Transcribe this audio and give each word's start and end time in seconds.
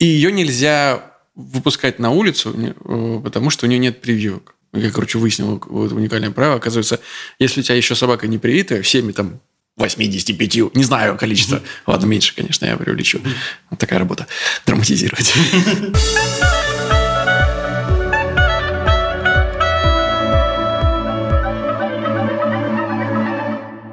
И 0.00 0.06
ее 0.06 0.32
нельзя 0.32 1.12
выпускать 1.36 1.98
на 1.98 2.10
улицу, 2.10 2.54
э, 2.56 3.20
потому 3.22 3.50
что 3.50 3.66
у 3.66 3.68
нее 3.68 3.78
нет 3.78 4.00
прививок. 4.00 4.56
Я, 4.72 4.90
короче, 4.90 5.18
выяснил 5.18 5.62
вот 5.66 5.92
уникальное 5.92 6.30
правило. 6.30 6.56
Оказывается, 6.56 7.00
если 7.38 7.60
у 7.60 7.62
тебя 7.62 7.76
еще 7.76 7.94
собака 7.94 8.26
не 8.26 8.38
привитая, 8.38 8.82
всеми 8.82 9.12
там 9.12 9.40
85, 9.76 10.74
не 10.74 10.84
знаю 10.84 11.16
количество. 11.16 11.62
Ладно, 11.86 12.06
меньше, 12.06 12.34
конечно, 12.34 12.66
я. 12.66 12.74
Mm-hmm. 12.74 13.28
Вот 13.70 13.78
такая 13.78 13.98
работа. 13.98 14.26
Драматизировать. 14.66 15.32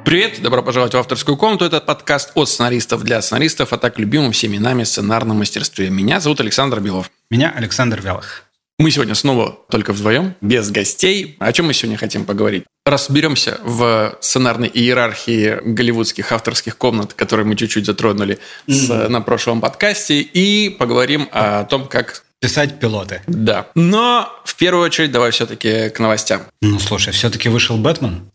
Привет, 0.08 0.40
добро 0.40 0.62
пожаловать 0.62 0.94
в 0.94 0.96
авторскую 0.96 1.36
комнату. 1.36 1.66
Это 1.66 1.82
подкаст 1.82 2.30
от 2.34 2.48
сценаристов 2.48 3.04
для 3.04 3.20
сценаристов, 3.20 3.74
а 3.74 3.76
так 3.76 3.98
любимым 3.98 4.32
всеми 4.32 4.56
нами 4.56 4.84
сценарном 4.84 5.36
мастерстве. 5.36 5.90
Меня 5.90 6.18
зовут 6.18 6.40
Александр 6.40 6.80
Белов. 6.80 7.10
Меня 7.30 7.52
Александр 7.54 8.00
Вялых. 8.00 8.44
Мы 8.78 8.90
сегодня 8.90 9.14
снова 9.14 9.58
только 9.68 9.92
вдвоем, 9.92 10.34
без 10.40 10.70
гостей. 10.70 11.36
О 11.38 11.52
чем 11.52 11.66
мы 11.66 11.74
сегодня 11.74 11.98
хотим 11.98 12.24
поговорить? 12.24 12.64
Разберемся 12.86 13.60
в 13.62 14.16
сценарной 14.22 14.70
иерархии 14.72 15.58
голливудских 15.62 16.32
авторских 16.32 16.78
комнат, 16.78 17.12
которые 17.12 17.44
мы 17.44 17.54
чуть-чуть 17.54 17.84
затронули 17.84 18.38
mm-hmm. 18.66 18.72
с, 18.72 19.08
на 19.10 19.20
прошлом 19.20 19.60
подкасте, 19.60 20.20
и 20.22 20.70
поговорим 20.70 21.28
о 21.32 21.64
том, 21.64 21.86
как 21.86 22.24
Писать 22.40 22.78
пилоты. 22.78 23.20
Да. 23.26 23.66
Но 23.74 24.32
в 24.44 24.54
первую 24.54 24.84
очередь 24.84 25.10
давай 25.10 25.32
все-таки 25.32 25.90
к 25.90 25.98
новостям. 25.98 26.42
Ну, 26.62 26.78
слушай, 26.78 27.12
все-таки 27.12 27.48
вышел 27.48 27.76
Бэтмен. 27.76 28.30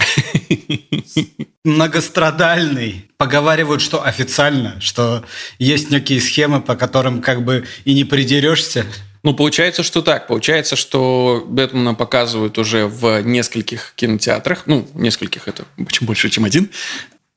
Многострадальный. 1.64 3.10
Поговаривают, 3.18 3.82
что 3.82 4.06
официально, 4.06 4.80
что 4.82 5.24
есть 5.58 5.90
некие 5.90 6.20
схемы, 6.20 6.62
по 6.62 6.76
которым 6.76 7.22
как 7.22 7.46
бы 7.46 7.66
и 7.86 7.94
не 7.94 8.04
придерешься. 8.04 8.86
Ну, 9.24 9.34
получается, 9.34 9.84
что 9.84 10.02
так. 10.02 10.28
Получается, 10.28 10.76
что 10.76 11.46
Бэтмена 11.48 11.94
показывают 11.94 12.58
уже 12.58 12.88
в 12.88 13.22
нескольких 13.22 13.94
кинотеатрах. 13.96 14.64
Ну, 14.66 14.86
нескольких 14.96 15.48
это 15.48 15.64
чем 15.90 16.08
больше, 16.08 16.30
чем 16.30 16.44
один. 16.44 16.70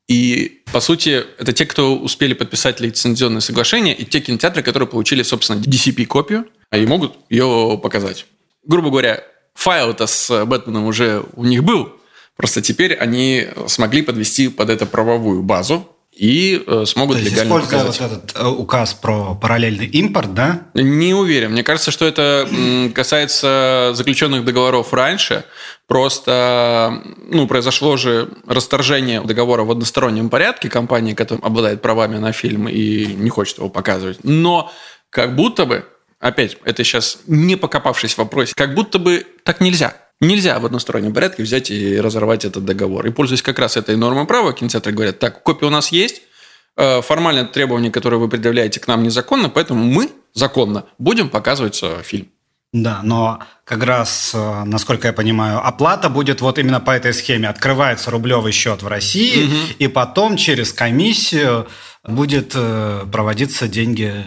И, 0.08 0.62
по 0.72 0.80
сути, 0.80 1.24
это 1.38 1.52
те, 1.52 1.66
кто 1.66 1.96
успели 1.96 2.32
подписать 2.32 2.80
лицензионное 2.80 3.40
соглашение, 3.40 3.94
и 3.94 4.04
те 4.04 4.20
кинотеатры, 4.20 4.62
которые 4.62 4.88
получили, 4.88 5.22
собственно, 5.22 5.60
DCP-копию, 5.60 6.46
и 6.76 6.86
могут 6.86 7.14
ее 7.28 7.78
показать. 7.82 8.26
Грубо 8.64 8.90
говоря, 8.90 9.22
файл-то 9.54 10.06
с 10.06 10.44
Бэтменом 10.44 10.84
уже 10.84 11.24
у 11.34 11.44
них 11.44 11.64
был, 11.64 11.92
просто 12.36 12.62
теперь 12.62 12.94
они 12.94 13.48
смогли 13.66 14.02
подвести 14.02 14.48
под 14.48 14.70
это 14.70 14.86
правовую 14.86 15.42
базу, 15.42 15.88
и 16.16 16.64
э, 16.66 16.84
смогут 16.86 17.16
То 17.16 17.22
есть 17.22 17.32
легально 17.32 17.50
используя 17.50 17.84
показать. 17.84 18.00
вот 18.00 18.10
этот 18.10 18.36
э, 18.40 18.48
указ 18.48 18.94
про 18.94 19.34
параллельный 19.34 19.84
импорт, 19.84 20.32
да? 20.32 20.62
Не 20.72 21.12
уверен. 21.12 21.52
Мне 21.52 21.62
кажется, 21.62 21.90
что 21.90 22.06
это 22.06 22.48
касается 22.94 23.90
заключенных 23.92 24.46
договоров 24.46 24.94
раньше. 24.94 25.44
Просто 25.86 27.02
ну, 27.28 27.46
произошло 27.46 27.98
же 27.98 28.30
расторжение 28.46 29.20
договора 29.20 29.64
в 29.64 29.70
одностороннем 29.70 30.30
порядке 30.30 30.70
компании, 30.70 31.12
которая 31.12 31.44
обладает 31.44 31.82
правами 31.82 32.16
на 32.16 32.32
фильм 32.32 32.66
и 32.66 33.04
не 33.04 33.28
хочет 33.28 33.58
его 33.58 33.68
показывать. 33.68 34.20
Но 34.22 34.72
как 35.10 35.36
будто 35.36 35.66
бы, 35.66 35.84
опять, 36.26 36.56
это 36.64 36.84
сейчас 36.84 37.18
не 37.26 37.56
покопавшись 37.56 38.14
в 38.14 38.18
вопросе, 38.18 38.52
как 38.56 38.74
будто 38.74 38.98
бы 38.98 39.26
так 39.44 39.60
нельзя. 39.60 39.96
Нельзя 40.20 40.58
в 40.58 40.66
одностороннем 40.66 41.12
порядке 41.12 41.42
взять 41.42 41.70
и 41.70 42.00
разорвать 42.00 42.44
этот 42.44 42.64
договор. 42.64 43.06
И 43.06 43.10
пользуясь 43.10 43.42
как 43.42 43.58
раз 43.58 43.76
этой 43.76 43.96
нормой 43.96 44.24
права, 44.26 44.52
кинотеатры 44.52 44.92
говорят, 44.92 45.18
так, 45.18 45.42
копия 45.42 45.66
у 45.66 45.70
нас 45.70 45.92
есть, 45.92 46.22
э, 46.76 47.02
формальное 47.02 47.44
требование, 47.44 47.92
которое 47.92 48.16
вы 48.16 48.28
предъявляете 48.28 48.80
к 48.80 48.88
нам 48.88 49.02
незаконно, 49.02 49.50
поэтому 49.50 49.84
мы 49.84 50.10
законно 50.32 50.84
будем 50.98 51.28
показывать 51.28 51.78
э, 51.82 52.02
фильм. 52.02 52.28
Да, 52.72 53.00
но 53.02 53.40
как 53.64 53.84
раз, 53.84 54.32
э, 54.34 54.64
насколько 54.64 55.06
я 55.06 55.12
понимаю, 55.12 55.64
оплата 55.64 56.08
будет 56.08 56.40
вот 56.40 56.58
именно 56.58 56.80
по 56.80 56.92
этой 56.92 57.12
схеме. 57.12 57.48
Открывается 57.48 58.10
рублевый 58.10 58.52
счет 58.52 58.82
в 58.82 58.88
России, 58.88 59.44
угу. 59.44 59.54
и 59.78 59.86
потом 59.86 60.36
через 60.36 60.72
комиссию 60.72 61.68
будет 62.02 62.52
проводиться 62.52 63.68
деньги 63.68 64.24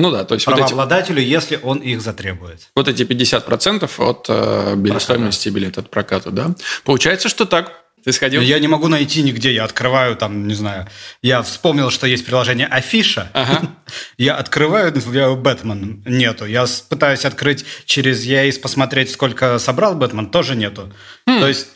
ну 0.00 0.10
да, 0.10 0.24
то 0.24 0.34
есть 0.34 0.46
правообладателю, 0.46 1.16
вот 1.16 1.22
эти, 1.22 1.28
если 1.28 1.60
он 1.62 1.78
их 1.78 2.00
затребует. 2.00 2.68
Вот 2.74 2.88
эти 2.88 3.02
50% 3.02 3.90
от 3.98 4.26
э, 4.28 4.98
стоимости 5.00 5.48
билета 5.48 5.80
от 5.80 5.90
проката, 5.90 6.30
да? 6.30 6.54
Получается, 6.84 7.28
что 7.28 7.44
так. 7.44 7.84
Ты 8.04 8.12
сходил? 8.12 8.40
Я 8.40 8.58
не 8.58 8.68
могу 8.68 8.88
найти 8.88 9.22
нигде. 9.22 9.52
Я 9.52 9.64
открываю 9.64 10.16
там, 10.16 10.46
не 10.46 10.54
знаю. 10.54 10.86
Я 11.20 11.42
вспомнил, 11.42 11.90
что 11.90 12.06
есть 12.06 12.24
приложение 12.24 12.66
Афиша. 12.66 13.30
Ага. 13.32 13.70
Я 14.18 14.36
открываю, 14.36 14.94
я 15.12 15.30
Бэтмен 15.34 16.02
нету. 16.06 16.46
Я 16.46 16.66
пытаюсь 16.88 17.24
открыть 17.24 17.64
через 17.86 18.24
Яис 18.24 18.58
посмотреть, 18.58 19.10
сколько 19.10 19.58
собрал 19.58 19.94
Бэтмен, 19.94 20.30
тоже 20.30 20.54
нету. 20.54 20.92
Хм. 21.26 21.40
То 21.40 21.48
есть 21.48 21.68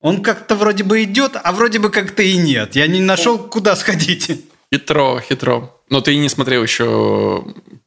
он 0.00 0.22
как-то 0.22 0.56
вроде 0.56 0.84
бы 0.84 1.02
идет, 1.02 1.32
а 1.42 1.52
вроде 1.52 1.78
бы 1.78 1.90
как-то 1.90 2.22
и 2.22 2.36
нет. 2.36 2.76
Я 2.76 2.86
не 2.86 3.00
нашел, 3.00 3.38
куда 3.38 3.76
сходить. 3.76 4.44
Хитро, 4.72 5.20
хитро. 5.20 5.79
Но 5.90 6.00
ты 6.00 6.16
не 6.16 6.28
смотрел 6.28 6.62
еще 6.62 7.44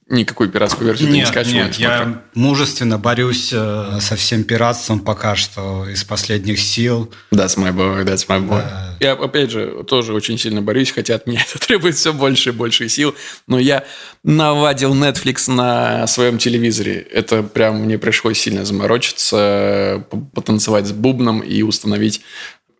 никакую 0.09 0.49
пиратскую 0.49 0.87
версию? 0.87 1.09
Нет, 1.09 1.19
не 1.19 1.25
скачивал, 1.25 1.55
нет, 1.55 1.77
не 1.77 1.83
я 1.83 2.21
мужественно 2.33 2.99
борюсь 2.99 3.51
э, 3.53 3.97
со 4.01 4.17
всем 4.17 4.43
пиратством 4.43 4.99
пока 4.99 5.37
что 5.37 5.87
из 5.87 6.03
последних 6.03 6.59
сил. 6.59 7.11
That's 7.33 7.57
my 7.57 7.73
boy, 7.73 8.03
that's 8.03 8.27
my 8.27 8.41
boy. 8.41 8.61
Да. 8.61 8.97
Я, 8.99 9.13
опять 9.13 9.51
же, 9.51 9.83
тоже 9.87 10.13
очень 10.13 10.37
сильно 10.37 10.61
борюсь, 10.61 10.91
хотя 10.91 11.15
от 11.15 11.27
меня 11.27 11.45
это 11.49 11.65
требует 11.65 11.95
все 11.95 12.11
больше 12.11 12.49
и 12.49 12.51
больше 12.51 12.89
сил. 12.89 13.15
Но 13.47 13.57
я 13.57 13.85
навадил 14.23 14.93
Netflix 14.93 15.49
на 15.49 16.05
своем 16.07 16.37
телевизоре. 16.37 16.99
Это 16.99 17.41
прям 17.41 17.83
мне 17.83 17.97
пришлось 17.97 18.37
сильно 18.37 18.65
заморочиться, 18.65 20.05
потанцевать 20.33 20.87
с 20.87 20.91
бубном 20.91 21.39
и 21.39 21.61
установить 21.61 22.21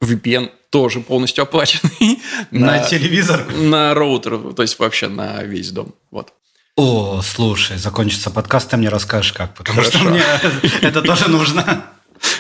VPN 0.04 0.52
тоже 0.70 1.00
полностью 1.00 1.44
оплаченный. 1.44 2.20
На, 2.52 2.78
на 2.78 2.80
телевизор? 2.80 3.46
На 3.54 3.94
роутер, 3.94 4.54
то 4.54 4.62
есть 4.62 4.80
вообще 4.80 5.08
на 5.08 5.44
весь 5.44 5.72
дом. 5.72 5.94
Вот. 6.12 6.34
О, 6.76 7.22
слушай, 7.22 7.78
закончится 7.78 8.32
подкаст, 8.32 8.72
ты 8.72 8.78
мне 8.78 8.90
расскажешь 8.90 9.34
как, 9.34 9.54
потому 9.54 9.80
Хорошо. 9.80 10.00
что 10.00 10.10
мне 10.10 10.24
это 10.82 11.04
тоже 11.04 11.30
нужно. 11.30 11.86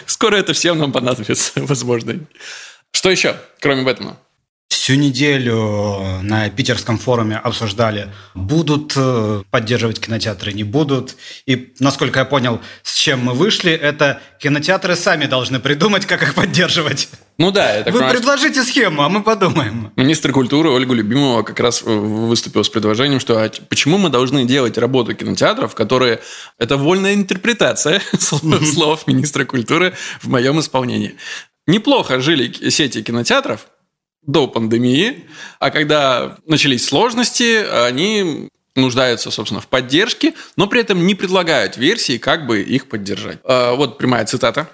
Скоро 0.07 0.35
это 0.35 0.53
всем 0.53 0.79
нам 0.79 0.91
понадобится, 0.91 1.51
возможно. 1.55 2.19
Что 2.91 3.11
еще, 3.11 3.35
кроме 3.59 3.83
Бэтмена? 3.83 4.17
Всю 4.73 4.95
неделю 4.95 6.19
на 6.23 6.49
питерском 6.49 6.97
форуме 6.97 7.37
обсуждали, 7.37 8.11
будут 8.33 8.93
э, 8.95 9.43
поддерживать 9.51 9.99
кинотеатры, 9.99 10.51
не 10.51 10.63
будут. 10.63 11.15
И, 11.45 11.73
насколько 11.79 12.19
я 12.19 12.25
понял, 12.25 12.59
с 12.81 12.95
чем 12.95 13.23
мы 13.23 13.33
вышли, 13.33 13.71
это 13.71 14.19
кинотеатры 14.39 14.95
сами 14.95 15.27
должны 15.27 15.59
придумать, 15.59 16.07
как 16.07 16.23
их 16.23 16.33
поддерживать. 16.33 17.07
Ну 17.37 17.51
да. 17.51 17.83
Так 17.83 17.93
Вы 17.93 17.99
понимаю, 17.99 18.13
предложите 18.13 18.63
схему, 18.63 19.03
а 19.03 19.09
мы 19.09 19.21
подумаем. 19.21 19.93
Министр 19.95 20.31
культуры 20.31 20.71
Ольга 20.71 20.95
Любимова 20.95 21.43
как 21.43 21.59
раз 21.59 21.83
выступил 21.83 22.63
с 22.63 22.69
предложением, 22.69 23.19
что 23.19 23.41
а 23.43 23.51
почему 23.69 23.99
мы 23.99 24.09
должны 24.09 24.43
делать 24.43 24.79
работу 24.79 25.13
кинотеатров, 25.13 25.75
которые... 25.75 26.19
Это 26.57 26.77
вольная 26.77 27.13
интерпретация 27.13 28.01
слов 28.19 29.05
министра 29.05 29.45
культуры 29.45 29.93
в 30.19 30.29
моем 30.29 30.59
исполнении. 30.59 31.15
Неплохо 31.67 32.19
жили 32.19 32.51
сети 32.69 33.03
кинотеатров, 33.03 33.67
до 34.25 34.47
пандемии, 34.47 35.25
а 35.59 35.69
когда 35.69 36.37
начались 36.45 36.85
сложности, 36.85 37.65
они 37.87 38.49
нуждаются, 38.75 39.31
собственно, 39.31 39.61
в 39.61 39.67
поддержке, 39.67 40.33
но 40.55 40.67
при 40.67 40.81
этом 40.81 41.05
не 41.05 41.15
предлагают 41.15 41.77
версии, 41.77 42.17
как 42.17 42.47
бы 42.47 42.61
их 42.61 42.87
поддержать. 42.87 43.39
А, 43.43 43.75
вот 43.75 43.97
прямая 43.97 44.25
цитата. 44.25 44.69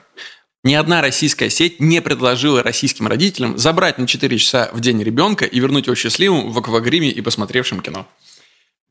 Ни 0.64 0.74
одна 0.74 1.02
российская 1.02 1.50
сеть 1.50 1.80
не 1.80 2.02
предложила 2.02 2.62
российским 2.62 3.08
родителям 3.08 3.58
забрать 3.58 3.98
на 3.98 4.08
4 4.08 4.38
часа 4.38 4.70
в 4.74 4.82
день 4.82 5.02
ребенка 5.02 5.46
и 5.46 5.60
вернуть 5.60 5.86
его 5.86 5.96
счастливым 5.96 6.52
в 6.52 6.58
аквагриме 6.58 7.10
и 7.10 7.22
посмотревшим 7.22 7.80
кино. 7.82 8.08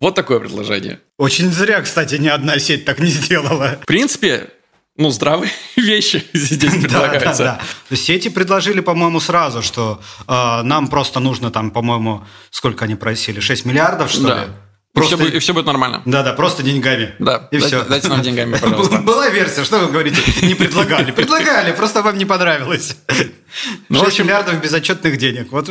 Вот 0.00 0.14
такое 0.14 0.38
предложение. 0.38 1.00
Очень 1.18 1.50
зря, 1.50 1.82
кстати, 1.82 2.14
ни 2.14 2.28
одна 2.28 2.58
сеть 2.58 2.84
так 2.84 3.00
не 3.00 3.10
сделала. 3.10 3.78
В 3.82 3.86
принципе, 3.86 4.50
ну, 4.98 5.10
здравые 5.10 5.50
вещи 5.76 6.24
здесь 6.34 6.74
предлагаются. 6.74 7.44
Да, 7.44 7.54
да, 7.54 7.60
да. 7.88 7.96
Сети 7.96 8.28
предложили, 8.28 8.80
по-моему, 8.80 9.20
сразу, 9.20 9.62
что 9.62 10.00
э, 10.26 10.62
нам 10.62 10.88
просто 10.88 11.20
нужно 11.20 11.50
там, 11.50 11.70
по-моему, 11.70 12.24
сколько 12.50 12.84
они 12.84 12.96
просили, 12.96 13.40
6 13.40 13.64
миллиардов, 13.64 14.10
что 14.10 14.26
да. 14.26 14.44
ли? 14.44 14.50
Просто... 14.92 15.14
И, 15.14 15.18
все, 15.18 15.36
и 15.36 15.38
все 15.38 15.54
будет 15.54 15.66
нормально. 15.66 16.02
Да, 16.04 16.22
да, 16.22 16.32
просто 16.32 16.64
деньгами. 16.64 17.14
Да. 17.20 17.48
И 17.52 17.58
дайте, 17.58 17.66
все. 17.66 17.84
Дайте 17.84 18.08
нам 18.08 18.22
деньгами, 18.22 18.56
пожалуйста. 18.60 18.98
Была 18.98 19.28
версия, 19.28 19.62
что 19.62 19.78
вы 19.78 19.92
говорите? 19.92 20.20
Не 20.42 20.54
предлагали. 20.54 21.12
Предлагали, 21.12 21.72
просто 21.72 22.02
вам 22.02 22.18
не 22.18 22.24
понравилось. 22.24 22.96
Ну, 23.88 24.04
6 24.04 24.20
миллиардов 24.20 24.60
безотчетных 24.60 25.16
денег. 25.16 25.52
Вот 25.52 25.68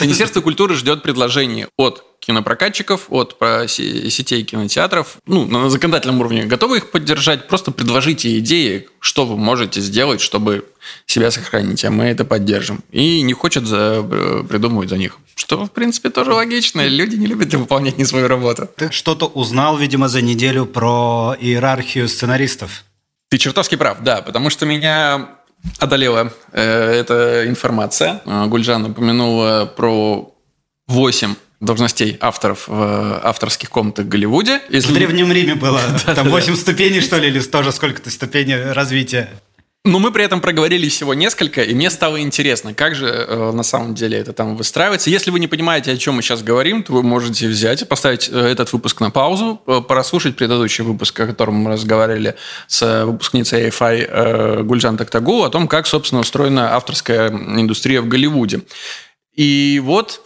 Министерство 0.00 0.40
культуры 0.40 0.74
ждет 0.74 1.02
предложений 1.02 1.66
от 1.76 2.04
кинопрокатчиков, 2.20 3.06
от 3.08 3.36
сетей 3.68 4.44
кинотеатров. 4.44 5.16
Ну, 5.26 5.46
на 5.46 5.70
законодательном 5.70 6.20
уровне 6.20 6.44
готовы 6.44 6.78
их 6.78 6.90
поддержать. 6.90 7.48
Просто 7.48 7.72
предложите 7.72 8.38
идеи, 8.38 8.88
что 9.00 9.24
вы 9.24 9.36
можете 9.36 9.80
сделать, 9.80 10.20
чтобы 10.20 10.64
себя 11.06 11.30
сохранить, 11.30 11.84
а 11.84 11.90
мы 11.90 12.04
это 12.04 12.24
поддержим. 12.24 12.80
И 12.90 13.22
не 13.22 13.32
хочет 13.32 13.66
за, 13.66 14.06
э, 14.10 14.44
придумывать 14.48 14.90
за 14.90 14.98
них. 14.98 15.18
Что, 15.34 15.64
в 15.64 15.70
принципе, 15.70 16.10
тоже 16.10 16.32
логично. 16.32 16.86
Люди 16.86 17.16
не 17.16 17.26
любят 17.26 17.52
выполнять 17.54 17.98
не 17.98 18.04
свою 18.04 18.28
работу. 18.28 18.68
Ты 18.76 18.92
что-то 18.92 19.26
узнал, 19.26 19.76
видимо, 19.78 20.08
за 20.08 20.22
неделю 20.22 20.66
про 20.66 21.34
иерархию 21.40 22.08
сценаристов. 22.08 22.84
Ты 23.28 23.38
чертовски 23.38 23.76
прав, 23.76 23.98
да, 24.02 24.22
потому 24.22 24.50
что 24.50 24.66
меня 24.66 25.28
одолела 25.78 26.32
э, 26.52 27.00
эта 27.00 27.48
информация. 27.48 28.20
Э, 28.26 28.46
Гульжан 28.46 28.86
упомянула 28.86 29.72
про 29.76 30.34
8 30.86 31.34
должностей 31.60 32.16
авторов 32.20 32.68
в 32.68 33.20
авторских 33.22 33.70
комнатах 33.70 34.06
в 34.06 34.08
Голливуде. 34.08 34.60
Если... 34.70 34.90
В 34.90 34.94
Древнем 34.94 35.30
Риме 35.30 35.54
было. 35.54 35.80
Там 36.06 36.28
8 36.28 36.56
ступеней, 36.56 37.00
что 37.00 37.18
ли, 37.18 37.28
или 37.28 37.40
тоже 37.40 37.72
сколько-то 37.72 38.10
ступеней 38.10 38.72
развития. 38.72 39.28
Но 39.82 39.98
мы 39.98 40.12
при 40.12 40.22
этом 40.22 40.42
проговорили 40.42 40.90
всего 40.90 41.14
несколько, 41.14 41.62
и 41.62 41.74
мне 41.74 41.88
стало 41.88 42.20
интересно, 42.20 42.74
как 42.74 42.94
же 42.94 43.06
э, 43.06 43.52
на 43.52 43.62
самом 43.62 43.94
деле 43.94 44.18
это 44.18 44.34
там 44.34 44.54
выстраивается. 44.54 45.08
Если 45.08 45.30
вы 45.30 45.40
не 45.40 45.48
понимаете, 45.48 45.92
о 45.92 45.96
чем 45.96 46.16
мы 46.16 46.22
сейчас 46.22 46.42
говорим, 46.42 46.82
то 46.82 46.92
вы 46.92 47.02
можете 47.02 47.48
взять 47.48 47.80
и 47.80 47.84
поставить 47.86 48.28
э, 48.30 48.38
этот 48.38 48.70
выпуск 48.74 49.00
на 49.00 49.10
паузу, 49.10 49.62
э, 49.66 49.80
прослушать 49.80 50.36
предыдущий 50.36 50.84
выпуск, 50.84 51.18
о 51.20 51.26
котором 51.26 51.54
мы 51.54 51.72
разговаривали 51.72 52.36
с 52.66 53.06
выпускницей 53.06 53.68
AFI 53.68 54.06
э, 54.06 54.62
Гульжан 54.64 54.98
Тактагул, 54.98 55.44
о 55.44 55.48
том, 55.48 55.66
как, 55.66 55.86
собственно, 55.86 56.20
устроена 56.20 56.74
авторская 56.74 57.30
индустрия 57.30 58.02
в 58.02 58.08
Голливуде. 58.08 58.60
И 59.34 59.80
вот, 59.82 60.20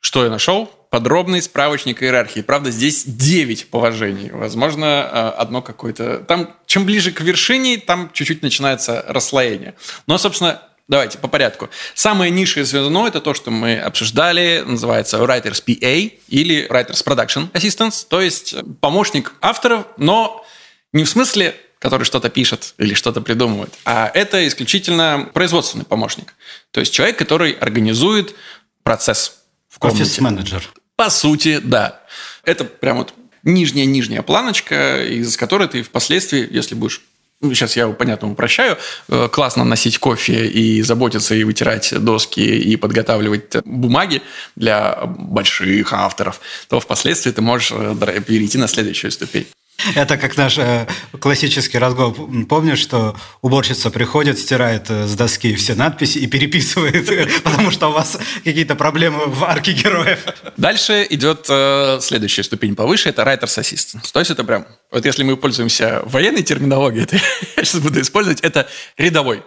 что 0.00 0.22
я 0.22 0.28
нашел 0.28 0.70
подробный 0.90 1.42
справочник 1.42 2.02
иерархии. 2.02 2.40
Правда, 2.40 2.70
здесь 2.70 3.04
9 3.04 3.70
положений. 3.70 4.30
Возможно, 4.32 4.84
э, 4.84 5.40
одно 5.40 5.62
какое-то... 5.62 6.18
Там, 6.18 6.54
чем 6.66 6.84
ближе 6.84 7.12
к 7.12 7.20
вершине, 7.20 7.78
там 7.78 8.10
чуть-чуть 8.12 8.42
начинается 8.42 9.04
расслоение. 9.08 9.74
Но, 10.06 10.18
собственно, 10.18 10.62
Давайте 10.88 11.18
по 11.18 11.28
порядку. 11.28 11.68
Самое 11.94 12.30
низшее 12.30 12.64
звено– 12.64 13.06
это 13.08 13.20
то, 13.20 13.34
что 13.34 13.50
мы 13.50 13.78
обсуждали, 13.78 14.64
называется 14.66 15.18
Writers 15.18 15.62
PA 15.62 16.12
или 16.28 16.66
Writers 16.66 17.04
Production 17.04 17.50
Assistance, 17.52 18.06
то 18.08 18.22
есть 18.22 18.54
помощник 18.80 19.34
авторов, 19.42 19.84
но 19.98 20.46
не 20.94 21.04
в 21.04 21.10
смысле, 21.10 21.54
который 21.78 22.04
что-то 22.04 22.30
пишет 22.30 22.72
или 22.78 22.94
что-то 22.94 23.20
придумывает, 23.20 23.74
а 23.84 24.10
это 24.14 24.48
исключительно 24.48 25.28
производственный 25.34 25.84
помощник. 25.84 26.32
То 26.70 26.80
есть 26.80 26.94
человек, 26.94 27.18
который 27.18 27.52
организует 27.52 28.34
процесс 28.82 29.42
в 29.78 29.80
комнате. 29.80 30.02
Офис-менеджер. 30.02 30.68
По 30.96 31.10
сути, 31.10 31.60
да. 31.62 32.00
Это 32.44 32.64
прям 32.64 32.98
вот 32.98 33.14
нижняя-нижняя 33.44 34.22
планочка, 34.22 35.04
из 35.04 35.36
которой 35.36 35.68
ты 35.68 35.82
впоследствии, 35.82 36.46
если 36.50 36.74
будешь 36.74 37.02
ну, 37.40 37.54
сейчас 37.54 37.76
я, 37.76 37.86
понятно, 37.90 38.32
упрощаю, 38.32 38.78
э, 39.08 39.28
классно 39.30 39.62
носить 39.62 39.98
кофе 39.98 40.48
и 40.48 40.82
заботиться 40.82 41.36
и 41.36 41.44
вытирать 41.44 41.94
доски 41.96 42.40
и 42.40 42.74
подготавливать 42.74 43.64
бумаги 43.64 44.22
для 44.56 45.04
больших 45.06 45.92
авторов, 45.92 46.40
то 46.68 46.80
впоследствии 46.80 47.30
ты 47.30 47.40
можешь 47.40 47.70
э, 47.72 48.20
перейти 48.26 48.58
на 48.58 48.66
следующую 48.66 49.12
ступень. 49.12 49.46
Это 49.94 50.16
как 50.16 50.36
наш 50.36 50.58
э, 50.58 50.86
классический 51.20 51.78
разговор. 51.78 52.28
Помнишь, 52.48 52.80
что 52.80 53.16
уборщица 53.42 53.90
приходит, 53.90 54.38
стирает 54.38 54.90
э, 54.90 55.06
с 55.06 55.14
доски 55.14 55.54
все 55.54 55.74
надписи 55.74 56.18
и 56.18 56.26
переписывает, 56.26 57.42
потому 57.44 57.70
что 57.70 57.88
у 57.88 57.92
вас 57.92 58.18
какие-то 58.44 58.74
проблемы 58.74 59.26
в 59.26 59.44
арке 59.44 59.72
героев. 59.72 60.24
Дальше 60.56 61.06
идет 61.08 61.46
э, 61.48 61.98
следующая 62.02 62.42
ступень 62.42 62.74
повыше, 62.74 63.08
это 63.10 63.22
Writer's 63.22 63.58
Assistant. 63.58 64.10
То 64.12 64.18
есть 64.18 64.30
это 64.32 64.42
прям, 64.42 64.66
вот 64.90 65.04
если 65.04 65.22
мы 65.22 65.36
пользуемся 65.36 66.02
военной 66.04 66.42
терминологией, 66.42 67.04
это 67.04 67.16
я 67.56 67.64
сейчас 67.64 67.80
буду 67.80 68.00
использовать, 68.00 68.40
это 68.40 68.68
рядовой. 68.96 69.44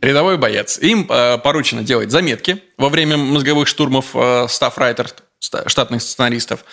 Рядовой 0.00 0.38
боец. 0.38 0.78
Им 0.78 1.06
э, 1.10 1.38
поручено 1.38 1.82
делать 1.82 2.12
заметки 2.12 2.62
во 2.76 2.88
время 2.88 3.16
мозговых 3.16 3.66
штурмов 3.66 4.14
э, 4.14 4.46
стаф-райтер, 4.48 5.10
штатных 5.40 6.02
сценаристов. 6.02 6.64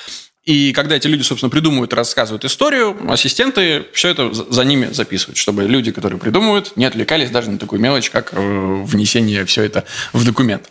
И 0.46 0.74
когда 0.74 0.96
эти 0.96 1.08
люди, 1.08 1.24
собственно, 1.24 1.50
придумывают, 1.50 1.92
рассказывают 1.94 2.46
историю, 2.46 2.96
ассистенты 3.12 3.88
все 3.94 4.10
это 4.10 4.32
за 4.32 4.64
ними 4.64 4.94
записывают, 4.94 5.38
чтобы 5.38 5.64
люди, 5.64 5.92
которые 5.92 6.20
придумывают, 6.20 6.78
не 6.78 6.86
отвлекались 6.86 7.32
даже 7.32 7.50
на 7.50 7.58
такую 7.58 7.82
мелочь, 7.82 8.12
как 8.12 8.30
э, 8.32 8.38
внесение 8.38 9.44
все 9.46 9.64
это 9.64 9.86
в 10.14 10.24
документ. 10.24 10.70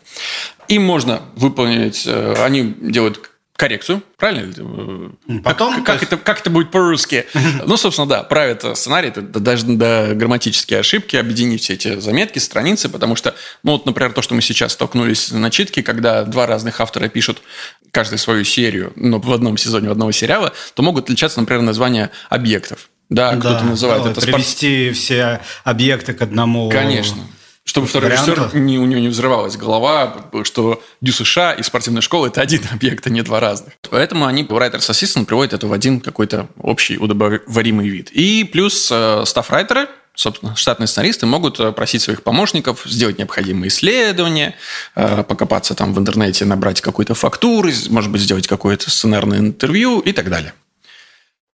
Им 0.68 0.84
можно 0.84 1.22
выполнить, 1.34 2.04
э, 2.06 2.34
они 2.38 2.72
делают 2.80 3.30
коррекцию, 3.56 4.02
правильно? 4.16 5.12
Потом, 5.42 5.76
как, 5.76 5.84
как, 5.86 6.00
есть... 6.00 6.12
это, 6.12 6.16
как 6.16 6.40
это 6.40 6.50
будет 6.50 6.70
по-русски? 6.70 7.26
Ну, 7.66 7.76
собственно, 7.76 8.08
да, 8.08 8.22
правит 8.22 8.64
сценарий, 8.76 9.08
это 9.08 9.22
даже 9.22 9.64
до 9.66 10.12
грамматические 10.14 10.80
ошибки, 10.80 11.16
объединить 11.16 11.62
все 11.62 11.74
эти 11.74 12.00
заметки, 12.00 12.38
страницы, 12.38 12.88
потому 12.88 13.16
что, 13.16 13.34
ну, 13.62 13.72
вот, 13.72 13.86
например, 13.86 14.12
то, 14.12 14.22
что 14.22 14.34
мы 14.34 14.42
сейчас 14.42 14.72
столкнулись 14.72 15.30
на 15.30 15.50
читке, 15.50 15.82
когда 15.82 16.24
два 16.24 16.46
разных 16.46 16.80
автора 16.80 17.08
пишут 17.08 17.42
каждый 17.90 18.18
свою 18.18 18.44
серию, 18.44 18.92
но 18.96 19.20
в 19.20 19.32
одном 19.32 19.56
сезоне 19.56 19.90
одного 19.90 20.12
сериала, 20.12 20.52
то 20.74 20.82
могут 20.82 21.04
отличаться, 21.04 21.40
например, 21.40 21.62
названия 21.62 22.10
объектов. 22.28 22.90
Да, 23.08 23.36
кто-то 23.36 23.64
называет 23.64 24.04
да, 24.04 24.10
это... 24.10 24.20
Привести 24.20 24.86
спорт... 24.86 24.98
все 24.98 25.40
объекты 25.62 26.14
к 26.14 26.22
одному... 26.22 26.70
Конечно. 26.70 27.22
Чтобы 27.64 27.86
второй 27.86 28.10
режиссер, 28.10 28.54
не, 28.54 28.78
у 28.78 28.84
него 28.84 29.00
не 29.00 29.08
взрывалась 29.08 29.56
голова, 29.56 30.26
что 30.42 30.82
Дю 31.00 31.12
США 31.12 31.52
и 31.54 31.62
спортивная 31.62 32.02
школа– 32.02 32.26
это 32.28 32.42
один 32.42 32.60
объект, 32.70 33.06
а 33.06 33.10
не 33.10 33.22
два 33.22 33.40
разных. 33.40 33.72
Поэтому 33.90 34.26
они, 34.26 34.42
Writers 34.42 34.90
Assistant, 34.90 35.24
приводят 35.24 35.54
это 35.54 35.66
в 35.66 35.72
один 35.72 36.00
какой-то 36.00 36.48
общий 36.58 36.98
удобоваримый 36.98 37.88
вид. 37.88 38.10
И 38.12 38.44
плюс 38.44 38.90
э, 38.92 39.22
стаф-райтеры, 39.24 39.88
собственно, 40.14 40.54
штатные 40.56 40.88
сценаристы 40.88 41.24
могут 41.24 41.58
э, 41.58 41.72
просить 41.72 42.02
своих 42.02 42.22
помощников 42.22 42.82
сделать 42.84 43.18
необходимые 43.18 43.68
исследования, 43.68 44.56
э, 44.94 45.24
покопаться 45.24 45.74
там 45.74 45.94
в 45.94 45.98
интернете, 45.98 46.44
набрать 46.44 46.82
какую-то 46.82 47.14
фактуру, 47.14 47.70
может 47.88 48.10
быть, 48.10 48.20
сделать 48.20 48.46
какое-то 48.46 48.90
сценарное 48.90 49.38
интервью 49.38 50.00
и 50.00 50.12
так 50.12 50.28
далее. 50.28 50.52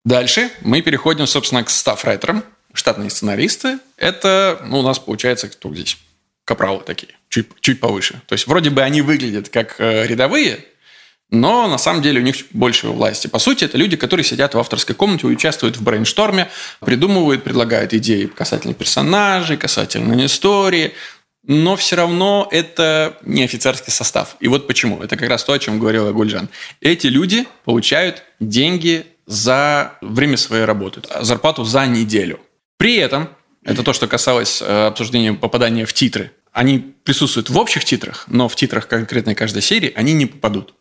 Дальше 0.05 0.51
мы 0.61 0.81
переходим, 0.81 1.27
собственно, 1.27 1.65
к 1.65 1.69
стаф-райтерам, 1.69 2.45
штатные 2.77 3.09
сценаристы, 3.09 3.79
это, 3.97 4.61
ну, 4.65 4.79
у 4.79 4.83
нас 4.83 4.99
получается, 4.99 5.49
кто 5.49 5.73
здесь? 5.73 5.97
Капралы 6.45 6.81
такие, 6.85 7.13
чуть, 7.29 7.47
чуть 7.59 7.79
повыше. 7.79 8.21
То 8.25 8.33
есть, 8.33 8.47
вроде 8.47 8.69
бы 8.69 8.81
они 8.81 9.01
выглядят 9.01 9.49
как 9.49 9.75
э, 9.79 10.07
рядовые, 10.07 10.65
но 11.29 11.67
на 11.67 11.77
самом 11.77 12.01
деле 12.01 12.21
у 12.21 12.23
них 12.23 12.35
больше 12.51 12.87
власти. 12.87 13.27
По 13.27 13.39
сути, 13.39 13.65
это 13.65 13.77
люди, 13.77 13.97
которые 13.97 14.23
сидят 14.23 14.53
в 14.53 14.59
авторской 14.59 14.95
комнате, 14.95 15.27
участвуют 15.27 15.75
в 15.75 15.83
брейншторме, 15.83 16.49
придумывают, 16.79 17.43
предлагают 17.43 17.93
идеи 17.93 18.27
касательно 18.27 18.73
персонажей, 18.73 19.57
касательно 19.57 20.25
истории, 20.25 20.93
но 21.43 21.75
все 21.75 21.97
равно 21.97 22.47
это 22.51 23.17
не 23.23 23.43
офицерский 23.43 23.91
состав. 23.91 24.37
И 24.39 24.47
вот 24.47 24.67
почему. 24.67 25.01
Это 25.01 25.17
как 25.17 25.29
раз 25.29 25.43
то, 25.43 25.53
о 25.53 25.59
чем 25.59 25.79
говорила 25.79 26.11
Гульжан. 26.11 26.49
Эти 26.79 27.07
люди 27.07 27.45
получают 27.65 28.23
деньги 28.39 29.05
за 29.25 29.97
время 30.01 30.37
своей 30.37 30.63
работы, 30.63 31.01
зарплату 31.21 31.65
за 31.65 31.85
неделю. 31.87 32.39
При 32.77 32.95
этом, 32.95 33.29
это 33.63 33.83
то, 33.83 33.93
что 33.93 34.07
касалось 34.07 34.61
э, 34.61 34.87
обсуждения 34.87 35.33
попадания 35.33 35.85
в 35.85 35.93
титры, 35.93 36.31
они 36.53 36.79
присутствуют 37.03 37.49
в 37.49 37.57
общих 37.57 37.85
титрах, 37.85 38.25
но 38.27 38.47
в 38.47 38.55
титрах 38.55 38.87
конкретной 38.87 39.35
каждой 39.35 39.61
серии 39.61 39.91
они 39.95 40.13
не 40.13 40.25
попадут. 40.25 40.73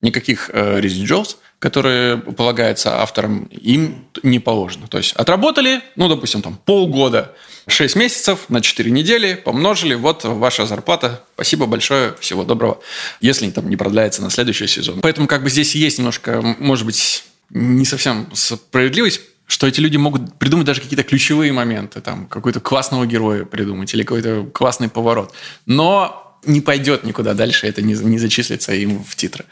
Никаких 0.00 0.50
э, 0.52 0.80
residuals, 0.80 1.36
которые 1.58 2.16
полагаются 2.16 3.00
авторам, 3.02 3.44
им 3.44 4.06
не 4.22 4.38
положено. 4.38 4.88
То 4.88 4.98
есть 4.98 5.12
отработали, 5.12 5.82
ну, 5.94 6.08
допустим, 6.08 6.40
там 6.40 6.56
полгода, 6.56 7.36
6 7.68 7.96
месяцев 7.96 8.46
на 8.48 8.60
4 8.62 8.90
недели, 8.90 9.34
помножили, 9.34 9.94
вот 9.94 10.24
ваша 10.24 10.66
зарплата, 10.66 11.22
спасибо 11.34 11.66
большое, 11.66 12.14
всего 12.18 12.44
доброго, 12.44 12.80
если 13.20 13.50
там 13.50 13.68
не 13.68 13.76
продляется 13.76 14.22
на 14.22 14.30
следующий 14.30 14.66
сезон. 14.66 15.00
Поэтому 15.02 15.28
как 15.28 15.42
бы 15.42 15.50
здесь 15.50 15.74
есть 15.74 15.98
немножко, 15.98 16.40
может 16.58 16.86
быть, 16.86 17.24
не 17.50 17.84
совсем 17.84 18.28
справедливость, 18.34 19.20
что 19.50 19.66
эти 19.66 19.80
люди 19.80 19.96
могут 19.96 20.38
придумать 20.38 20.64
даже 20.64 20.80
какие-то 20.80 21.02
ключевые 21.02 21.52
моменты, 21.52 22.00
там, 22.00 22.26
какой-то 22.26 22.60
классного 22.60 23.04
героя 23.04 23.44
придумать 23.44 23.92
или 23.92 24.04
какой-то 24.04 24.48
классный 24.54 24.88
поворот. 24.88 25.34
Но 25.66 26.38
не 26.44 26.60
пойдет 26.60 27.02
никуда 27.02 27.34
дальше, 27.34 27.66
это 27.66 27.82
не, 27.82 27.94
не 27.94 28.18
зачислится 28.18 28.72
им 28.72 29.02
в 29.02 29.16
титры. 29.16 29.46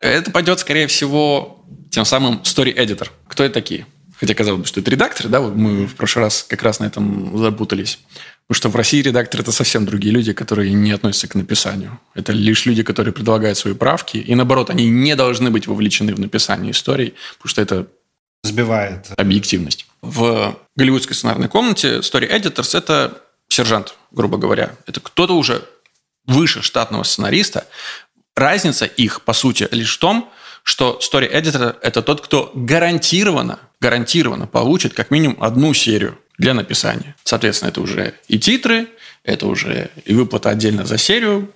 Это 0.00 0.32
пойдет, 0.32 0.58
скорее 0.58 0.88
всего, 0.88 1.64
тем 1.90 2.04
самым 2.04 2.40
story-editor. 2.42 3.10
Кто 3.28 3.44
это 3.44 3.54
такие? 3.54 3.86
Хотя 4.18 4.34
казалось 4.34 4.62
бы, 4.62 4.66
что 4.66 4.80
это 4.80 4.90
редакторы, 4.90 5.28
да, 5.28 5.38
вот 5.38 5.54
мы 5.54 5.86
в 5.86 5.94
прошлый 5.94 6.24
раз 6.24 6.44
как 6.48 6.64
раз 6.64 6.80
на 6.80 6.86
этом 6.86 7.38
запутались. 7.38 8.00
Потому 8.48 8.56
что 8.56 8.68
в 8.70 8.76
России 8.76 9.02
редакторы– 9.02 9.42
это 9.44 9.52
совсем 9.52 9.86
другие 9.86 10.12
люди, 10.12 10.32
которые 10.32 10.72
не 10.72 10.90
относятся 10.90 11.28
к 11.28 11.36
написанию. 11.36 12.00
Это 12.14 12.32
лишь 12.32 12.66
люди, 12.66 12.82
которые 12.82 13.14
предлагают 13.14 13.56
свои 13.56 13.74
правки. 13.74 14.16
И 14.16 14.34
наоборот, 14.34 14.68
они 14.68 14.88
не 14.88 15.14
должны 15.14 15.50
быть 15.50 15.68
вовлечены 15.68 16.12
в 16.12 16.18
написание 16.18 16.72
историй, 16.72 17.14
потому 17.38 17.50
что 17.50 17.62
это 17.62 17.86
сбивает 18.44 19.10
объективность. 19.16 19.86
В 20.02 20.56
голливудской 20.76 21.16
сценарной 21.16 21.48
комнате 21.48 21.98
story 21.98 22.30
editors– 22.30 22.76
это 22.78 23.22
сержант, 23.48 23.96
грубо 24.10 24.36
говоря. 24.36 24.76
Это 24.86 25.00
кто-то 25.00 25.36
уже 25.36 25.64
выше 26.26 26.62
штатного 26.62 27.02
сценариста, 27.02 27.66
разница 28.36 28.84
их, 28.84 29.22
по 29.22 29.32
сути, 29.32 29.66
лишь 29.70 29.96
в 29.96 29.98
том, 29.98 30.30
что 30.62 31.00
story 31.02 31.30
editor– 31.30 31.76
это 31.82 32.02
тот, 32.02 32.20
кто 32.20 32.50
гарантированно, 32.54 33.58
гарантированно 33.80 34.46
получит 34.46 34.94
как 34.94 35.10
минимум 35.10 35.42
одну 35.42 35.74
серию 35.74 36.18
для 36.38 36.54
написания. 36.54 37.16
Соответственно, 37.24 37.70
это 37.70 37.80
уже 37.80 38.14
и 38.28 38.38
титры, 38.38 38.88
это 39.22 39.46
уже 39.46 39.90
и 40.04 40.14
выплата 40.14 40.50
отдельно 40.50 40.84
за 40.84 40.98
серию, 40.98 41.50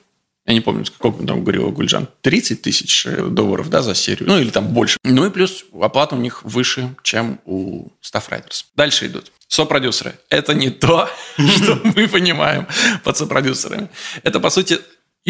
я 0.49 0.55
не 0.55 0.61
помню, 0.61 0.85
сколько 0.87 1.23
там 1.25 1.43
говорил 1.43 1.71
Гульджан, 1.71 2.09
30 2.23 2.63
тысяч 2.63 3.07
долларов 3.07 3.69
да, 3.69 3.83
за 3.83 3.95
серию, 3.95 4.29
ну 4.29 4.39
или 4.39 4.49
там 4.49 4.69
больше. 4.69 4.97
Ну 5.05 5.27
и 5.27 5.31
плюс 5.31 5.67
оплата 5.79 6.17
у 6.17 6.19
них 6.19 6.43
выше, 6.43 6.97
чем 7.03 7.39
у 7.45 7.89
Staff 8.03 8.31
Writers. 8.31 8.65
Дальше 8.75 9.07
идут 9.07 9.31
сопродюсеры. 9.49 10.15
Это 10.31 10.55
не 10.55 10.71
то, 10.71 11.09
что 11.37 11.81
мы 11.83 12.09
понимаем 12.09 12.67
под 13.05 13.17
сопродюсерами. 13.17 13.89
Это, 14.23 14.41
по 14.41 14.51
сути, 14.51 14.79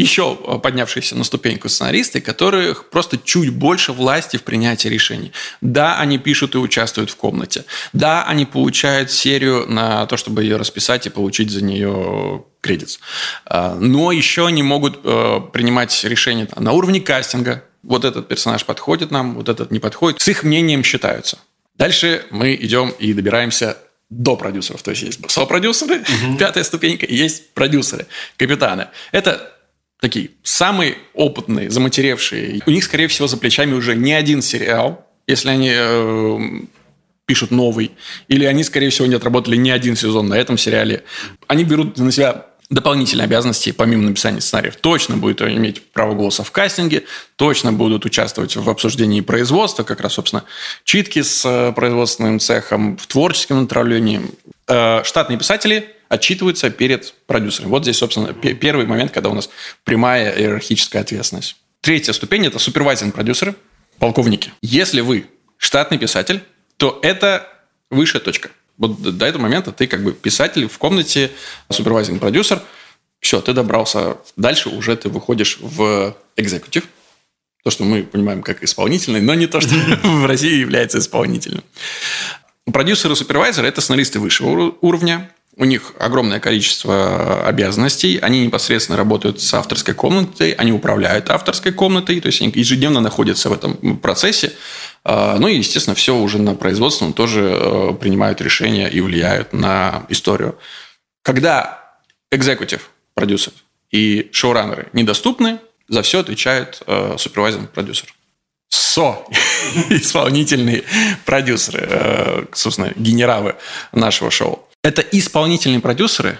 еще 0.00 0.34
поднявшиеся 0.34 1.16
на 1.16 1.24
ступеньку 1.24 1.68
сценаристы, 1.68 2.20
которых 2.20 2.88
просто 2.90 3.18
чуть 3.18 3.50
больше 3.50 3.92
власти 3.92 4.36
в 4.36 4.42
принятии 4.42 4.88
решений. 4.88 5.32
Да, 5.60 5.98
они 5.98 6.18
пишут 6.18 6.54
и 6.54 6.58
участвуют 6.58 7.10
в 7.10 7.16
комнате. 7.16 7.64
Да, 7.92 8.24
они 8.24 8.46
получают 8.46 9.10
серию 9.10 9.66
на 9.66 10.06
то, 10.06 10.16
чтобы 10.16 10.42
ее 10.42 10.56
расписать 10.56 11.06
и 11.06 11.10
получить 11.10 11.50
за 11.50 11.62
нее 11.62 12.44
кредит. 12.60 13.00
А, 13.44 13.74
но 13.74 14.12
еще 14.12 14.46
они 14.46 14.62
могут 14.62 15.00
э, 15.04 15.40
принимать 15.52 16.04
решения 16.04 16.48
на 16.56 16.72
уровне 16.72 17.00
кастинга. 17.00 17.64
Вот 17.82 18.04
этот 18.04 18.28
персонаж 18.28 18.64
подходит 18.64 19.10
нам, 19.10 19.34
вот 19.34 19.48
этот 19.48 19.70
не 19.70 19.78
подходит. 19.78 20.20
С 20.20 20.28
их 20.28 20.42
мнением 20.42 20.84
считаются. 20.84 21.38
Дальше 21.76 22.24
мы 22.30 22.54
идем 22.54 22.90
и 22.98 23.12
добираемся 23.12 23.78
до 24.10 24.36
продюсеров. 24.36 24.82
То 24.82 24.90
есть 24.90 25.02
есть 25.02 25.30
сопродюсеры, 25.30 26.00
угу. 26.00 26.36
пятая 26.38 26.64
ступенька, 26.64 27.06
есть 27.06 27.52
продюсеры, 27.54 28.06
капитаны. 28.36 28.88
Это 29.12 29.52
такие 30.00 30.30
самые 30.42 30.96
опытные, 31.14 31.70
заматеревшие. 31.70 32.62
У 32.66 32.70
них, 32.70 32.84
скорее 32.84 33.08
всего, 33.08 33.26
за 33.26 33.36
плечами 33.36 33.74
уже 33.74 33.96
не 33.96 34.12
один 34.12 34.42
сериал, 34.42 35.06
если 35.26 35.50
они 35.50 35.72
э, 35.72 36.38
пишут 37.26 37.50
новый, 37.50 37.92
или 38.28 38.44
они, 38.44 38.64
скорее 38.64 38.90
всего, 38.90 39.06
не 39.06 39.14
отработали 39.14 39.56
ни 39.56 39.70
один 39.70 39.96
сезон 39.96 40.28
на 40.28 40.34
этом 40.34 40.56
сериале. 40.56 41.04
Они 41.46 41.64
берут 41.64 41.98
на 41.98 42.12
себя 42.12 42.46
дополнительные 42.70 43.24
обязанности, 43.24 43.72
помимо 43.72 44.04
написания 44.04 44.40
сценариев, 44.40 44.76
точно 44.76 45.16
будут 45.16 45.40
иметь 45.40 45.82
право 45.92 46.14
голоса 46.14 46.42
в 46.44 46.50
кастинге, 46.50 47.04
точно 47.36 47.72
будут 47.72 48.04
участвовать 48.04 48.56
в 48.56 48.68
обсуждении 48.68 49.22
производства, 49.22 49.84
как 49.84 50.00
раз, 50.00 50.14
собственно, 50.14 50.44
читки 50.84 51.22
с 51.22 51.44
э, 51.46 51.72
производственным 51.72 52.40
цехом, 52.40 52.98
в 52.98 53.06
творческом 53.06 53.60
направлении. 53.62 54.20
Э, 54.66 55.02
штатные 55.04 55.38
писатели 55.38 55.94
отчитываются 56.08 56.70
перед 56.70 57.14
продюсером. 57.26 57.70
Вот 57.70 57.82
здесь, 57.82 57.98
собственно, 57.98 58.32
первый 58.32 58.86
момент, 58.86 59.12
когда 59.12 59.28
у 59.28 59.34
нас 59.34 59.50
прямая 59.84 60.36
иерархическая 60.36 61.02
ответственность. 61.02 61.56
Третья 61.80 62.12
ступень– 62.12 62.46
это 62.46 62.58
супервайзинг 62.58 63.14
продюсеры, 63.14 63.54
полковники. 63.98 64.52
Если 64.62 65.00
вы 65.00 65.26
штатный 65.56 65.98
писатель, 65.98 66.42
то 66.76 66.98
это 67.02 67.48
высшая 67.90 68.20
точка. 68.20 68.50
Вот 68.76 69.00
до 69.00 69.26
этого 69.26 69.42
момента 69.42 69.72
ты 69.72 69.86
как 69.86 70.02
бы 70.02 70.12
писатель 70.12 70.68
в 70.68 70.78
комнате, 70.78 71.30
супервайзинг 71.70 72.20
продюсер. 72.20 72.62
Все, 73.20 73.40
ты 73.40 73.52
добрался. 73.52 74.18
Дальше 74.36 74.68
уже 74.68 74.96
ты 74.96 75.08
выходишь 75.08 75.58
в 75.60 76.16
экзекутив. 76.36 76.84
То, 77.64 77.70
что 77.70 77.84
мы 77.84 78.04
понимаем 78.04 78.42
как 78.42 78.62
исполнительный, 78.62 79.20
но 79.20 79.34
не 79.34 79.46
то, 79.46 79.60
что 79.60 79.74
в 80.02 80.26
России 80.26 80.54
является 80.54 80.98
исполнительным. 80.98 81.64
Продюсеры 82.72 83.16
супервайзеры– 83.16 83.66
это 83.68 83.80
сценаристы 83.80 84.20
высшего 84.20 84.76
уровня, 84.80 85.30
у 85.58 85.64
них 85.64 85.92
огромное 85.98 86.38
количество 86.38 87.44
обязанностей, 87.44 88.18
они 88.18 88.46
непосредственно 88.46 88.96
работают 88.96 89.40
с 89.40 89.52
авторской 89.52 89.92
комнатой, 89.92 90.52
они 90.52 90.72
управляют 90.72 91.30
авторской 91.30 91.72
комнатой, 91.72 92.20
то 92.20 92.28
есть 92.28 92.40
они 92.40 92.52
ежедневно 92.54 93.00
находятся 93.00 93.50
в 93.50 93.52
этом 93.52 93.98
процессе. 93.98 94.52
А, 95.04 95.36
ну 95.38 95.48
и, 95.48 95.56
естественно, 95.56 95.96
все 95.96 96.16
уже 96.16 96.38
на 96.38 96.54
производственном 96.54 97.12
тоже 97.12 97.40
э, 97.40 97.92
принимают 98.00 98.40
решения 98.40 98.88
и 98.88 99.00
влияют 99.00 99.52
на 99.52 100.06
историю. 100.08 100.56
Когда 101.22 101.98
экзекутив, 102.30 102.90
продюсер 103.14 103.52
и 103.90 104.28
шоураннеры 104.32 104.88
недоступны, 104.92 105.58
за 105.88 106.02
все 106.02 106.20
отвечает 106.20 106.82
э, 106.86 107.16
супервайзинг 107.18 107.70
продюсер. 107.70 108.14
СО, 108.68 109.26
исполнительные 109.90 110.84
продюсеры, 111.24 111.88
э, 111.90 112.44
собственно, 112.52 112.92
генералы 112.94 113.56
нашего 113.92 114.30
шоу. 114.30 114.67
Это 114.82 115.02
исполнительные 115.02 115.80
продюсеры, 115.80 116.38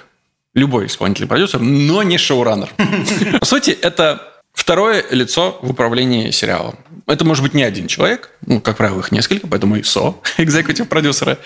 любой 0.54 0.86
исполнительный 0.86 1.28
продюсер, 1.28 1.60
но 1.60 2.02
не 2.02 2.18
шоураннер. 2.18 2.70
По 3.40 3.46
сути, 3.46 3.70
это 3.70 4.42
второе 4.52 5.04
лицо 5.10 5.58
в 5.62 5.70
управлении 5.70 6.30
сериалом. 6.30 6.78
Это 7.06 7.24
может 7.24 7.42
быть 7.42 7.54
не 7.54 7.62
один 7.62 7.86
человек, 7.86 8.30
ну, 8.46 8.60
как 8.60 8.76
правило, 8.76 9.00
их 9.00 9.12
несколько, 9.12 9.46
поэтому 9.46 9.76
и 9.76 9.82
СО, 9.82 10.20
экзекутив 10.38 10.88
продюсеры. 10.88 11.38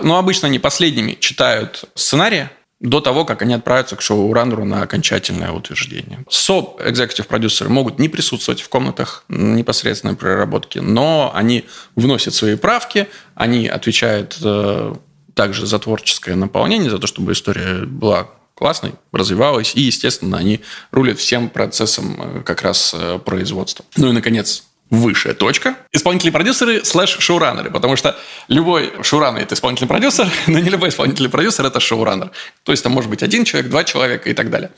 Но 0.00 0.18
обычно 0.18 0.48
они 0.48 0.58
последними 0.58 1.16
читают 1.20 1.84
сценарии, 1.94 2.48
до 2.82 3.00
того, 3.00 3.24
как 3.24 3.42
они 3.42 3.54
отправятся 3.54 3.94
к 3.94 4.02
шоураннеру 4.02 4.64
на 4.64 4.82
окончательное 4.82 5.52
утверждение. 5.52 6.24
СО, 6.28 6.76
экзекутив 6.84 7.28
продюсеры, 7.28 7.70
могут 7.70 8.00
не 8.00 8.08
присутствовать 8.08 8.60
в 8.60 8.68
комнатах 8.68 9.24
непосредственной 9.28 10.16
проработки, 10.16 10.80
но 10.80 11.30
они 11.32 11.64
вносят 11.94 12.34
свои 12.34 12.56
правки, 12.56 13.06
они 13.36 13.68
отвечают 13.68 14.36
э, 14.42 14.94
также 15.34 15.66
за 15.66 15.78
творческое 15.78 16.34
наполнение, 16.34 16.90
за 16.90 16.98
то, 16.98 17.06
чтобы 17.06 17.32
история 17.32 17.84
была 17.84 18.28
классной, 18.54 18.94
развивалась, 19.12 19.72
и, 19.74 19.80
естественно, 19.80 20.38
они 20.38 20.60
рулят 20.90 21.18
всем 21.18 21.48
процессом 21.48 22.16
э, 22.18 22.42
как 22.42 22.62
раз 22.62 22.94
э, 22.94 23.18
производства. 23.18 23.84
Ну 23.96 24.10
и, 24.10 24.12
наконец, 24.12 24.64
высшая 24.92 25.32
точка. 25.32 25.76
Исполнители-продюсеры 25.90 26.84
слэш 26.84 27.16
шоураннеры, 27.18 27.70
потому 27.70 27.96
что 27.96 28.14
любой 28.48 28.92
шоураннер– 29.02 29.40
это 29.42 29.54
исполнительный 29.54 29.88
продюсер, 29.88 30.28
но 30.46 30.58
не 30.58 30.68
любой 30.68 30.90
исполнительный 30.90 31.30
продюсер– 31.30 31.64
это 31.66 31.80
шоураннер. 31.80 32.30
То 32.62 32.72
есть 32.72 32.84
там 32.84 32.92
может 32.92 33.08
быть 33.08 33.22
один 33.22 33.46
человек, 33.46 33.70
два 33.70 33.84
человека 33.84 34.28
и 34.28 34.34
так 34.34 34.50
далее. 34.50 34.70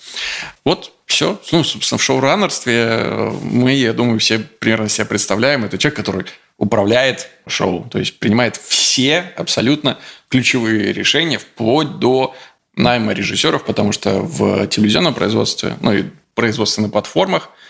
Вот 0.64 0.92
все. 1.06 1.40
Ну, 1.50 1.64
собственно, 1.64 1.98
в 1.98 2.02
шоураннерстве 2.02 3.32
мы, 3.42 3.72
я 3.72 3.92
думаю, 3.92 4.20
все 4.20 4.38
примерно 4.38 4.88
себя 4.88 5.04
представляем. 5.04 5.64
Это 5.64 5.78
человек, 5.78 5.96
который 5.96 6.26
управляет 6.58 7.28
шоу, 7.46 7.88
то 7.90 7.98
есть 7.98 8.18
принимает 8.18 8.56
все 8.56 9.32
абсолютно 9.36 9.98
ключевые 10.28 10.92
решения, 10.92 11.38
вплоть 11.38 11.98
до 11.98 12.34
найма 12.76 13.12
режиссеров, 13.12 13.64
потому 13.64 13.92
что 13.92 14.20
в 14.20 14.66
телевизионном 14.68 15.14
производстве, 15.14 15.76
ну 15.80 15.92
и 15.92 16.04
производстве 16.34 16.82
на 16.82 16.90
платформах– 16.90 17.50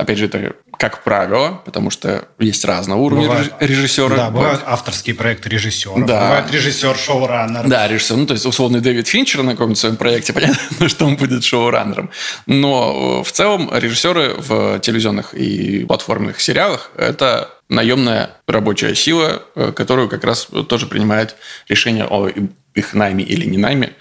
Опять 0.00 0.16
же, 0.16 0.26
это 0.26 0.54
как 0.78 1.04
правило, 1.04 1.60
потому 1.66 1.90
что 1.90 2.26
есть 2.38 2.64
разного 2.64 3.00
уровня 3.00 3.50
режиссера. 3.60 4.16
Да, 4.16 4.30
бывают 4.30 4.62
авторские 4.64 5.14
проекты 5.14 5.50
режиссеров. 5.50 6.06
Да. 6.06 6.22
Бывает 6.22 6.50
режиссер 6.50 6.96
шоураннер. 6.96 7.68
Да, 7.68 7.86
режиссер. 7.86 8.16
Ну, 8.16 8.26
то 8.26 8.32
есть, 8.32 8.46
условный 8.46 8.80
Дэвид 8.80 9.06
Финчер 9.06 9.42
на 9.42 9.52
каком-то 9.52 9.78
своем 9.78 9.96
проекте, 9.96 10.32
понятно, 10.34 10.88
что 10.88 11.04
он 11.04 11.16
будет 11.16 11.44
шоураннером. 11.44 12.10
Но 12.46 13.22
в 13.22 13.30
целом 13.30 13.70
режиссеры 13.74 14.36
в 14.38 14.80
телевизионных 14.80 15.34
и 15.34 15.84
платформенных 15.84 16.40
сериалах– 16.40 16.90
это 16.96 17.50
наемная 17.68 18.30
рабочая 18.46 18.94
сила, 18.94 19.42
э, 19.54 19.72
которую 19.72 20.08
как 20.08 20.24
раз 20.24 20.48
тоже 20.66 20.86
принимает 20.86 21.36
решение 21.68 22.06
о 22.06 22.30
их 22.74 22.94
найме 22.94 23.22
или 23.22 23.44
не 23.44 23.58
найме 23.58 23.92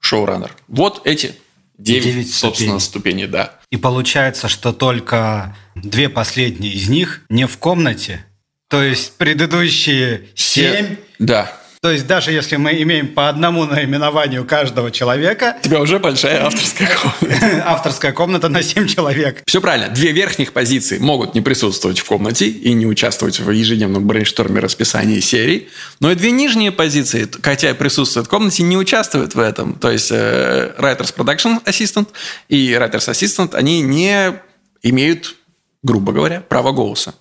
шоураннер. 0.00 0.52
Вот 0.68 1.00
эти 1.06 1.34
9, 1.78 2.04
9 2.04 2.34
собственно, 2.34 2.78
ступеней. 2.78 3.24
ступеней, 3.24 3.26
да. 3.26 3.60
И 3.70 3.76
получается, 3.76 4.48
что 4.48 4.72
только 4.72 5.56
две 5.74 6.08
последние 6.08 6.72
из 6.72 6.88
них 6.88 7.22
не 7.28 7.46
в 7.46 7.58
комнате. 7.58 8.24
То 8.68 8.82
есть 8.82 9.16
предыдущие 9.16 10.28
семь... 10.34 10.96
Да. 11.18 11.52
То 11.80 11.90
есть 11.90 12.06
даже 12.06 12.32
если 12.32 12.56
мы 12.56 12.80
имеем 12.82 13.08
по 13.08 13.28
одному 13.28 13.64
наименованию 13.64 14.44
каждого 14.44 14.90
человека... 14.90 15.56
У 15.60 15.64
тебя 15.64 15.80
уже 15.80 15.98
большая 15.98 16.44
авторская 16.44 16.88
комната. 16.88 17.62
Авторская 17.66 18.12
комната 18.12 18.48
на 18.48 18.62
7 18.62 18.86
человек. 18.86 19.42
Все 19.46 19.60
правильно. 19.60 19.88
Две 19.88 20.12
верхних 20.12 20.52
позиции 20.52 20.98
могут 20.98 21.34
не 21.34 21.40
присутствовать 21.40 21.98
в 21.98 22.04
комнате 22.04 22.48
и 22.48 22.72
не 22.72 22.86
участвовать 22.86 23.40
в 23.40 23.50
ежедневном 23.50 24.06
брейншторме 24.06 24.60
расписании 24.60 25.20
серий. 25.20 25.68
Но 26.00 26.10
и 26.10 26.14
две 26.14 26.30
нижние 26.30 26.72
позиции, 26.72 27.28
хотя 27.42 27.70
и 27.70 27.74
присутствуют 27.74 28.26
в 28.26 28.30
комнате, 28.30 28.62
не 28.62 28.76
участвуют 28.76 29.34
в 29.34 29.38
этом. 29.38 29.74
То 29.74 29.90
есть 29.90 30.10
э, 30.10 30.74
Writers 30.78 31.14
Production 31.14 31.62
Assistant 31.64 32.08
и 32.48 32.72
Writers 32.72 33.10
Assistant, 33.10 33.54
они 33.54 33.82
не 33.82 34.34
имеют, 34.82 35.36
грубо 35.82 36.12
говоря, 36.12 36.40
права 36.40 36.72
голоса. 36.72 37.14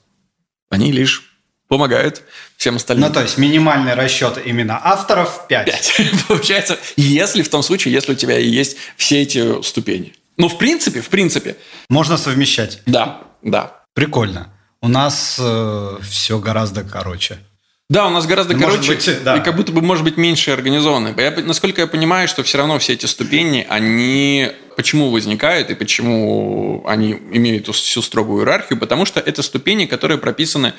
Они 0.69 0.91
лишь 0.91 1.34
помогают 1.67 2.21
всем 2.57 2.75
остальным. 2.75 3.07
Ну, 3.07 3.13
то 3.13 3.21
есть 3.21 3.37
минимальный 3.37 3.93
расчет 3.93 4.39
именно 4.43 4.79
авторов 4.83 5.47
5. 5.47 5.65
5. 5.65 6.01
Получается, 6.27 6.77
если 6.95 7.41
в 7.41 7.49
том 7.49 7.63
случае, 7.63 7.93
если 7.93 8.13
у 8.13 8.15
тебя 8.15 8.37
есть 8.37 8.77
все 8.97 9.21
эти 9.21 9.61
ступени. 9.61 10.13
Ну, 10.37 10.49
в 10.49 10.57
принципе, 10.57 11.01
в 11.01 11.09
принципе. 11.09 11.55
Можно 11.89 12.17
совмещать. 12.17 12.81
Да, 12.85 13.21
да. 13.41 13.81
Прикольно. 13.93 14.49
У 14.81 14.87
нас 14.87 15.37
э, 15.39 15.97
все 16.03 16.39
гораздо 16.39 16.83
короче. 16.83 17.39
Да, 17.87 18.07
у 18.07 18.09
нас 18.09 18.25
гораздо 18.25 18.55
может 18.55 18.81
короче 18.81 18.93
быть, 18.95 19.23
да. 19.23 19.37
и 19.37 19.43
как 19.43 19.55
будто 19.55 19.71
бы 19.71 19.81
может 19.81 20.03
быть 20.03 20.17
меньше 20.17 20.49
организованы. 20.49 21.13
Я, 21.17 21.31
насколько 21.43 21.81
я 21.81 21.87
понимаю, 21.87 22.27
что 22.27 22.41
все 22.41 22.57
равно 22.57 22.79
все 22.79 22.93
эти 22.93 23.05
ступени, 23.05 23.65
они 23.69 24.51
почему 24.75 25.11
возникают 25.11 25.69
и 25.69 25.75
почему 25.75 26.83
они 26.87 27.11
имеют 27.31 27.67
всю 27.67 28.01
строгую 28.01 28.41
иерархию, 28.41 28.79
потому 28.79 29.05
что 29.05 29.19
это 29.19 29.43
ступени, 29.43 29.85
которые 29.85 30.17
прописаны 30.17 30.73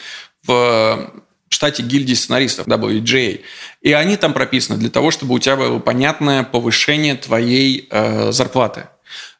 в 0.44 1.12
штате 1.48 1.84
гильдии 1.84 2.14
сценаристов 2.14 2.66
WGA. 2.66 3.40
И 3.82 3.92
они 3.92 4.16
там 4.16 4.32
прописаны 4.32 4.76
для 4.76 4.90
того, 4.90 5.12
чтобы 5.12 5.34
у 5.34 5.38
тебя 5.38 5.54
было 5.54 5.78
понятное 5.78 6.42
повышение 6.42 7.14
твоей 7.14 7.86
э, 7.88 8.32
зарплаты. 8.32 8.88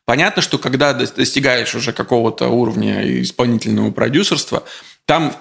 Понятно, 0.04 0.40
что 0.40 0.58
когда 0.58 0.92
достигаешь 0.92 1.75
уже 1.75 1.92
какого-то 1.92 2.46
уровня 2.46 3.23
исполнительного 3.23 3.90
продюсерства, 3.90 4.62
там 5.04 5.35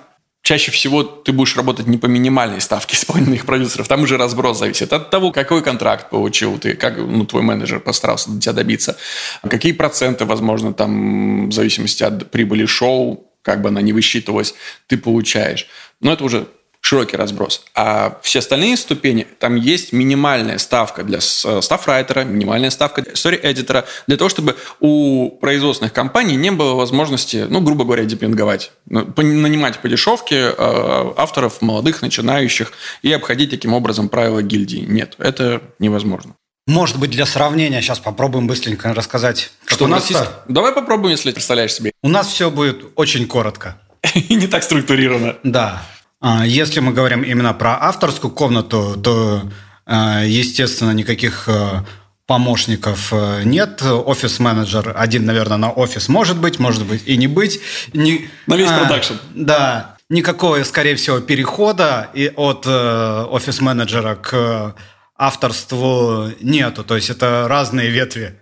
чаще 0.46 0.72
всего 0.72 1.02
ты 1.02 1.32
будешь 1.34 1.58
работать 1.58 1.88
не 1.88 1.98
по 1.98 2.06
минимальной 2.06 2.62
ставке 2.62 2.96
исполнительных 2.96 3.46
продюсеров, 3.46 3.88
там 3.88 4.04
уже 4.04 4.16
разброс 4.16 4.60
зависит 4.60 4.94
от 4.94 5.10
того, 5.10 5.32
какой 5.32 5.64
контракт 5.64 6.10
получил 6.12 6.58
ты, 6.60 6.76
как 6.76 6.98
ну, 6.98 7.26
твой 7.26 7.42
менеджер 7.42 7.80
постарался 7.80 8.32
до 8.32 8.40
тебя 8.40 8.54
добиться, 8.54 8.96
какие 9.42 9.74
проценты, 9.74 10.26
возможно, 10.26 10.72
там 10.72 11.50
в 11.50 11.52
зависимости 11.52 12.04
от 12.04 12.30
прибыли 12.30 12.66
шоу, 12.68 13.32
как 13.42 13.62
бы 13.62 13.70
она 13.70 13.82
не 13.82 13.92
высчитывалась, 13.92 14.54
ты 14.88 14.98
получаешь. 14.98 15.68
Но 16.00 16.14
это 16.14 16.24
уже 16.24 16.48
широкий 16.86 17.18
разброс. 17.18 17.64
А 17.74 18.20
все 18.22 18.40
остальные 18.40 18.78
ступени, 18.78 19.26
там 19.40 19.56
есть 19.56 19.92
минимальная 19.92 20.60
ставка 20.60 21.02
для 21.02 21.20
стафрайтера, 21.20 22.24
минимальная 22.24 22.70
ставка 22.70 23.02
для 23.02 23.14
story-эдитора, 23.14 23.86
для 24.06 24.18
того, 24.18 24.30
чтобы 24.30 24.56
у 24.80 25.32
производственных 25.32 25.94
компаний 25.94 26.36
не 26.36 26.52
было 26.52 26.76
возможности, 26.76 27.48
ну, 27.50 27.62
грубо 27.62 27.86
говоря, 27.86 28.04
демпинговать, 28.06 28.72
ну, 28.86 29.12
нанимать 29.18 29.80
по 29.80 29.90
дешевке 29.90 30.54
э, 30.56 31.14
авторов 31.18 31.64
молодых, 31.64 32.04
начинающих 32.04 32.72
и 33.02 33.12
обходить 33.12 33.50
таким 33.50 33.74
образом 33.74 34.08
правила 34.08 34.44
гильдии. 34.44 34.86
Нет, 34.88 35.16
это 35.18 35.64
невозможно. 35.80 36.36
Может 36.68 37.00
быть, 37.00 37.10
для 37.10 37.26
сравнения 37.26 37.82
сейчас 37.82 37.98
попробуем 37.98 38.46
быстренько 38.46 38.94
рассказать. 38.94 39.52
Что 39.66 39.86
у 39.86 39.88
нас 39.88 40.12
есть? 40.12 40.22
Давай 40.48 40.72
попробуем, 40.72 41.14
если 41.14 41.32
представляешь 41.32 41.74
себе. 41.74 41.94
У 42.04 42.10
нас 42.10 42.28
все 42.28 42.52
будет 42.52 42.86
очень 42.96 43.28
коротко. 43.28 43.82
И 44.14 44.36
не 44.36 44.46
так 44.46 44.62
структурировано. 44.62 45.38
Да. 45.44 45.82
А, 46.28 46.44
если 46.44 46.80
мы 46.80 46.92
говорим 46.92 47.22
именно 47.22 47.54
про 47.54 47.78
авторскую 47.80 48.32
комнату, 48.32 49.00
то, 49.00 49.44
а, 49.86 50.24
естественно, 50.24 50.90
никаких 50.90 51.48
а, 51.48 51.86
помощников 52.26 53.14
нет. 53.44 53.84
Офис-менеджер 53.84 54.94
один, 54.98 55.26
наверное, 55.28 55.58
на 55.58 55.72
офис 55.72 56.10
может 56.10 56.40
быть, 56.40 56.58
может 56.58 56.84
быть 56.88 57.04
и 57.06 57.16
не 57.18 57.28
быть. 57.28 57.60
Не, 57.94 58.28
на 58.48 58.56
весь 58.56 58.72
продакшн. 58.72 59.14
Да. 59.36 59.98
Никакого, 60.10 60.64
скорее 60.64 60.96
всего, 60.96 61.20
перехода 61.20 62.10
и 62.16 62.32
от 62.36 62.66
э, 62.66 63.26
офис-менеджера 63.30 64.16
к 64.16 64.76
авторству 65.16 66.32
нету. 66.42 66.84
То 66.84 66.96
есть 66.96 67.12
это 67.12 67.46
разные 67.48 67.92
ветви. 67.92 68.40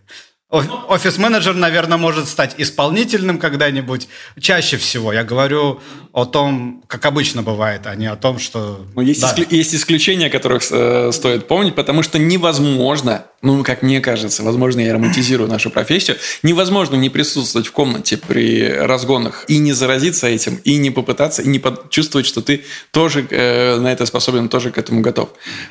Офис-менеджер, 0.54 1.56
наверное, 1.56 1.98
может 1.98 2.28
стать 2.28 2.54
исполнительным 2.60 3.40
когда-нибудь. 3.40 4.08
Чаще 4.40 4.78
всего 4.78 5.12
я 5.12 5.24
говорю 5.24 5.80
о 6.12 6.26
том, 6.26 6.84
как 6.86 7.08
обычно 7.08 7.42
бывает, 7.42 7.88
а 7.88 7.96
не 7.96 8.06
о 8.06 8.16
том, 8.16 8.38
что... 8.38 8.86
Ну, 8.94 9.02
есть, 9.02 9.22
да. 9.22 9.30
исклю... 9.30 9.48
есть 9.50 9.74
исключения, 9.74 10.30
которых 10.30 10.62
э, 10.70 11.12
стоит 11.12 11.48
помнить, 11.48 11.74
потому 11.74 12.04
что 12.04 12.20
невозможно, 12.20 13.26
ну, 13.42 13.64
как 13.64 13.82
мне 13.82 14.00
кажется, 14.00 14.44
возможно, 14.44 14.82
я 14.82 14.94
романтизирую 14.94 15.50
нашу 15.50 15.72
профессию, 15.72 16.18
невозможно 16.44 16.96
не 16.98 17.10
присутствовать 17.10 17.66
в 17.66 17.72
комнате 17.72 18.18
при 18.18 18.70
разгонах 18.70 19.46
и 19.48 19.58
не 19.58 19.74
заразиться 19.74 20.28
этим, 20.28 20.58
и 20.58 20.78
не 20.78 20.92
попытаться, 20.92 21.42
и 21.42 21.48
не 21.48 21.58
почувствовать, 21.58 22.28
что 22.28 22.44
ты 22.44 22.64
тоже 22.92 23.26
э, 23.28 23.78
на 23.80 23.92
это 23.92 24.06
способен, 24.06 24.50
тоже 24.50 24.70
к 24.70 24.78
этому 24.78 25.02
готов. 25.02 25.30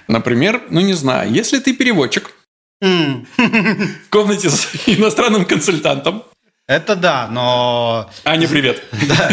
Например, 0.09 0.61
ну, 0.71 0.81
не 0.81 0.95
знаю, 0.95 1.33
если 1.33 1.61
ты 1.61 1.73
переводчик, 1.73 2.33
в 3.37 4.09
комнате 4.11 4.51
с 4.51 4.69
иностранным 4.87 5.45
консультантом. 5.45 6.25
Это 6.67 6.97
да, 6.97 7.29
но... 7.31 8.11
Аня, 8.25 8.49
привет. 8.49 8.83
Да. 9.09 9.31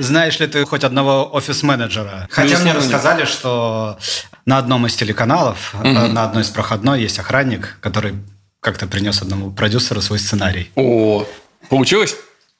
Знаешь 0.00 0.38
ли 0.38 0.46
ты 0.46 0.64
хоть 0.64 0.84
одного 0.84 1.28
офис-менеджера? 1.32 2.28
Хотя 2.30 2.58
мне 2.58 2.72
рассказали, 2.72 3.24
что 3.24 3.98
на 4.46 4.58
одном 4.58 4.86
из 4.86 4.94
телеканалов, 4.94 5.74
угу. 5.74 5.88
на 5.88 6.24
одной 6.24 6.42
из 6.42 6.50
проходной 6.50 7.02
есть 7.02 7.18
охранник, 7.18 7.78
который 7.80 8.14
как-то 8.60 8.86
принес 8.86 9.22
одному 9.22 9.50
продюсеру 9.50 10.00
свой 10.00 10.18
сценарий. 10.18 10.70
О, 10.76 11.26
получилось? 11.68 12.16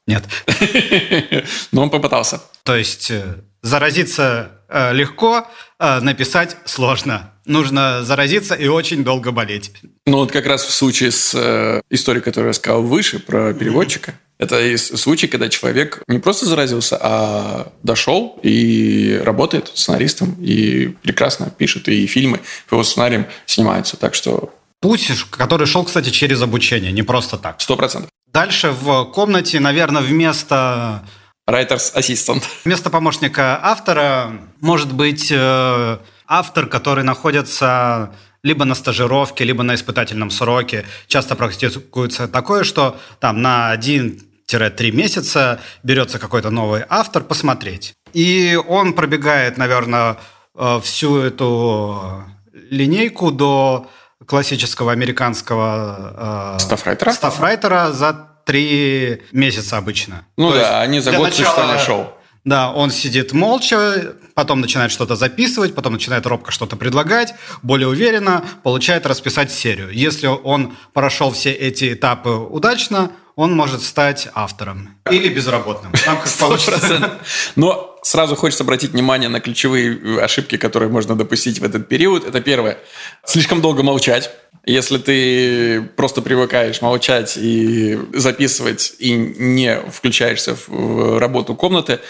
Нет. 0.07 0.25
Но 1.73 1.83
он 1.83 1.91
попытался. 1.91 2.41
То 2.62 2.76
есть 2.76 3.11
э, 3.11 3.37
заразиться 3.62 4.50
э, 4.69 4.93
легко, 4.93 5.47
э, 5.79 6.00
написать 6.00 6.57
сложно. 6.64 7.34
Нужно 7.46 8.04
заразиться 8.04 8.54
и 8.54 8.68
очень 8.68 9.04
долго 9.04 9.32
болеть. 9.32 9.72
Ну 10.06 10.18
вот 10.18 10.32
как 10.32 10.46
раз 10.46 10.64
в 10.64 10.70
случае 10.70 11.10
с 11.10 11.35
э, 11.35 11.83
историей, 11.90 12.22
которую 12.22 12.50
я 12.50 12.54
сказал 12.54 12.83
выше, 12.83 13.18
про 13.18 13.52
переводчика, 13.52 14.12
mm-hmm. 14.12 14.24
Это 14.37 14.76
случай, 14.78 15.28
когда 15.28 15.48
человек 15.48 16.02
не 16.09 16.18
просто 16.18 16.46
заразился, 16.46 16.98
а 17.00 17.72
дошел 17.85 18.38
и 18.42 19.20
работает 19.22 19.70
сценаристом, 19.74 20.35
и 20.40 20.88
прекрасно 21.02 21.50
пишет, 21.50 21.88
и 21.88 22.04
фильмы 22.09 22.40
по 22.68 22.74
его 22.74 22.83
сценариям 22.83 23.26
снимаются. 23.46 23.96
Так 23.96 24.14
что 24.14 24.52
Путь, 24.80 25.11
который 25.30 25.66
шел, 25.66 25.85
кстати, 25.85 26.11
через 26.11 26.42
обучение, 26.42 26.92
не 26.92 27.02
просто 27.02 27.38
так. 27.38 27.61
Сто 27.62 27.74
процентов. 27.74 28.11
Дальше 28.30 28.70
в 28.70 29.04
комнате, 29.04 29.59
наверное, 29.59 30.02
вместо 30.02 31.02
Writer's 31.48 31.94
Assistant. 31.94 32.42
Вместо 32.66 32.90
помощника 32.90 33.59
автора 33.62 34.33
может 34.61 34.92
быть 34.92 35.28
э, 35.30 35.98
автор, 36.38 36.66
который 36.66 37.05
находится 37.05 38.11
либо 38.42 38.64
на 38.64 38.75
стажировке, 38.75 39.44
либо 39.44 39.62
на 39.62 39.75
испытательном 39.75 40.31
сроке. 40.31 40.85
Часто 41.07 41.35
практикуется 41.35 42.29
такое, 42.29 42.64
что 42.64 42.97
там 43.20 43.40
на 43.40 43.75
1-3 43.75 44.90
месяца 44.90 45.61
берется 45.83 46.18
какой-то 46.18 46.51
новый 46.51 46.83
автор 46.88 47.23
посмотреть. 47.23 47.94
И 48.12 48.59
он 48.68 48.92
пробегает, 48.92 49.57
наверное, 49.57 50.16
э, 50.55 50.81
всю 50.83 51.18
эту 51.20 52.25
линейку 52.70 53.31
до 53.31 53.88
классического 54.27 54.92
американского 54.92 56.57
э, 56.57 56.59
стафрайтера? 56.61 57.12
стафрайтера 57.12 57.92
за 57.92 58.29
три 58.44 59.23
месяца 59.33 59.79
обычно. 59.79 60.27
Ну 60.37 60.51
То 60.51 60.59
да, 60.59 60.81
они 60.81 61.01
за 61.01 61.12
год 61.12 61.29
начала... 61.29 61.79
шоу. 61.79 62.07
Да, 62.44 62.70
он 62.70 62.90
сидит 62.90 63.33
молча, 63.33 64.16
потом 64.35 64.61
начинает 64.61 64.92
что-то 64.92 65.16
записывать, 65.16 65.74
потом 65.74 65.94
начинает 65.94 66.26
робко 66.26 66.52
что-то 66.52 66.76
предлагать, 66.76 67.35
более 67.62 67.88
уверенно 67.88 68.44
получает 68.62 69.07
расписать 69.07 69.50
серию. 69.50 69.90
Если 69.90 70.26
он 70.26 70.76
прошел 70.92 71.30
все 71.30 71.52
эти 71.52 71.94
этапы 71.94 72.30
удачно, 72.30 73.12
он 73.37 73.55
может 73.55 73.83
стать 73.83 74.29
автором 74.35 74.97
или 75.11 75.29
безработным. 75.29 75.92
Там 76.05 76.20
как 76.20 76.31
получится. 76.33 77.18
Но 77.57 77.99
сразу 78.03 78.37
хочется 78.37 78.62
обратить 78.62 78.92
внимание 78.92 79.29
на 79.29 79.40
ключевые 79.40 80.20
ошибки, 80.23 80.57
которые 80.57 80.88
можно 80.88 81.16
допустить 81.16 81.59
в 81.59 81.64
этот 81.64 81.88
период. 81.88 82.25
Это 82.27 82.40
первое. 82.40 82.79
Слишком 83.25 83.61
долго 83.61 83.83
молчать. 83.83 84.31
Если 84.66 84.99
ты 84.99 85.83
просто 85.97 86.23
привыкаешь 86.23 86.81
молчать 86.81 87.37
и 87.37 87.99
записывать, 88.14 88.94
и 88.99 89.12
не 89.12 89.81
включаешься 89.90 90.57
в 90.66 91.18
работу 91.18 91.55
комнаты, 91.55 92.01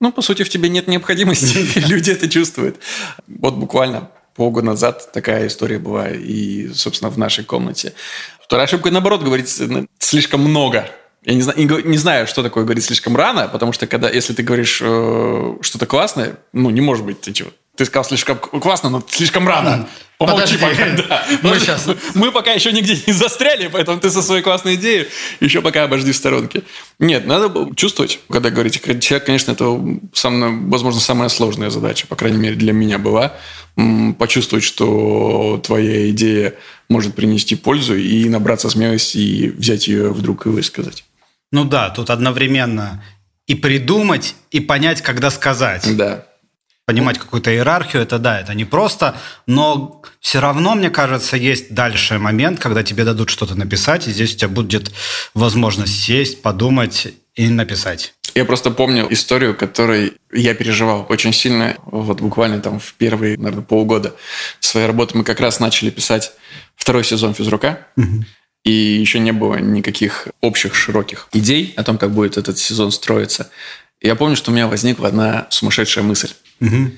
ну, 0.00 0.12
по 0.12 0.22
сути, 0.22 0.44
в 0.44 0.48
тебе 0.48 0.68
нет 0.68 0.86
необходимости. 0.86 1.78
Люди 1.88 2.10
это 2.10 2.28
чувствуют. 2.28 2.76
Вот 3.26 3.54
буквально 3.54 4.10
полгода 4.36 4.66
назад 4.66 5.10
такая 5.12 5.48
история 5.48 5.80
была 5.80 6.10
и, 6.10 6.68
собственно, 6.72 7.10
в 7.10 7.18
нашей 7.18 7.44
комнате. 7.44 7.94
Вторая 8.48 8.64
ошибка, 8.64 8.90
наоборот, 8.90 9.22
говорить 9.22 9.54
слишком 9.98 10.40
много. 10.40 10.88
Я 11.22 11.34
не 11.34 11.42
знаю, 11.42 11.58
не, 11.86 11.98
знаю, 11.98 12.26
что 12.26 12.42
такое 12.42 12.64
говорить 12.64 12.82
слишком 12.82 13.14
рано, 13.14 13.46
потому 13.46 13.74
что 13.74 13.86
когда, 13.86 14.08
если 14.08 14.32
ты 14.32 14.42
говоришь 14.42 14.80
э, 14.82 15.56
что-то 15.60 15.84
классное, 15.84 16.38
ну, 16.54 16.70
не 16.70 16.80
может 16.80 17.04
быть, 17.04 17.20
ты 17.20 17.34
чего? 17.34 17.50
Ты 17.78 17.84
сказал 17.84 18.04
слишком 18.04 18.38
классно, 18.38 18.90
но 18.90 19.04
слишком 19.08 19.46
рано. 19.46 19.88
Помолчи 20.18 20.58
Подожди. 20.58 21.00
пока. 21.00 21.08
Да. 21.08 21.24
Мы, 21.42 21.60
сейчас... 21.60 21.88
мы 22.16 22.32
пока 22.32 22.50
еще 22.50 22.72
нигде 22.72 22.98
не 23.06 23.12
застряли, 23.12 23.68
поэтому 23.68 24.00
ты 24.00 24.10
со 24.10 24.20
своей 24.20 24.42
классной 24.42 24.74
идеей 24.74 25.06
еще 25.38 25.62
пока 25.62 25.84
обожди 25.84 26.10
в 26.10 26.16
сторонке. 26.16 26.62
Нет, 26.98 27.24
надо 27.24 27.72
чувствовать, 27.76 28.18
когда 28.28 28.50
говорите 28.50 28.80
человек, 28.98 29.26
конечно, 29.26 29.52
это, 29.52 29.80
самое, 30.12 30.58
возможно, 30.66 31.00
самая 31.00 31.28
сложная 31.28 31.70
задача, 31.70 32.08
по 32.08 32.16
крайней 32.16 32.38
мере, 32.38 32.56
для 32.56 32.72
меня 32.72 32.98
была. 32.98 33.34
Почувствовать, 34.18 34.64
что 34.64 35.62
твоя 35.64 36.10
идея 36.10 36.54
может 36.88 37.14
принести 37.14 37.54
пользу 37.54 37.94
и 37.94 38.28
набраться 38.28 38.68
смелости 38.70 39.18
и 39.18 39.50
взять 39.50 39.86
ее 39.86 40.12
вдруг 40.12 40.46
и 40.46 40.48
высказать. 40.48 41.04
Ну 41.52 41.64
да, 41.64 41.90
тут 41.90 42.10
одновременно 42.10 43.04
и 43.46 43.54
придумать, 43.54 44.34
и 44.50 44.58
понять, 44.58 45.00
когда 45.00 45.30
сказать. 45.30 45.96
Да 45.96 46.27
понимать 46.88 47.18
какую-то 47.18 47.52
иерархию, 47.52 48.00
это 48.00 48.18
да, 48.18 48.40
это 48.40 48.54
не 48.54 48.64
просто, 48.64 49.14
но 49.46 50.00
все 50.20 50.40
равно, 50.40 50.74
мне 50.74 50.88
кажется, 50.88 51.36
есть 51.36 51.74
дальше 51.74 52.18
момент, 52.18 52.60
когда 52.60 52.82
тебе 52.82 53.04
дадут 53.04 53.28
что-то 53.28 53.54
написать, 53.54 54.08
и 54.08 54.10
здесь 54.10 54.32
у 54.34 54.38
тебя 54.38 54.48
будет 54.48 54.90
возможность 55.34 56.02
сесть, 56.02 56.40
подумать 56.40 57.08
и 57.34 57.50
написать. 57.50 58.14
Я 58.34 58.46
просто 58.46 58.70
помню 58.70 59.06
историю, 59.10 59.54
которой 59.54 60.14
я 60.32 60.54
переживал 60.54 61.04
очень 61.10 61.34
сильно. 61.34 61.76
Вот 61.84 62.22
буквально 62.22 62.58
там 62.60 62.80
в 62.80 62.94
первые, 62.94 63.36
наверное, 63.36 63.64
полгода 63.64 64.14
своей 64.60 64.86
работы 64.86 65.18
мы 65.18 65.24
как 65.24 65.40
раз 65.40 65.60
начали 65.60 65.90
писать 65.90 66.32
второй 66.74 67.04
сезон 67.04 67.34
физрука. 67.34 67.86
Угу. 67.98 68.24
И 68.64 68.72
еще 68.72 69.18
не 69.18 69.32
было 69.32 69.56
никаких 69.56 70.28
общих 70.40 70.74
широких 70.74 71.28
идей 71.34 71.74
о 71.76 71.84
том, 71.84 71.98
как 71.98 72.12
будет 72.12 72.38
этот 72.38 72.56
сезон 72.58 72.92
строиться. 72.92 73.50
Я 74.00 74.14
помню, 74.14 74.36
что 74.36 74.50
у 74.50 74.54
меня 74.54 74.66
возникла 74.68 75.08
одна 75.08 75.46
сумасшедшая 75.50 76.04
мысль. 76.04 76.30
Угу. 76.60 76.90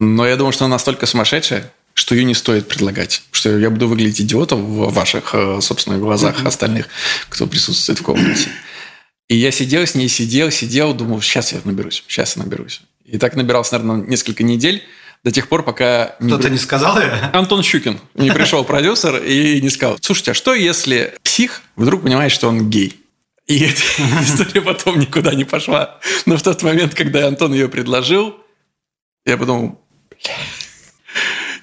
Но 0.00 0.26
я 0.26 0.36
думаю, 0.36 0.52
что 0.52 0.64
она 0.64 0.74
настолько 0.74 1.06
сумасшедшая, 1.06 1.72
что 1.94 2.14
ее 2.14 2.24
не 2.24 2.34
стоит 2.34 2.68
предлагать. 2.68 3.22
Что 3.30 3.58
я 3.58 3.70
буду 3.70 3.88
выглядеть 3.88 4.20
идиотом 4.20 4.64
в 4.64 4.92
ваших 4.92 5.34
э, 5.34 5.60
собственных 5.62 6.00
глазах 6.00 6.40
mm-hmm. 6.40 6.48
остальных, 6.48 6.88
кто 7.30 7.46
присутствует 7.46 7.98
в 7.98 8.02
комнате. 8.02 8.50
И 9.28 9.36
я 9.36 9.50
сидел 9.50 9.86
с 9.86 9.94
ней, 9.94 10.08
сидел, 10.08 10.50
сидел, 10.50 10.92
думал, 10.92 11.22
сейчас 11.22 11.52
я 11.52 11.60
наберусь, 11.64 12.04
сейчас 12.06 12.36
я 12.36 12.42
наберусь. 12.42 12.82
И 13.06 13.18
так 13.18 13.34
набирался, 13.34 13.78
наверное, 13.78 14.06
несколько 14.06 14.44
недель, 14.44 14.82
до 15.24 15.32
тех 15.32 15.48
пор, 15.48 15.64
пока... 15.64 16.16
Кто-то 16.20 16.50
не 16.50 16.58
сказал 16.58 17.00
я? 17.00 17.30
Антон 17.32 17.62
Щукин. 17.62 17.98
Не 18.14 18.30
пришел 18.30 18.62
продюсер 18.62 19.16
и 19.16 19.60
не 19.60 19.70
сказал, 19.70 19.98
слушайте, 20.00 20.32
а 20.32 20.34
что 20.34 20.54
если 20.54 21.14
псих 21.22 21.62
вдруг 21.74 22.02
понимает, 22.02 22.30
что 22.30 22.48
он 22.48 22.70
гей? 22.70 23.00
И 23.46 23.60
эта 23.60 23.80
история 24.22 24.60
потом 24.60 24.98
никуда 24.98 25.34
не 25.34 25.44
пошла. 25.44 25.98
Но 26.26 26.36
в 26.36 26.42
тот 26.42 26.62
момент, 26.62 26.94
когда 26.94 27.26
Антон 27.26 27.52
ее 27.52 27.68
предложил, 27.68 28.36
я 29.24 29.36
подумал, 29.36 29.80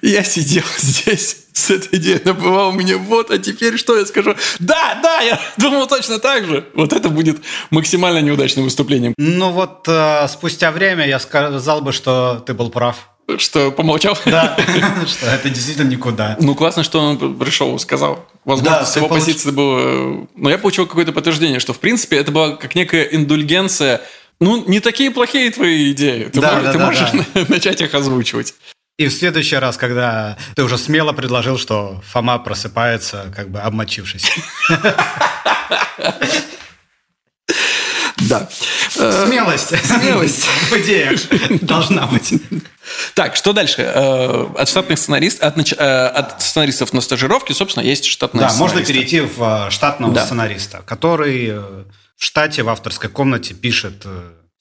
я 0.01 0.23
сидел 0.23 0.63
здесь 0.77 1.37
с 1.53 1.69
этой 1.69 1.99
идеей, 1.99 2.21
она 2.23 2.33
была 2.33 2.67
у 2.67 2.71
меня 2.71 2.97
вот, 2.97 3.31
а 3.31 3.37
теперь 3.37 3.77
что 3.77 3.97
я 3.97 4.05
скажу? 4.05 4.35
Да, 4.59 4.99
да, 5.01 5.21
я 5.21 5.39
думал 5.57 5.87
точно 5.87 6.19
так 6.19 6.45
же. 6.45 6.67
Вот 6.73 6.93
это 6.93 7.09
будет 7.09 7.41
максимально 7.69 8.19
неудачным 8.19 8.65
выступлением. 8.65 9.13
Ну 9.17 9.51
вот 9.51 9.87
э, 9.87 10.27
спустя 10.27 10.71
время 10.71 11.07
я 11.07 11.19
сказал 11.19 11.81
бы, 11.81 11.91
что 11.91 12.43
ты 12.45 12.53
был 12.53 12.69
прав. 12.69 13.12
Что 13.37 13.71
помолчал? 13.71 14.17
Да, 14.25 14.57
что 15.07 15.27
это 15.27 15.49
действительно 15.49 15.89
никуда. 15.89 16.35
Ну, 16.39 16.55
классно, 16.55 16.83
что 16.83 16.99
он 16.99 17.37
пришел, 17.37 17.77
сказал. 17.79 18.25
Возможно, 18.43 18.79
да, 18.79 18.85
с 18.85 18.95
его 18.95 19.07
получ... 19.07 19.23
позиции 19.23 19.51
было... 19.51 20.27
Но 20.35 20.49
я 20.49 20.57
получил 20.57 20.85
какое-то 20.85 21.13
подтверждение, 21.13 21.59
что, 21.59 21.73
в 21.73 21.79
принципе, 21.79 22.17
это 22.17 22.31
была 22.31 22.55
как 22.57 22.75
некая 22.75 23.03
индульгенция 23.03 24.01
ну, 24.39 24.63
не 24.67 24.81
такие 24.81 25.09
плохие 25.09 25.51
твои 25.51 25.91
идеи. 25.91 26.25
Ты, 26.25 26.41
да, 26.41 26.55
можешь, 26.55 26.63
да, 26.63 26.71
ты 26.71 26.77
да, 26.77 26.85
можешь 26.85 27.09
да. 27.11 27.45
начать 27.49 27.81
их 27.81 27.93
озвучивать. 27.93 28.55
И 28.97 29.07
в 29.07 29.13
следующий 29.13 29.55
раз, 29.55 29.77
когда 29.77 30.37
ты 30.55 30.63
уже 30.63 30.77
смело 30.77 31.13
предложил, 31.13 31.57
что 31.57 32.01
Фома 32.11 32.37
просыпается, 32.39 33.31
как 33.35 33.49
бы 33.49 33.59
обмочившись. 33.59 34.31
Да. 38.29 38.47
Смелость. 39.11 39.73
Смелость 39.85 40.43
в 40.69 40.73
идеях 40.77 41.19
должна 41.61 42.07
быть. 42.07 42.33
Так, 43.13 43.35
что 43.35 43.53
дальше? 43.53 43.81
Э, 43.81 44.47
от 44.57 44.69
штатных 44.69 44.99
сценаристов, 44.99 45.43
от, 45.43 45.71
э, 45.71 46.07
от 46.07 46.41
сценаристов 46.41 46.93
на 46.93 47.01
стажировке, 47.01 47.53
собственно, 47.53 47.83
есть 47.83 48.05
штатные 48.05 48.47
Да, 48.47 48.53
можно 48.55 48.83
перейти 48.83 49.21
в 49.21 49.67
э, 49.67 49.71
штатного 49.71 50.13
да. 50.13 50.25
сценариста, 50.25 50.83
который 50.85 51.53
в 51.53 52.23
штате 52.23 52.63
в 52.63 52.69
авторской 52.69 53.09
комнате 53.09 53.53
пишет 53.53 54.05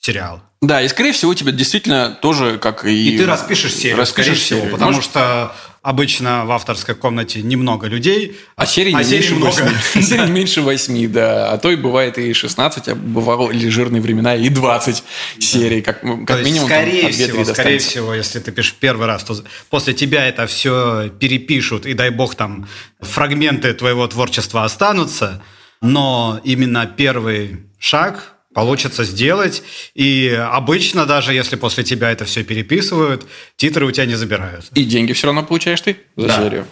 сериал. 0.00 0.40
Да, 0.61 0.83
и 0.83 0.88
скорее 0.88 1.12
всего 1.12 1.31
у 1.31 1.35
тебя 1.35 1.52
действительно 1.52 2.16
тоже 2.20 2.59
как 2.59 2.85
и... 2.85 3.14
И 3.14 3.18
ты 3.18 3.26
распишешь 3.26 3.74
серию, 3.74 3.98
распишешь 3.98 4.38
скорее 4.38 4.40
серию. 4.40 4.64
всего, 4.64 4.72
потому 4.72 4.92
Может... 4.92 5.05
что 5.11 5.55
обычно 5.83 6.47
в 6.47 6.53
авторской 6.53 6.95
комнате 6.95 7.42
немного 7.42 7.88
людей, 7.88 8.38
а, 8.57 8.62
а 8.62 8.66
серий 8.66 8.95
а 8.95 9.03
меньше 9.03 9.35
много. 9.35 9.53
Серий 9.95 10.31
меньше 10.31 10.62
восьми, 10.62 11.09
да. 11.09 11.51
А 11.51 11.59
то 11.59 11.71
и 11.71 11.77
бывает 11.77 12.18
и 12.18 12.33
16, 12.33 12.88
а 12.88 12.95
бывало 12.95 13.51
или 13.51 13.68
жирные 13.68 14.01
времена, 14.01 14.37
и 14.37 14.49
20 14.49 15.03
серий, 15.40 15.83
как, 15.83 16.01
как 16.01 16.45
минимум. 16.45 16.68
Скорее 16.68 17.11
всего, 17.11 17.45
скорее 17.45 17.79
всего, 17.79 18.14
если 18.14 18.38
ты 18.38 18.53
пишешь 18.53 18.75
первый 18.79 19.07
раз, 19.07 19.25
то 19.25 19.35
после 19.71 19.92
тебя 19.92 20.27
это 20.27 20.47
все 20.47 21.11
перепишут, 21.18 21.85
и 21.85 21.95
дай 21.95 22.11
бог 22.11 22.37
там 22.37 22.68
фрагменты 23.01 23.75
твоего 23.75 24.07
творчества 24.07 24.64
останутся, 24.64 25.42
но 25.81 26.40
именно 26.45 26.87
первый 26.87 27.66
шаг 27.81 28.35
получится 28.55 29.05
сделать. 29.05 29.62
И 29.95 30.29
обычно, 30.51 31.07
даже 31.07 31.35
если 31.35 31.57
после 31.57 31.85
тебя 31.85 32.11
это 32.11 32.25
все 32.25 32.45
переписывают, 32.45 33.27
титры 33.57 33.87
у 33.87 33.91
тебя 33.91 34.07
не 34.07 34.15
забирают. 34.15 34.67
И 34.75 34.85
деньги 34.85 35.12
все 35.12 35.27
равно 35.27 35.43
получаешь 35.43 35.81
ты 35.81 35.97
за 36.17 36.29
да. 36.29 36.37
серию. 36.37 36.67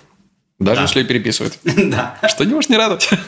Даже 0.58 0.76
да. 0.76 0.82
если 0.82 1.02
переписывают. 1.02 1.54
Да. 1.64 2.18
Что 2.28 2.44
не 2.44 2.54
можешь 2.54 2.70
не 2.70 2.76
радовать. 2.76 3.08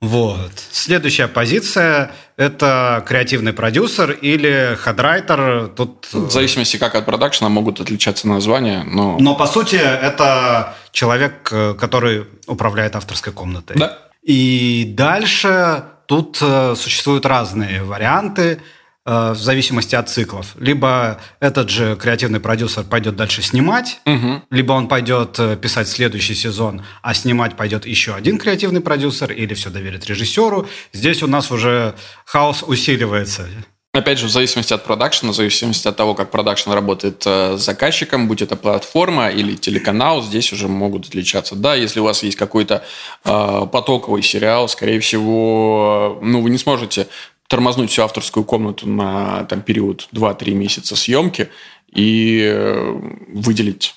Вот. 0.00 0.50
Следующая 0.72 1.28
позиция– 1.28 2.10
это 2.36 3.04
креативный 3.06 3.52
продюсер 3.52 4.10
или 4.10 4.76
хедрайтер. 4.84 5.68
Тут... 5.76 6.08
В 6.12 6.28
зависимости 6.28 6.76
как 6.76 6.96
от 6.96 7.06
продакшена 7.06 7.48
могут 7.48 7.80
отличаться 7.80 8.26
названия, 8.26 8.82
но... 8.82 9.16
Но, 9.20 9.36
по 9.36 9.46
сути, 9.46 9.76
это 9.76 10.74
человек, 10.90 11.44
который 11.78 12.26
управляет 12.48 12.96
авторской 12.96 13.32
комнатой. 13.32 13.76
Да. 13.76 13.96
И 14.24 14.92
дальше 14.96 15.84
Тут 16.12 16.40
э, 16.42 16.74
существуют 16.76 17.24
разные 17.24 17.82
варианты 17.82 18.60
э, 19.06 19.32
в 19.32 19.38
зависимости 19.38 19.94
от 19.94 20.10
циклов. 20.10 20.54
Либо 20.58 21.18
этот 21.40 21.70
же 21.70 21.96
креативный 21.96 22.38
продюсер 22.38 22.84
пойдет 22.84 23.16
дальше 23.16 23.40
снимать, 23.40 23.98
угу. 24.04 24.42
либо 24.50 24.74
он 24.74 24.88
пойдет 24.88 25.38
э, 25.38 25.56
писать 25.56 25.88
следующий 25.88 26.34
сезон, 26.34 26.82
а 27.00 27.14
снимать 27.14 27.56
пойдет 27.56 27.86
еще 27.86 28.14
один 28.14 28.36
креативный 28.36 28.82
продюсер, 28.82 29.32
или 29.32 29.54
все 29.54 29.70
доверит 29.70 30.04
режиссеру. 30.04 30.68
Здесь 30.92 31.22
у 31.22 31.28
нас 31.28 31.50
уже 31.50 31.94
хаос 32.26 32.62
усиливается. 32.62 33.48
Опять 33.94 34.18
же, 34.18 34.26
в 34.26 34.30
зависимости 34.30 34.72
от 34.72 34.84
продакшена, 34.84 35.32
в 35.32 35.34
зависимости 35.34 35.86
от 35.86 35.96
того, 35.96 36.14
как 36.14 36.30
продакшн 36.30 36.70
работает 36.70 37.22
э, 37.26 37.58
с 37.58 37.60
заказчиком, 37.60 38.26
будь 38.26 38.40
это 38.40 38.56
платформа 38.56 39.28
или 39.28 39.54
телеканал, 39.54 40.22
здесь 40.22 40.50
уже 40.54 40.66
могут 40.66 41.08
отличаться. 41.08 41.56
Да, 41.56 41.74
если 41.74 42.00
у 42.00 42.04
вас 42.04 42.22
есть 42.22 42.38
какой-то 42.38 42.82
э, 43.24 43.66
потоковый 43.70 44.22
сериал, 44.22 44.66
скорее 44.70 44.98
всего, 45.00 46.18
ну, 46.22 46.40
вы 46.40 46.48
не 46.48 46.56
сможете 46.56 47.06
тормознуть 47.48 47.90
всю 47.90 48.02
авторскую 48.02 48.44
комнату 48.44 48.88
на 48.88 49.44
там, 49.44 49.60
период 49.60 50.08
2-3 50.14 50.54
месяца 50.54 50.96
съемки 50.96 51.50
и 51.92 52.40
э, 52.50 52.98
выделить 53.28 53.94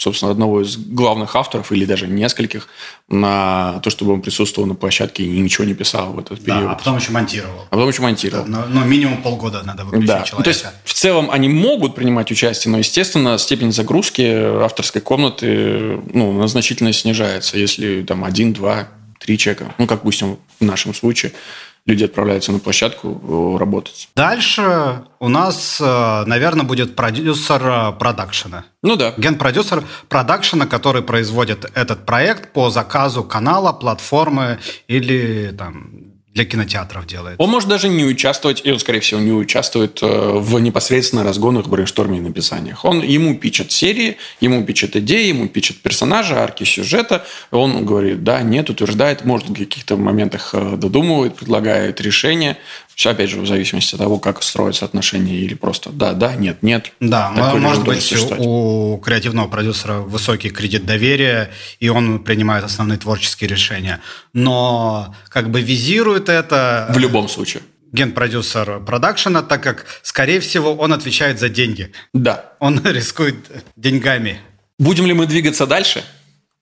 собственно, 0.00 0.32
одного 0.32 0.62
из 0.62 0.78
главных 0.78 1.36
авторов 1.36 1.72
или 1.72 1.84
даже 1.84 2.06
нескольких 2.06 2.68
на 3.10 3.80
то, 3.80 3.90
чтобы 3.90 4.14
он 4.14 4.22
присутствовал 4.22 4.66
на 4.66 4.74
площадке 4.74 5.22
и 5.22 5.38
ничего 5.38 5.66
не 5.66 5.74
писал 5.74 6.14
в 6.14 6.18
этот 6.18 6.42
период. 6.42 6.64
Да, 6.64 6.70
а 6.72 6.74
потом 6.74 6.96
еще 6.96 7.12
монтировал. 7.12 7.66
А 7.68 7.70
потом 7.70 7.88
еще 7.90 8.00
монтировал. 8.00 8.44
Да, 8.46 8.50
но, 8.50 8.66
но 8.66 8.84
минимум 8.86 9.22
полгода 9.22 9.62
надо 9.62 9.84
выключить 9.84 10.08
да. 10.08 10.22
человека. 10.22 10.36
Ну, 10.38 10.42
то 10.42 10.48
есть, 10.48 10.64
в 10.84 10.94
целом, 10.94 11.30
они 11.30 11.50
могут 11.50 11.94
принимать 11.94 12.30
участие, 12.32 12.72
но, 12.72 12.78
естественно, 12.78 13.36
степень 13.36 13.72
загрузки 13.72 14.22
авторской 14.62 15.02
комнаты 15.02 16.00
ну, 16.14 16.30
она 16.30 16.48
значительно 16.48 16.94
снижается, 16.94 17.58
если 17.58 18.02
там 18.02 18.24
один, 18.24 18.54
два, 18.54 18.88
три 19.18 19.36
человека, 19.36 19.74
ну, 19.76 19.86
как, 19.86 19.98
допустим, 19.98 20.38
в 20.60 20.64
нашем 20.64 20.94
случае– 20.94 21.32
люди 21.86 22.04
отправляются 22.04 22.52
на 22.52 22.58
площадку 22.58 23.20
э, 23.56 23.58
работать. 23.58 24.08
Дальше 24.14 25.04
у 25.18 25.28
нас, 25.28 25.80
э, 25.80 26.24
наверное, 26.26 26.64
будет 26.64 26.96
продюсер 26.96 27.62
э, 27.66 27.92
продакшена. 27.98 28.64
Ну 28.82 28.96
да. 28.96 29.14
Ген-продюсер 29.16 29.84
продакшена, 30.08 30.66
который 30.66 31.02
производит 31.02 31.70
этот 31.74 32.06
проект 32.06 32.52
по 32.52 32.70
заказу 32.70 33.24
канала, 33.24 33.72
платформы 33.72 34.58
или 34.88 35.54
там 35.56 36.09
для 36.32 36.44
кинотеатров 36.44 37.06
делает. 37.06 37.36
Он 37.38 37.50
может 37.50 37.68
даже 37.68 37.88
не 37.88 38.04
участвовать, 38.04 38.62
и 38.64 38.70
он, 38.70 38.78
скорее 38.78 39.00
всего, 39.00 39.20
не 39.20 39.32
участвует 39.32 39.98
э, 40.00 40.06
в 40.06 40.60
непосредственно 40.60 41.24
разгонах, 41.24 41.66
брейншторме 41.66 42.18
и 42.18 42.20
написаниях. 42.20 42.84
Он, 42.84 43.02
ему 43.02 43.34
пичет 43.34 43.72
серии, 43.72 44.16
ему 44.40 44.64
пичет 44.64 44.94
идеи, 44.94 45.26
ему 45.28 45.48
пичет 45.48 45.82
персонажа, 45.82 46.40
арки 46.40 46.62
сюжета. 46.62 47.26
Он 47.50 47.84
говорит, 47.84 48.22
да, 48.22 48.42
нет, 48.42 48.70
утверждает, 48.70 49.24
может, 49.24 49.48
в 49.48 49.54
каких-то 49.54 49.96
моментах 49.96 50.50
э, 50.52 50.76
додумывает, 50.76 51.34
предлагает 51.34 52.00
решение. 52.00 52.56
Все, 52.94 53.10
опять 53.10 53.30
же, 53.30 53.40
в 53.40 53.46
зависимости 53.46 53.94
от 53.94 54.00
того, 54.00 54.18
как 54.18 54.42
строятся 54.42 54.84
отношения, 54.84 55.34
или 55.34 55.54
просто 55.54 55.90
да, 55.90 56.12
да, 56.12 56.34
нет, 56.34 56.62
нет. 56.62 56.92
Да, 57.00 57.30
может 57.56 57.82
быть, 57.82 58.12
у 58.38 58.98
креативного 58.98 59.48
продюсера 59.48 60.00
высокий 60.00 60.50
кредит 60.50 60.84
доверия, 60.84 61.50
и 61.78 61.88
он 61.88 62.22
принимает 62.22 62.62
основные 62.62 62.98
творческие 62.98 63.48
решения. 63.48 64.00
Но 64.34 65.14
как 65.30 65.50
бы 65.50 65.62
визирует 65.62 66.19
это... 66.28 66.86
В 66.90 66.98
любом 66.98 67.28
случае 67.28 67.62
генпродюсер 67.92 68.80
продакшена, 68.80 69.42
так 69.42 69.62
как, 69.62 69.86
скорее 70.02 70.40
всего, 70.40 70.74
он 70.74 70.92
отвечает 70.92 71.40
за 71.40 71.48
деньги. 71.48 71.92
Да. 72.12 72.52
Он 72.60 72.80
рискует 72.84 73.36
деньгами. 73.76 74.40
Будем 74.78 75.06
ли 75.06 75.12
мы 75.12 75.26
двигаться 75.26 75.66
дальше 75.66 76.04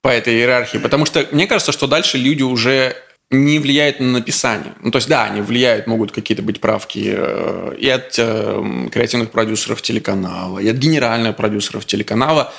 по 0.01 0.09
этой 0.09 0.33
иерархии? 0.33 0.77
Потому 0.77 1.05
что 1.05 1.25
мне 1.31 1.47
кажется, 1.47 1.71
что 1.71 1.87
дальше 1.87 2.17
люди 2.17 2.43
уже 2.43 2.95
не 3.31 3.59
влияет 3.59 3.99
на 3.99 4.07
написание. 4.07 4.73
Ну, 4.81 4.89
то 4.89 4.97
есть, 4.97 5.07
да, 5.07 5.25
они 5.25 5.41
влияют, 5.41 5.85
могут 5.85 6.11
какие-то 6.11 6.41
быть 6.41 6.59
правки 6.59 7.13
э, 7.15 7.75
и 7.77 7.87
от 7.87 8.15
э, 8.17 8.87
креативных 8.91 9.29
продюсеров 9.29 9.83
телеканала, 9.83 10.57
и 10.57 10.67
от 10.67 10.77
генеральных 10.77 11.35
продюсеров 11.35 11.85
телеканала. 11.85 12.51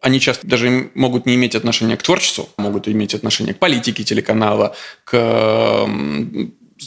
Они 0.00 0.20
часто 0.20 0.46
даже 0.46 0.90
могут 0.94 1.26
не 1.26 1.34
иметь 1.34 1.54
отношения 1.54 1.96
к 1.96 2.02
творчеству, 2.02 2.48
могут 2.58 2.88
иметь 2.88 3.14
отношение 3.14 3.54
к 3.54 3.58
политике 3.58 4.04
телеканала, 4.04 4.76
к 5.04 5.88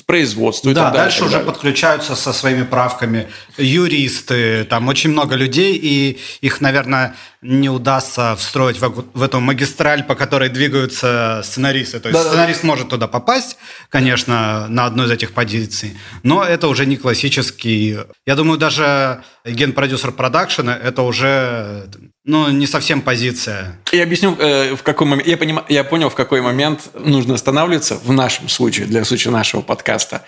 производству. 0.06 0.74
Да, 0.74 0.92
дальше 0.92 1.24
уже 1.24 1.34
далее. 1.34 1.48
подключаются 1.48 2.16
со 2.16 2.34
своими 2.34 2.64
правками 2.64 3.28
юристы, 3.58 4.66
там 4.66 4.88
очень 4.88 5.12
много 5.12 5.36
людей, 5.36 5.80
и 5.82 6.20
их, 6.42 6.62
наверное, 6.62 7.16
не 7.48 7.70
удастся 7.70 8.36
встроить 8.36 8.80
в, 8.80 9.06
в 9.14 9.24
эту 9.24 9.40
магистраль, 9.40 10.04
по 10.04 10.16
которой 10.16 10.50
двигаются 10.50 11.42
сценаристы. 11.46 12.00
То 12.00 12.10
есть 12.10 12.22
да, 12.22 12.28
сценарист 12.28 12.64
может 12.64 12.90
туда 12.90 13.08
попасть, 13.08 13.58
конечно, 13.90 14.68
на 14.68 14.86
одну 14.86 15.06
из 15.06 15.12
этих 15.12 15.32
позиций, 15.32 15.98
но 16.24 16.44
это 16.44 16.68
уже 16.68 16.86
не 16.86 16.98
классический. 16.98 18.00
Я 18.26 18.36
думаю, 18.36 18.58
даже 18.58 19.24
ген-продюсер 19.46 20.12
продакшена 20.12 20.76
это 20.76 21.04
уже 21.04 21.88
ну, 22.26 22.50
не 22.50 22.68
совсем 22.68 23.02
позиция. 23.02 23.80
Я 23.94 24.04
объясню, 24.04 24.36
э, 24.38 24.76
в 24.76 24.84
какой 24.84 25.08
момент. 25.08 25.28
Я, 25.28 25.38
поним, 25.38 25.62
я 25.70 25.86
понял, 25.86 26.10
в 26.10 26.16
какой 26.16 26.42
момент 26.42 26.90
нужно 26.94 27.36
останавливаться 27.36 27.96
в 27.96 28.12
нашем 28.12 28.50
случае, 28.50 28.88
для 28.88 29.06
случая 29.06 29.30
нашего 29.30 29.62
подкаста. 29.62 30.26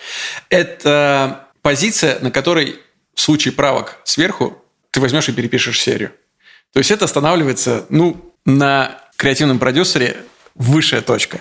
Это 0.48 1.48
позиция, 1.60 2.18
на 2.20 2.30
которой 2.30 2.76
в 3.14 3.20
случае 3.20 3.52
правок 3.52 3.98
сверху 4.04 4.56
ты 4.90 5.00
возьмешь 5.00 5.28
и 5.28 5.32
перепишешь 5.32 5.80
серию. 5.80 6.12
То 6.72 6.78
есть 6.78 6.90
это 6.90 7.04
останавливается, 7.04 7.86
ну, 7.88 8.34
на 8.44 8.98
креативном 9.16 9.58
продюсере 9.58 10.16
высшая 10.54 11.00
точка. 11.00 11.40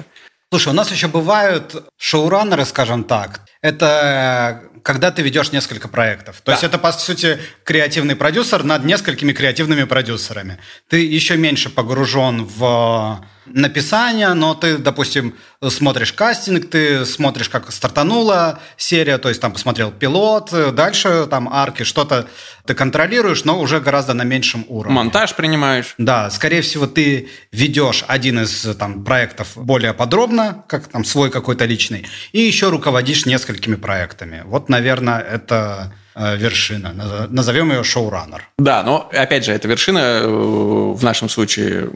Слушай, 0.51 0.69
у 0.69 0.73
нас 0.73 0.91
еще 0.91 1.07
бывают 1.07 1.75
шоураннеры, 1.97 2.65
скажем 2.65 3.03
так. 3.03 3.41
Это 3.61 4.63
когда 4.83 5.11
ты 5.11 5.21
ведешь 5.21 5.51
несколько 5.51 5.87
проектов. 5.87 6.37
То 6.37 6.47
да. 6.47 6.51
есть 6.53 6.63
это, 6.63 6.79
по 6.79 6.91
сути, 6.91 7.37
креативный 7.63 8.15
продюсер 8.15 8.63
над 8.63 8.83
несколькими 8.85 9.33
креативными 9.33 9.83
продюсерами. 9.83 10.57
Ты 10.87 11.05
еще 11.05 11.37
меньше 11.37 11.69
погружен 11.69 12.45
в 12.45 13.23
написание, 13.53 14.33
но 14.33 14.53
ты, 14.53 14.77
допустим, 14.77 15.35
смотришь 15.67 16.13
кастинг, 16.13 16.69
ты 16.69 17.05
смотришь, 17.05 17.49
как 17.49 17.71
стартанула 17.71 18.59
серия, 18.77 19.17
то 19.17 19.29
есть 19.29 19.41
там 19.41 19.51
посмотрел 19.51 19.91
пилот, 19.91 20.51
дальше 20.73 21.27
там 21.29 21.49
арки, 21.51 21.83
что-то 21.83 22.27
ты 22.65 22.73
контролируешь, 22.73 23.45
но 23.45 23.59
уже 23.59 23.79
гораздо 23.79 24.13
на 24.13 24.23
меньшем 24.23 24.65
уровне. 24.67 24.95
Монтаж 24.95 25.35
принимаешь. 25.35 25.95
Да, 25.97 26.29
скорее 26.29 26.61
всего, 26.61 26.87
ты 26.87 27.29
ведешь 27.51 28.03
один 28.07 28.39
из 28.41 28.75
там 28.77 29.03
проектов 29.03 29.49
более 29.55 29.93
подробно, 29.93 30.63
как 30.67 30.87
там 30.87 31.03
свой 31.03 31.29
какой-то 31.31 31.65
личный, 31.65 32.07
и 32.31 32.41
еще 32.41 32.69
руководишь 32.69 33.25
несколькими 33.25 33.75
проектами. 33.75 34.43
Вот, 34.45 34.69
наверное, 34.69 35.19
это 35.19 35.93
вершина. 36.19 37.27
Назовем 37.29 37.71
ее 37.71 37.83
шоураннер. 37.83 38.47
Да, 38.57 38.83
но 38.83 39.09
опять 39.13 39.45
же, 39.45 39.51
эта 39.51 39.67
вершина 39.67 39.99
э, 39.99 40.27
в 40.27 41.03
нашем 41.03 41.29
случае 41.29 41.87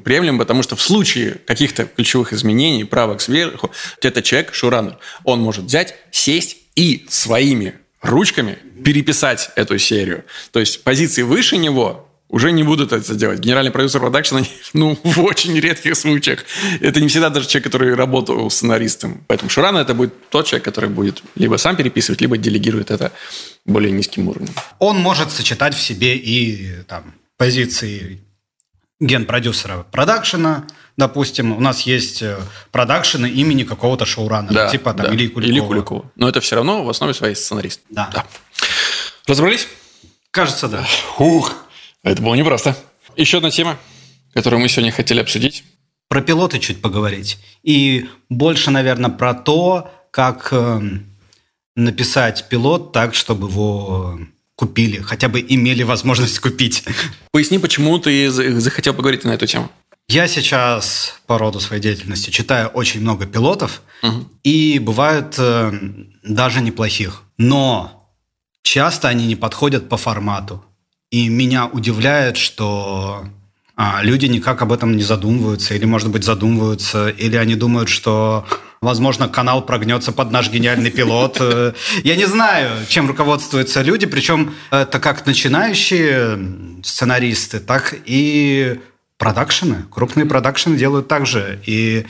приемлема, 0.00 0.38
потому 0.38 0.62
что 0.62 0.76
в 0.76 0.82
случае 0.82 1.36
каких-то 1.46 1.84
ключевых 1.84 2.32
изменений, 2.32 2.84
правок 2.84 3.20
сверху, 3.20 3.70
этот 4.00 4.24
человек, 4.24 4.54
шоураннер, 4.54 4.98
он 5.24 5.40
может 5.40 5.64
взять, 5.64 5.94
сесть 6.10 6.56
и 6.76 7.06
своими 7.08 7.74
ручками 8.02 8.58
переписать 8.84 9.50
эту 9.56 9.78
серию. 9.78 10.24
То 10.50 10.60
есть 10.60 10.82
позиции 10.82 11.22
выше 11.22 11.56
него 11.56 12.11
уже 12.32 12.50
не 12.50 12.64
будут 12.64 12.92
это 12.92 13.14
делать. 13.14 13.38
Генеральный 13.38 13.70
продюсер 13.70 14.00
продакшена, 14.00 14.42
ну, 14.72 14.98
в 15.04 15.20
очень 15.20 15.60
редких 15.60 15.94
случаях. 15.94 16.44
Это 16.80 17.00
не 17.00 17.06
всегда 17.06 17.28
даже 17.28 17.46
человек, 17.46 17.64
который 17.64 17.94
работал 17.94 18.50
сценаристом. 18.50 19.22
Поэтому 19.28 19.50
Шурана 19.50 19.78
это 19.78 19.94
будет 19.94 20.30
тот 20.30 20.46
человек, 20.46 20.64
который 20.64 20.90
будет 20.90 21.22
либо 21.36 21.56
сам 21.58 21.76
переписывать, 21.76 22.20
либо 22.20 22.38
делегирует 22.38 22.90
это 22.90 23.12
более 23.66 23.92
низким 23.92 24.28
уровнем. 24.28 24.54
Он 24.78 24.98
может 24.98 25.30
сочетать 25.30 25.74
в 25.74 25.80
себе 25.80 26.16
и 26.16 26.82
там, 26.88 27.14
позиции 27.36 28.20
ген-продюсера 28.98 29.84
продакшена, 29.92 30.64
допустим, 30.96 31.52
у 31.52 31.60
нас 31.60 31.82
есть 31.82 32.22
э, 32.22 32.38
продакшены 32.70 33.26
имени 33.26 33.64
какого-то 33.64 34.06
шоураннера, 34.06 34.54
да, 34.54 34.68
типа 34.68 34.94
там 34.94 35.06
да. 35.06 35.14
Ильи 35.14 35.28
Куликова. 35.28 35.52
Или 35.52 35.60
Куликова. 35.60 36.12
Но 36.14 36.28
это 36.28 36.40
все 36.40 36.56
равно 36.56 36.84
в 36.84 36.88
основе 36.88 37.12
своей 37.12 37.34
сценарист. 37.34 37.80
Да. 37.90 38.10
да. 38.14 38.26
Разобрались? 39.26 39.66
Кажется, 40.30 40.68
да. 40.68 40.86
Ух, 41.18 41.52
это 42.02 42.22
было 42.22 42.34
непросто. 42.34 42.76
Еще 43.16 43.38
одна 43.38 43.50
тема, 43.50 43.78
которую 44.34 44.60
мы 44.60 44.68
сегодня 44.68 44.92
хотели 44.92 45.20
обсудить. 45.20 45.64
Про 46.08 46.20
пилоты 46.20 46.58
чуть 46.58 46.82
поговорить. 46.82 47.38
И 47.62 48.08
больше, 48.28 48.70
наверное, 48.70 49.10
про 49.10 49.34
то, 49.34 49.90
как 50.10 50.48
э, 50.52 50.80
написать 51.74 52.48
пилот 52.48 52.92
так, 52.92 53.14
чтобы 53.14 53.48
его 53.48 54.20
купили, 54.54 55.00
хотя 55.00 55.28
бы 55.28 55.40
имели 55.40 55.82
возможность 55.82 56.38
купить. 56.38 56.84
Поясни, 57.30 57.58
почему 57.58 57.98
ты 57.98 58.30
захотел 58.30 58.94
поговорить 58.94 59.24
на 59.24 59.30
эту 59.30 59.46
тему. 59.46 59.70
Я 60.08 60.28
сейчас 60.28 61.20
по 61.26 61.38
роду 61.38 61.60
своей 61.60 61.80
деятельности 61.80 62.30
читаю 62.30 62.68
очень 62.68 63.00
много 63.00 63.26
пилотов, 63.26 63.82
угу. 64.02 64.28
и 64.42 64.78
бывают 64.78 65.36
э, 65.38 65.72
даже 66.22 66.60
неплохих. 66.60 67.22
Но 67.38 68.12
часто 68.62 69.08
они 69.08 69.26
не 69.26 69.36
подходят 69.36 69.88
по 69.88 69.96
формату. 69.96 70.64
И 71.12 71.28
меня 71.28 71.66
удивляет, 71.66 72.38
что 72.38 73.26
а, 73.76 74.00
люди 74.02 74.24
никак 74.24 74.62
об 74.62 74.72
этом 74.72 74.96
не 74.96 75.02
задумываются, 75.02 75.74
или, 75.74 75.84
может 75.84 76.08
быть, 76.08 76.24
задумываются, 76.24 77.10
или 77.10 77.36
они 77.36 77.54
думают, 77.54 77.90
что, 77.90 78.46
возможно, 78.80 79.28
канал 79.28 79.60
прогнется 79.60 80.10
под 80.12 80.30
наш 80.30 80.50
гениальный 80.50 80.90
пилот. 80.90 81.36
Э, 81.38 81.74
я 82.02 82.16
не 82.16 82.24
знаю, 82.24 82.86
чем 82.88 83.08
руководствуются 83.08 83.82
люди, 83.82 84.06
причем 84.06 84.54
это 84.70 84.98
как 85.00 85.26
начинающие 85.26 86.82
сценаристы, 86.82 87.60
так 87.60 87.94
и 88.06 88.80
продакшены. 89.18 89.84
Крупные 89.90 90.24
продакшены 90.24 90.78
делают 90.78 91.08
так 91.08 91.26
же. 91.26 91.60
И 91.66 92.06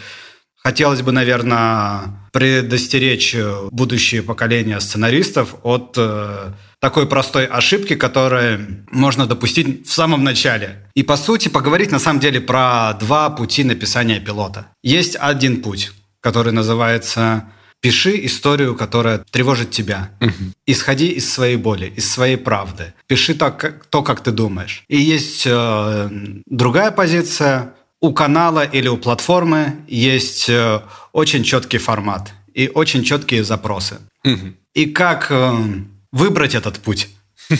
хотелось 0.58 1.02
бы, 1.02 1.10
наверное, 1.10 2.02
предостеречь 2.30 3.34
будущее 3.72 4.22
поколение 4.22 4.80
сценаристов 4.80 5.56
от 5.64 5.94
э, 5.96 6.52
такой 6.82 7.06
простой 7.06 7.46
ошибки, 7.46 7.94
которую 7.94 8.84
можно 8.90 9.26
допустить 9.26 9.86
в 9.88 9.92
самом 9.92 10.24
начале. 10.24 10.90
И 10.94 11.04
по 11.04 11.16
сути 11.16 11.48
поговорить 11.48 11.92
на 11.92 12.00
самом 12.00 12.18
деле 12.18 12.40
про 12.40 12.94
два 12.94 13.30
пути 13.30 13.62
написания 13.62 14.18
пилота. 14.18 14.66
Есть 14.82 15.16
один 15.18 15.62
путь, 15.62 15.92
который 16.20 16.52
называется 16.52 17.44
Пиши 17.82 18.24
историю, 18.26 18.76
которая 18.76 19.18
тревожит 19.32 19.72
тебя. 19.72 20.10
Угу. 20.20 20.52
Исходи 20.66 21.08
из 21.08 21.28
своей 21.28 21.56
боли, 21.56 21.92
из 21.96 22.08
своей 22.08 22.36
правды. 22.36 22.94
Пиши 23.08 23.34
то, 23.34 23.50
как, 23.50 23.86
то, 23.86 24.02
как 24.04 24.20
ты 24.22 24.30
думаешь. 24.30 24.84
И 24.86 24.96
есть 24.96 25.42
э, 25.46 26.08
другая 26.46 26.92
позиция. 26.92 27.74
У 28.00 28.12
канала 28.12 28.64
или 28.64 28.86
у 28.86 28.96
платформы 28.96 29.78
есть 29.88 30.48
э, 30.48 30.80
очень 31.12 31.42
четкий 31.42 31.78
формат 31.78 32.32
и 32.54 32.70
очень 32.72 33.02
четкие 33.02 33.42
запросы. 33.42 33.96
Угу. 34.24 34.54
И 34.74 34.86
как 34.86 35.26
э, 35.30 35.52
выбрать 36.12 36.54
этот 36.54 36.78
путь. 36.78 37.08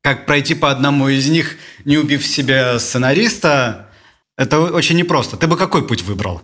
Как 0.00 0.24
пройти 0.24 0.54
по 0.54 0.70
одному 0.70 1.08
из 1.08 1.28
них, 1.28 1.56
не 1.84 1.98
убив 1.98 2.24
себя 2.24 2.78
сценариста, 2.78 3.88
это 4.36 4.60
очень 4.60 4.96
непросто. 4.96 5.36
Ты 5.36 5.48
бы 5.48 5.56
какой 5.56 5.86
путь 5.86 6.02
выбрал? 6.02 6.42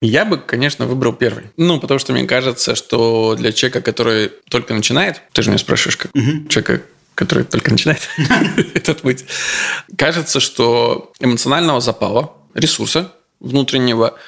Я 0.00 0.24
бы, 0.24 0.38
конечно, 0.38 0.86
выбрал 0.86 1.12
первый. 1.12 1.50
Ну, 1.56 1.78
потому 1.78 1.98
что 1.98 2.12
мне 2.12 2.24
кажется, 2.24 2.74
что 2.74 3.34
для 3.36 3.52
человека, 3.52 3.82
который 3.82 4.30
только 4.48 4.72
начинает, 4.72 5.20
ты 5.32 5.42
же 5.42 5.50
меня 5.50 5.58
спрашиваешь, 5.58 5.96
как 5.96 6.14
угу. 6.14 6.48
человека, 6.48 6.82
который 7.14 7.44
только 7.44 7.70
начинает 7.70 8.08
этот 8.74 9.02
путь, 9.02 9.24
кажется, 9.98 10.40
что 10.40 11.12
эмоционального 11.20 11.80
запала, 11.80 12.32
ресурса 12.54 13.12
внутреннего 13.40 14.18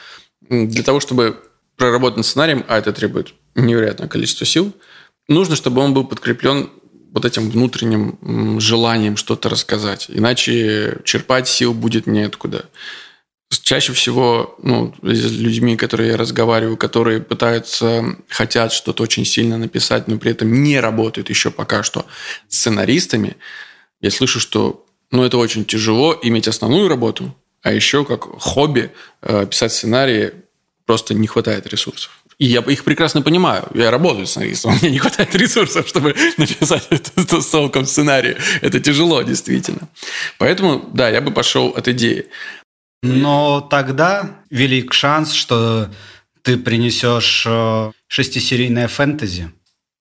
для 0.51 0.83
того, 0.83 1.01
чтобы 1.01 1.39
проработать 1.77 2.19
над 2.19 2.27
сценарием, 2.27 2.65
а 2.69 2.77
это 2.77 2.93
требует 2.93 3.33
невероятное 3.55 4.09
количество 4.09 4.45
сил– 4.45 4.75
нужно, 5.29 5.57
чтобы 5.57 5.81
он 5.83 5.95
был 5.95 6.05
подкреплен 6.05 6.71
вот 7.13 7.25
этим 7.25 7.51
внутренним 7.51 8.61
желанием 8.61 9.17
что-то 9.17 9.49
рассказать. 9.49 10.07
Иначе 10.09 10.99
черпать 11.05 11.49
сил 11.49 11.75
будет 11.75 12.07
неоткуда. 12.07 12.67
Чаще 13.51 13.93
всего 13.93 14.57
ну, 14.63 14.95
с 15.03 15.31
людьми, 15.33 15.77
которые 15.77 16.11
я 16.11 16.17
разговариваю, 16.17 16.77
которые 16.77 17.21
пытаются, 17.21 18.17
хотят 18.29 18.73
что-то 18.73 19.03
очень 19.03 19.25
сильно 19.25 19.57
написать, 19.57 20.07
но 20.07 20.19
при 20.19 20.33
этом 20.33 20.63
не 20.63 20.81
работают 20.81 21.31
еще 21.31 21.51
пока 21.51 21.83
что 21.83 22.07
сценаристами, 22.49 23.37
я 24.01 24.11
слышу, 24.11 24.39
что 24.39 24.87
ну, 25.11 25.25
это 25.25 25.39
очень 25.39 25.65
тяжело 25.65 26.19
иметь 26.23 26.47
основную 26.47 26.89
работу, 26.89 27.35
а 27.63 27.73
еще 27.73 28.05
как 28.05 28.25
хобби 28.39 28.93
э, 29.23 29.47
писать 29.47 29.73
сценарии 29.73 30.33
просто 30.85 31.15
не 31.15 31.27
хватает 31.27 31.67
ресурсов. 31.67 32.18
И 32.39 32.47
я 32.47 32.61
их 32.61 32.85
прекрасно 32.85 33.21
понимаю. 33.21 33.69
Я 33.75 33.91
работаю 33.91 34.27
сценаристом, 34.27 34.75
меня 34.83 34.91
не 34.91 34.99
хватает 34.99 35.35
ресурсов, 35.35 35.89
чтобы 35.89 36.15
написать 36.37 36.87
это 36.91 37.51
толком 37.51 37.87
сценарий. 37.87 38.37
Это 38.63 38.81
тяжело, 38.81 39.23
действительно. 39.23 39.89
Поэтому, 40.39 40.89
да, 40.93 41.09
я 41.09 41.21
бы 41.21 41.33
пошел 41.33 41.69
от 41.71 41.89
идеи. 41.89 42.27
Но 43.03 43.61
тогда 43.61 44.43
велик 44.51 44.93
шанс, 44.93 45.33
что 45.33 45.91
ты 46.43 46.57
принесешь 46.57 47.45
э, 47.47 47.93
шестисерийное 48.09 48.89
фэнтези. 48.89 49.53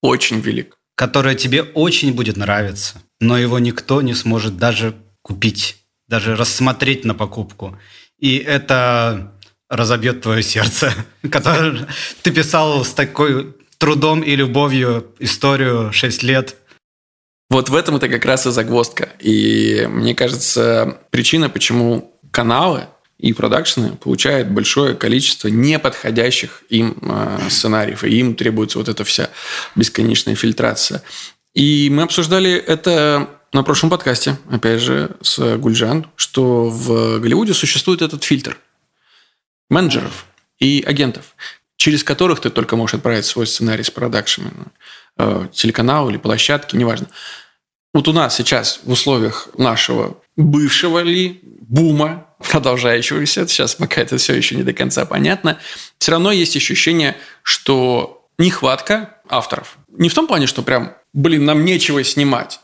Очень 0.02 0.40
велик. 0.40 0.78
Которое 0.96 1.36
тебе 1.36 1.62
очень 1.62 2.14
будет 2.14 2.38
нравиться, 2.38 3.04
но 3.20 3.38
его 3.38 3.60
никто 3.60 4.02
не 4.02 4.16
сможет 4.16 4.58
даже 4.58 4.96
купить, 5.22 5.78
даже 6.08 6.36
рассмотреть 6.36 7.06
на 7.06 7.14
покупку. 7.14 7.78
И 8.20 8.38
это 8.38 9.37
разобьет 9.70 10.22
твое 10.22 10.44
сердце, 10.44 10.94
которое 11.32 11.88
ты 12.22 12.32
писал 12.32 12.84
с 12.84 12.92
такой 12.92 13.56
трудом 13.78 14.22
и 14.22 14.36
любовью 14.36 15.08
историю 15.20 15.92
6 15.94 16.24
лет. 16.24 16.56
Вот 17.50 17.70
в 17.70 17.76
этом 17.76 17.96
это 17.96 18.10
как 18.10 18.26
раз 18.26 18.46
и 18.46 18.52
загвоздка. 18.52 19.10
И 19.20 19.88
мне 19.90 20.16
кажется, 20.16 21.00
причина, 21.12 21.50
почему 21.50 22.14
каналы 22.32 22.88
и 23.18 23.34
продакшены 23.34 23.96
получают 23.96 24.50
большое 24.50 24.96
количество 24.96 25.48
неподходящих 25.48 26.64
им 26.70 26.98
э, 27.02 27.50
сценариев, 27.50 28.04
и 28.04 28.20
им 28.20 28.36
требуется 28.36 28.78
вот 28.78 28.90
эта 28.90 29.04
вся 29.04 29.30
бесконечная 29.76 30.36
фильтрация. 30.36 31.02
И 31.56 31.90
мы 31.92 32.04
обсуждали 32.04 32.52
это 32.52 33.30
на 33.54 33.64
прошлом 33.64 33.90
подкасте, 33.90 34.38
опять 34.52 34.82
же, 34.82 35.12
с 35.22 35.58
Гульжан, 35.58 36.08
что 36.16 36.70
в 36.70 37.20
Голливуде 37.20 37.54
существует 37.54 38.02
этот 38.02 38.24
фильтр 38.24 38.58
менеджеров 39.70 40.26
и 40.60 40.84
агентов, 40.86 41.36
через 41.76 42.04
которых 42.04 42.40
ты 42.40 42.50
только 42.50 42.76
можешь 42.76 42.96
отправить 42.96 43.26
свой 43.26 43.48
сценарий 43.48 43.84
с 43.84 43.92
продакшеном, 43.92 44.72
э, 45.18 45.48
телеканал 45.54 46.10
или 46.10 46.18
площадки, 46.18 46.76
неважно. 46.76 47.08
Вот 47.94 48.08
у 48.08 48.14
нас 48.14 48.36
сейчас 48.36 48.82
в 48.84 48.92
условиях 48.92 49.50
нашего 49.58 50.22
бывшего 50.36 51.00
ли 51.00 51.40
бума, 51.44 52.28
продолжающегося, 52.52 53.48
сейчас 53.48 53.76
пока 53.76 54.02
это 54.02 54.18
все 54.18 54.36
еще 54.36 54.56
не 54.56 54.64
до 54.64 54.74
конца 54.74 55.06
понятно, 55.06 55.58
все 55.98 56.12
равно 56.12 56.32
есть 56.32 56.56
ощущение, 56.56 57.18
что 57.42 58.28
нехватка 58.38 59.18
авторов. 59.28 59.78
Не 59.90 60.10
в 60.10 60.14
том 60.14 60.28
плане, 60.28 60.48
что 60.48 60.62
прям, 60.62 60.94
блин, 61.14 61.46
нам 61.46 61.66
нечего 61.66 62.04
снимать, 62.04 62.60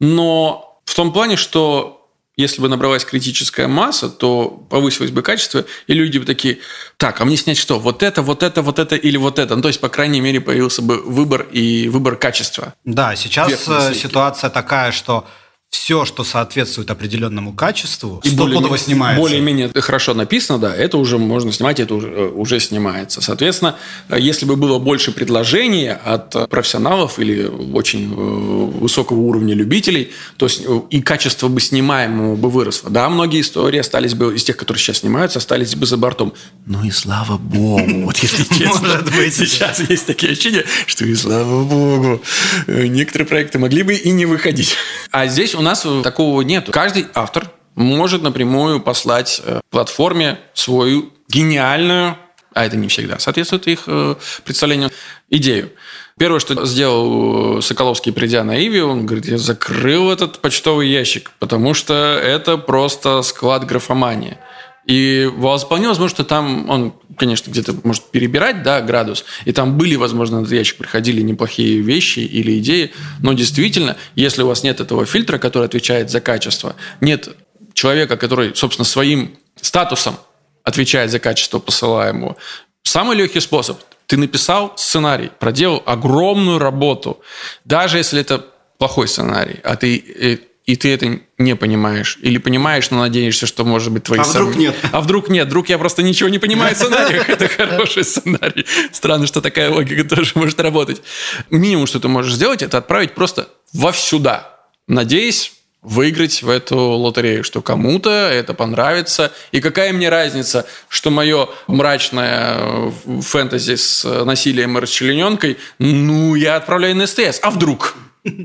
но 0.00 0.80
в 0.84 0.94
том 0.94 1.12
плане, 1.12 1.36
что 1.36 2.03
если 2.36 2.60
бы 2.60 2.68
набралась 2.68 3.04
критическая 3.04 3.68
масса, 3.68 4.08
то 4.08 4.48
повысилось 4.48 5.10
бы 5.10 5.22
качество, 5.22 5.64
и 5.86 5.94
люди 5.94 6.18
бы 6.18 6.24
такие, 6.24 6.58
так, 6.96 7.20
а 7.20 7.24
мне 7.24 7.36
снять 7.36 7.58
что? 7.58 7.78
Вот 7.78 8.02
это, 8.02 8.22
вот 8.22 8.42
это, 8.42 8.62
вот 8.62 8.78
это 8.78 8.96
или 8.96 9.16
вот 9.16 9.38
это? 9.38 9.54
Ну, 9.54 9.62
то 9.62 9.68
есть, 9.68 9.80
по 9.80 9.88
крайней 9.88 10.20
мере, 10.20 10.40
появился 10.40 10.82
бы 10.82 11.00
выбор 11.00 11.46
и 11.52 11.88
выбор 11.88 12.16
качества. 12.16 12.74
Да, 12.84 13.14
сейчас 13.14 13.68
э, 13.68 13.94
ситуация 13.94 14.50
такая, 14.50 14.90
что 14.90 15.26
все, 15.74 16.04
что 16.04 16.22
соответствует 16.22 16.88
определенному 16.92 17.52
качеству, 17.52 18.20
и 18.22 18.28
стопудово 18.28 18.78
снимается. 18.78 19.20
Более-менее 19.20 19.72
хорошо 19.74 20.14
написано, 20.14 20.60
да, 20.60 20.72
это 20.72 20.98
уже 20.98 21.18
можно 21.18 21.50
снимать, 21.50 21.80
это 21.80 21.96
уже, 21.96 22.08
э, 22.08 22.28
уже 22.28 22.60
снимается. 22.60 23.20
Соответственно, 23.20 23.74
э, 24.08 24.16
если 24.20 24.46
бы 24.46 24.54
было 24.54 24.78
больше 24.78 25.10
предложения 25.10 25.92
от 25.92 26.48
профессионалов 26.48 27.18
или 27.18 27.46
очень 27.72 28.04
э, 28.04 28.14
высокого 28.14 29.18
уровня 29.18 29.52
любителей, 29.52 30.12
то 30.36 30.46
и 30.90 31.02
качество 31.02 31.48
бы 31.48 31.60
снимаемого 31.60 32.36
бы 32.36 32.50
выросло. 32.50 32.88
Да, 32.88 33.08
многие 33.08 33.40
истории 33.40 33.80
остались 33.80 34.14
бы, 34.14 34.32
из 34.36 34.44
тех, 34.44 34.56
которые 34.56 34.80
сейчас 34.80 34.98
снимаются, 34.98 35.40
остались 35.40 35.74
бы 35.74 35.86
за 35.86 35.96
бортом. 35.96 36.34
Ну 36.66 36.84
и 36.84 36.92
слава 36.92 37.36
богу, 37.36 38.04
вот 38.04 38.16
если 38.18 38.44
честно. 38.58 38.80
Может 38.80 39.04
быть. 39.16 39.34
Сейчас 39.34 39.80
есть 39.80 40.06
такие 40.06 40.32
ощущения, 40.32 40.64
что 40.86 41.04
и 41.04 41.16
слава 41.16 41.64
богу. 41.64 42.22
Некоторые 42.68 43.26
проекты 43.26 43.58
могли 43.58 43.82
бы 43.82 43.94
и 43.94 44.12
не 44.12 44.24
выходить. 44.24 44.76
А 45.10 45.26
здесь 45.26 45.56
у 45.56 45.63
нас 45.64 45.86
такого 46.02 46.42
нет. 46.42 46.68
Каждый 46.70 47.06
автор 47.14 47.50
может 47.74 48.22
напрямую 48.22 48.80
послать 48.80 49.40
э, 49.44 49.60
платформе 49.70 50.38
свою 50.54 51.12
гениальную, 51.28 52.16
а 52.52 52.64
это 52.64 52.76
не 52.76 52.88
всегда 52.88 53.18
соответствует 53.18 53.66
их 53.66 53.84
э, 53.86 54.14
представлению, 54.44 54.90
идею. 55.28 55.70
Первое, 56.16 56.38
что 56.38 56.64
сделал 56.64 57.60
Соколовский, 57.60 58.12
придя 58.12 58.44
на 58.44 58.56
Иви, 58.56 58.80
он 58.80 59.04
говорит, 59.04 59.26
я 59.26 59.38
закрыл 59.38 60.12
этот 60.12 60.38
почтовый 60.38 60.88
ящик, 60.88 61.32
потому 61.40 61.74
что 61.74 61.94
это 62.22 62.56
просто 62.56 63.22
склад 63.22 63.66
графомании. 63.66 64.38
И 64.86 65.30
вполне 65.30 65.88
возможно, 65.88 66.08
что 66.08 66.24
там 66.24 66.68
он, 66.68 66.94
конечно, 67.16 67.50
где-то 67.50 67.74
может 67.84 68.10
перебирать, 68.10 68.62
да, 68.62 68.80
градус, 68.80 69.24
и 69.44 69.52
там 69.52 69.78
были, 69.78 69.96
возможно, 69.96 70.40
на 70.40 70.46
ящик 70.46 70.76
приходили 70.76 71.22
неплохие 71.22 71.80
вещи 71.80 72.20
или 72.20 72.58
идеи, 72.58 72.92
но 73.20 73.32
действительно, 73.32 73.96
если 74.14 74.42
у 74.42 74.46
вас 74.46 74.62
нет 74.62 74.80
этого 74.80 75.06
фильтра, 75.06 75.38
который 75.38 75.64
отвечает 75.64 76.10
за 76.10 76.20
качество, 76.20 76.76
нет 77.00 77.28
человека, 77.72 78.16
который, 78.16 78.54
собственно, 78.54 78.84
своим 78.84 79.36
статусом 79.60 80.16
отвечает 80.62 81.10
за 81.10 81.18
качество 81.18 81.58
посылаемого, 81.58 82.36
самый 82.82 83.16
легкий 83.16 83.40
способ– 83.40 83.78
ты 84.06 84.16
написал 84.16 84.72
сценарий, 84.76 85.30
проделал 85.38 85.82
огромную 85.86 86.58
работу, 86.58 87.20
даже 87.64 87.98
если 87.98 88.20
это 88.20 88.44
плохой 88.78 89.08
сценарий, 89.08 89.60
а 89.64 89.76
ты 89.76 89.98
э, 89.98 90.38
и 90.66 90.76
ты 90.76 90.92
это 90.94 91.20
не 91.36 91.56
понимаешь. 91.56 92.18
Или 92.22 92.38
понимаешь, 92.38 92.90
но 92.90 92.98
надеешься, 93.00 93.46
что, 93.46 93.64
может 93.64 93.92
быть, 93.92 94.04
твои... 94.04 94.20
А 94.20 94.24
сам... 94.24 94.42
вдруг 94.42 94.56
нет? 94.56 94.74
А 94.92 95.00
вдруг 95.02 95.28
нет? 95.28 95.46
Вдруг 95.46 95.68
я 95.68 95.78
просто 95.78 96.02
ничего 96.02 96.30
не 96.30 96.38
понимаю 96.38 96.74
в 96.74 96.78
сценариях. 96.78 97.28
Это 97.28 97.48
хороший 97.48 98.04
сценарий. 98.04 98.64
Странно, 98.90 99.26
что 99.26 99.42
такая 99.42 99.70
логика 99.70 100.04
тоже 100.04 100.32
может 100.36 100.58
работать. 100.60 101.02
Минимум, 101.50 101.86
что 101.86 102.00
ты 102.00 102.08
можешь 102.08 102.34
сделать, 102.34 102.62
это 102.62 102.78
отправить 102.78 103.14
просто 103.14 103.48
вовсюда. 103.74 104.50
Надеясь 104.88 105.52
выиграть 105.82 106.42
в 106.42 106.48
эту 106.48 106.78
лотерею, 106.78 107.44
что 107.44 107.60
кому-то 107.60 108.10
это 108.10 108.54
понравится. 108.54 109.32
И 109.52 109.60
какая 109.60 109.92
мне 109.92 110.08
разница, 110.08 110.66
что 110.88 111.10
мое 111.10 111.50
мрачное 111.66 112.56
э, 112.58 113.20
фэнтези 113.20 113.74
с 113.76 114.24
насилием 114.24 114.78
и 114.78 114.80
расчлененкой, 114.80 115.58
ну, 115.78 116.34
я 116.34 116.56
отправляю 116.56 116.96
на 116.96 117.06
СТС. 117.06 117.38
А 117.42 117.50
вдруг? 117.50 117.96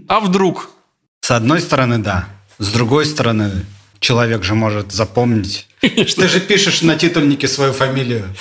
А 0.10 0.20
вдруг? 0.20 0.70
С 1.30 1.32
одной 1.32 1.62
стороны, 1.62 2.00
да. 2.00 2.28
С 2.58 2.72
другой 2.72 3.06
стороны, 3.06 3.64
человек 4.00 4.44
же 4.44 4.56
может 4.56 4.92
запомнить. 4.92 5.68
Ты 5.80 6.28
же 6.28 6.40
пишешь 6.40 6.82
на 6.82 6.96
титульнике 6.96 7.48
свою 7.48 7.72
фамилию. 7.72 8.36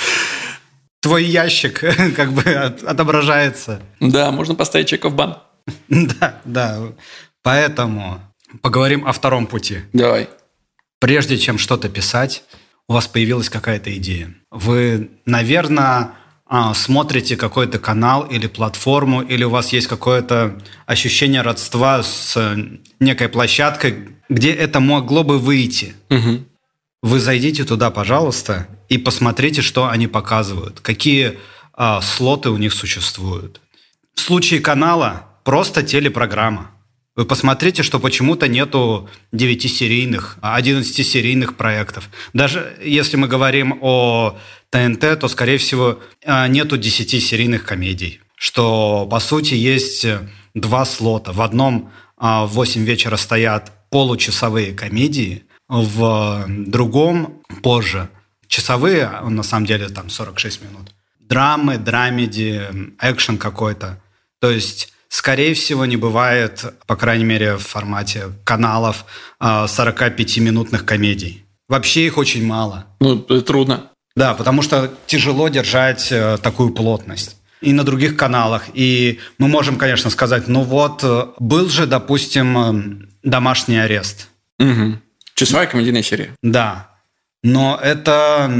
Твой 1.00 1.22
ящик 1.22 1.80
как 2.16 2.32
бы 2.32 2.42
отображается. 2.50 3.82
Да, 4.00 4.30
можно 4.30 4.54
поставить 4.54 4.88
чек 4.88 5.04
в 5.04 5.14
бан. 5.14 5.36
Да, 5.90 6.40
да. 6.46 6.78
Поэтому 7.42 8.22
поговорим 8.62 9.06
о 9.06 9.12
втором 9.12 9.46
пути. 9.46 9.80
Давай. 9.92 10.30
Прежде 10.98 11.36
чем 11.36 11.58
что-то 11.58 11.90
писать, 11.90 12.42
у 12.88 12.94
вас 12.94 13.06
появилась 13.06 13.50
какая-то 13.50 13.94
идея. 13.98 14.34
Вы, 14.50 15.10
наверное, 15.26 16.12
смотрите 16.74 17.36
какой-то 17.36 17.78
канал 17.78 18.22
или 18.22 18.46
платформу, 18.46 19.20
или 19.20 19.44
у 19.44 19.50
вас 19.50 19.72
есть 19.72 19.86
какое-то 19.86 20.58
ощущение 20.86 21.42
родства 21.42 22.02
с 22.02 22.56
некой 23.00 23.28
площадкой, 23.28 24.08
где 24.28 24.52
это 24.52 24.80
могло 24.80 25.24
бы 25.24 25.38
выйти. 25.38 25.94
Угу. 26.10 26.44
Вы 27.02 27.20
зайдите 27.20 27.64
туда, 27.64 27.90
пожалуйста, 27.90 28.66
и 28.88 28.98
посмотрите, 28.98 29.62
что 29.62 29.88
они 29.88 30.06
показывают, 30.06 30.80
какие 30.80 31.38
а, 31.74 32.00
слоты 32.00 32.50
у 32.50 32.56
них 32.56 32.72
существуют. 32.72 33.60
В 34.14 34.20
случае 34.20 34.60
канала 34.60 35.26
просто 35.44 35.82
телепрограмма. 35.82 36.72
Вы 37.14 37.24
посмотрите, 37.24 37.82
что 37.82 37.98
почему-то 37.98 38.46
нету 38.46 39.08
9-серийных, 39.32 40.38
11-серийных 40.40 41.56
проектов. 41.56 42.08
Даже 42.32 42.76
если 42.82 43.16
мы 43.16 43.26
говорим 43.26 43.78
о 43.80 44.38
ТНТ, 44.70 45.18
то, 45.18 45.28
скорее 45.28 45.58
всего, 45.58 46.00
а, 46.24 46.46
нету 46.48 46.76
10-серийных 46.76 47.64
комедий. 47.64 48.20
Что, 48.34 49.06
по 49.10 49.18
сути, 49.20 49.54
есть 49.54 50.06
два 50.54 50.84
слота. 50.84 51.32
В 51.32 51.40
одном 51.40 51.90
а, 52.16 52.46
в 52.46 52.50
8 52.50 52.84
вечера 52.84 53.16
стоят 53.16 53.72
получасовые 53.90 54.72
комедии, 54.72 55.44
в 55.68 56.46
другом 56.48 57.42
позже 57.62 58.08
часовые, 58.46 59.08
на 59.22 59.42
самом 59.42 59.66
деле 59.66 59.88
там 59.88 60.08
46 60.08 60.62
минут. 60.62 60.94
Драмы, 61.20 61.76
драмеди, 61.76 62.62
экшен 63.00 63.38
какой-то. 63.38 64.00
То 64.40 64.50
есть 64.50 64.92
скорее 65.08 65.54
всего, 65.54 65.84
не 65.84 65.96
бывает, 65.96 66.64
по 66.86 66.96
крайней 66.96 67.24
мере, 67.24 67.56
в 67.56 67.66
формате 67.66 68.32
каналов 68.44 69.04
45-минутных 69.40 70.82
а, 70.82 70.84
комедий. 70.84 71.44
Вообще 71.68 72.06
их 72.06 72.16
очень 72.16 72.46
мало. 72.46 72.86
Ну, 73.00 73.18
трудно. 73.18 73.90
Да, 74.18 74.34
потому 74.34 74.62
что 74.62 74.90
тяжело 75.06 75.48
держать 75.48 76.08
э, 76.10 76.38
такую 76.42 76.70
плотность. 76.70 77.36
И 77.60 77.72
на 77.72 77.84
других 77.84 78.16
каналах. 78.16 78.64
И 78.74 79.20
мы 79.38 79.46
можем, 79.46 79.76
конечно, 79.76 80.10
сказать, 80.10 80.48
ну 80.48 80.62
вот, 80.62 81.04
э, 81.04 81.26
был 81.38 81.68
же, 81.68 81.86
допустим, 81.86 82.58
э, 82.58 83.06
домашний 83.22 83.78
арест. 83.78 84.28
Угу. 84.58 84.98
Часовая 85.34 85.68
комедийная 85.68 86.02
серия. 86.02 86.34
Да. 86.42 86.88
Но 87.44 87.78
это 87.80 88.50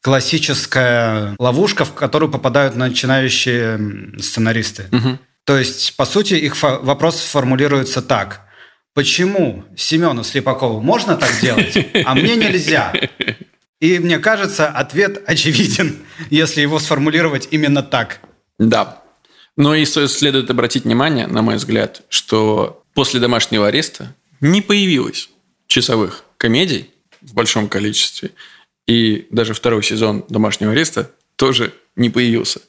классическая 0.00 1.34
ловушка, 1.40 1.84
в 1.84 1.92
которую 1.92 2.30
попадают 2.30 2.76
начинающие 2.76 4.16
сценаристы. 4.20 4.84
Угу. 4.92 5.18
То 5.44 5.58
есть, 5.58 5.96
по 5.96 6.04
сути, 6.04 6.34
их 6.34 6.54
вопрос 6.62 7.20
формулируется 7.20 8.00
так. 8.00 8.42
Почему 8.94 9.64
Семену 9.76 10.22
Слепакову 10.22 10.80
можно 10.80 11.16
так 11.16 11.32
делать, 11.40 11.76
а 12.04 12.14
мне 12.14 12.36
нельзя? 12.36 12.92
И 13.80 13.98
мне 13.98 14.18
кажется, 14.18 14.68
ответ 14.68 15.22
очевиден, 15.26 15.98
если 16.30 16.60
его 16.60 16.78
сформулировать 16.78 17.48
именно 17.50 17.82
так. 17.82 18.20
Да. 18.58 19.02
Но 19.56 19.74
и 19.74 19.84
следует 19.84 20.50
обратить 20.50 20.84
внимание, 20.84 21.26
на 21.26 21.42
мой 21.42 21.56
взгляд, 21.56 22.02
что 22.08 22.84
после 22.94 23.20
домашнего 23.20 23.68
ареста 23.68 24.14
не 24.40 24.62
появилось 24.62 25.30
часовых 25.66 26.24
комедий 26.36 26.90
в 27.20 27.34
большом 27.34 27.68
количестве. 27.68 28.30
И 28.86 29.26
даже 29.30 29.54
второй 29.54 29.82
сезон 29.82 30.24
домашнего 30.28 30.72
ареста 30.72 31.10
тоже 31.36 31.72
не 31.96 32.10
появился. 32.10 32.60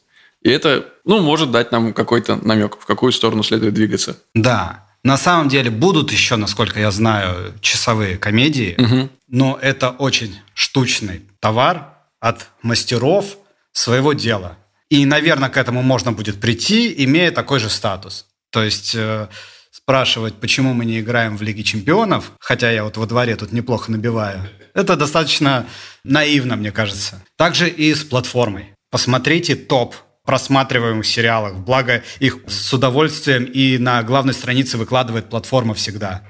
И 0.41 0.49
это, 0.49 0.93
ну, 1.05 1.21
может 1.21 1.51
дать 1.51 1.71
нам 1.71 1.93
какой-то 1.93 2.35
намек, 2.37 2.77
в 2.79 2.85
какую 2.85 3.11
сторону 3.11 3.43
следует 3.43 3.73
двигаться. 3.73 4.17
Да. 4.33 4.90
На 5.03 5.17
самом 5.17 5.49
деле 5.49 5.71
будут 5.71 6.11
еще, 6.11 6.35
насколько 6.35 6.79
я 6.79 6.91
знаю, 6.91 7.53
часовые 7.59 8.17
комедии, 8.17 8.75
угу. 8.77 9.09
но 9.27 9.57
это 9.61 9.89
очень 9.89 10.39
штучный 10.53 11.21
товар 11.39 11.97
от 12.19 12.49
мастеров 12.61 13.37
своего 13.71 14.13
дела. 14.13 14.57
И, 14.89 15.05
наверное, 15.05 15.49
к 15.49 15.57
этому 15.57 15.81
можно 15.81 16.11
будет 16.11 16.39
прийти, 16.39 16.93
имея 17.05 17.31
такой 17.31 17.59
же 17.59 17.69
статус. 17.69 18.27
То 18.51 18.61
есть 18.61 18.93
э, 18.93 19.27
спрашивать, 19.71 20.35
почему 20.35 20.73
мы 20.73 20.85
не 20.85 20.99
играем 20.99 21.37
в 21.37 21.41
Лиге 21.41 21.63
Чемпионов, 21.63 22.33
хотя 22.39 22.69
я 22.69 22.83
вот 22.83 22.97
во 22.97 23.07
дворе 23.07 23.35
тут 23.35 23.51
неплохо 23.53 23.91
набиваю, 23.91 24.47
это 24.73 24.95
достаточно 24.95 25.65
наивно, 26.03 26.55
мне 26.55 26.71
кажется. 26.71 27.23
Также 27.37 27.69
и 27.69 27.93
с 27.93 28.03
платформой. 28.03 28.73
Посмотрите 28.89 29.55
топ 29.55 29.95
просматриваемых 30.31 31.05
сериалах. 31.05 31.55
Благо, 31.55 32.03
их 32.19 32.37
с 32.47 32.73
удовольствием 32.73 33.43
и 33.43 33.77
на 33.77 34.01
главной 34.01 34.33
странице 34.33 34.77
выкладывает 34.77 35.29
платформа 35.29 35.73
всегда. 35.73 36.23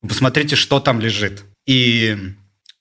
посмотрите, 0.00 0.54
что 0.54 0.78
там 0.78 1.00
лежит. 1.00 1.42
И 1.66 2.16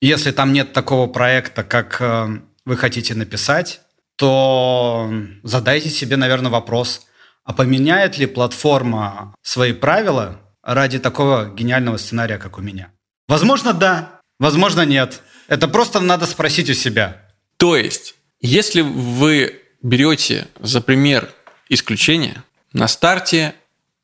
если 0.02 0.30
там 0.30 0.54
нет 0.54 0.74
такого 0.74 1.08
проекта, 1.08 1.64
как 1.64 1.98
э, 2.00 2.28
вы 2.64 2.78
хотите 2.78 3.16
написать, 3.16 3.82
то 4.18 5.12
задайте 5.42 5.90
себе, 5.90 6.16
наверное, 6.16 6.52
вопрос, 6.52 7.08
а 7.44 7.54
поменяет 7.54 8.20
ли 8.20 8.28
платформа 8.28 9.34
свои 9.42 9.74
правила 9.74 10.42
ради 10.62 11.00
такого 11.00 11.50
гениального 11.50 11.98
сценария, 11.98 12.38
как 12.38 12.60
у 12.60 12.62
меня? 12.62 12.92
Возможно, 13.28 13.74
да, 13.74 14.22
возможно, 14.40 14.86
нет. 14.86 15.24
Это 15.48 15.68
просто 15.68 16.02
надо 16.02 16.28
спросить 16.28 16.70
у 16.70 16.76
себя. 16.76 17.26
То 17.58 17.76
есть, 17.76 18.14
если 18.40 18.82
вы 18.82 19.64
берете 19.82 20.48
за 20.60 20.82
пример 20.82 21.34
исключение, 21.70 22.44
на 22.74 22.88
старте 22.88 23.56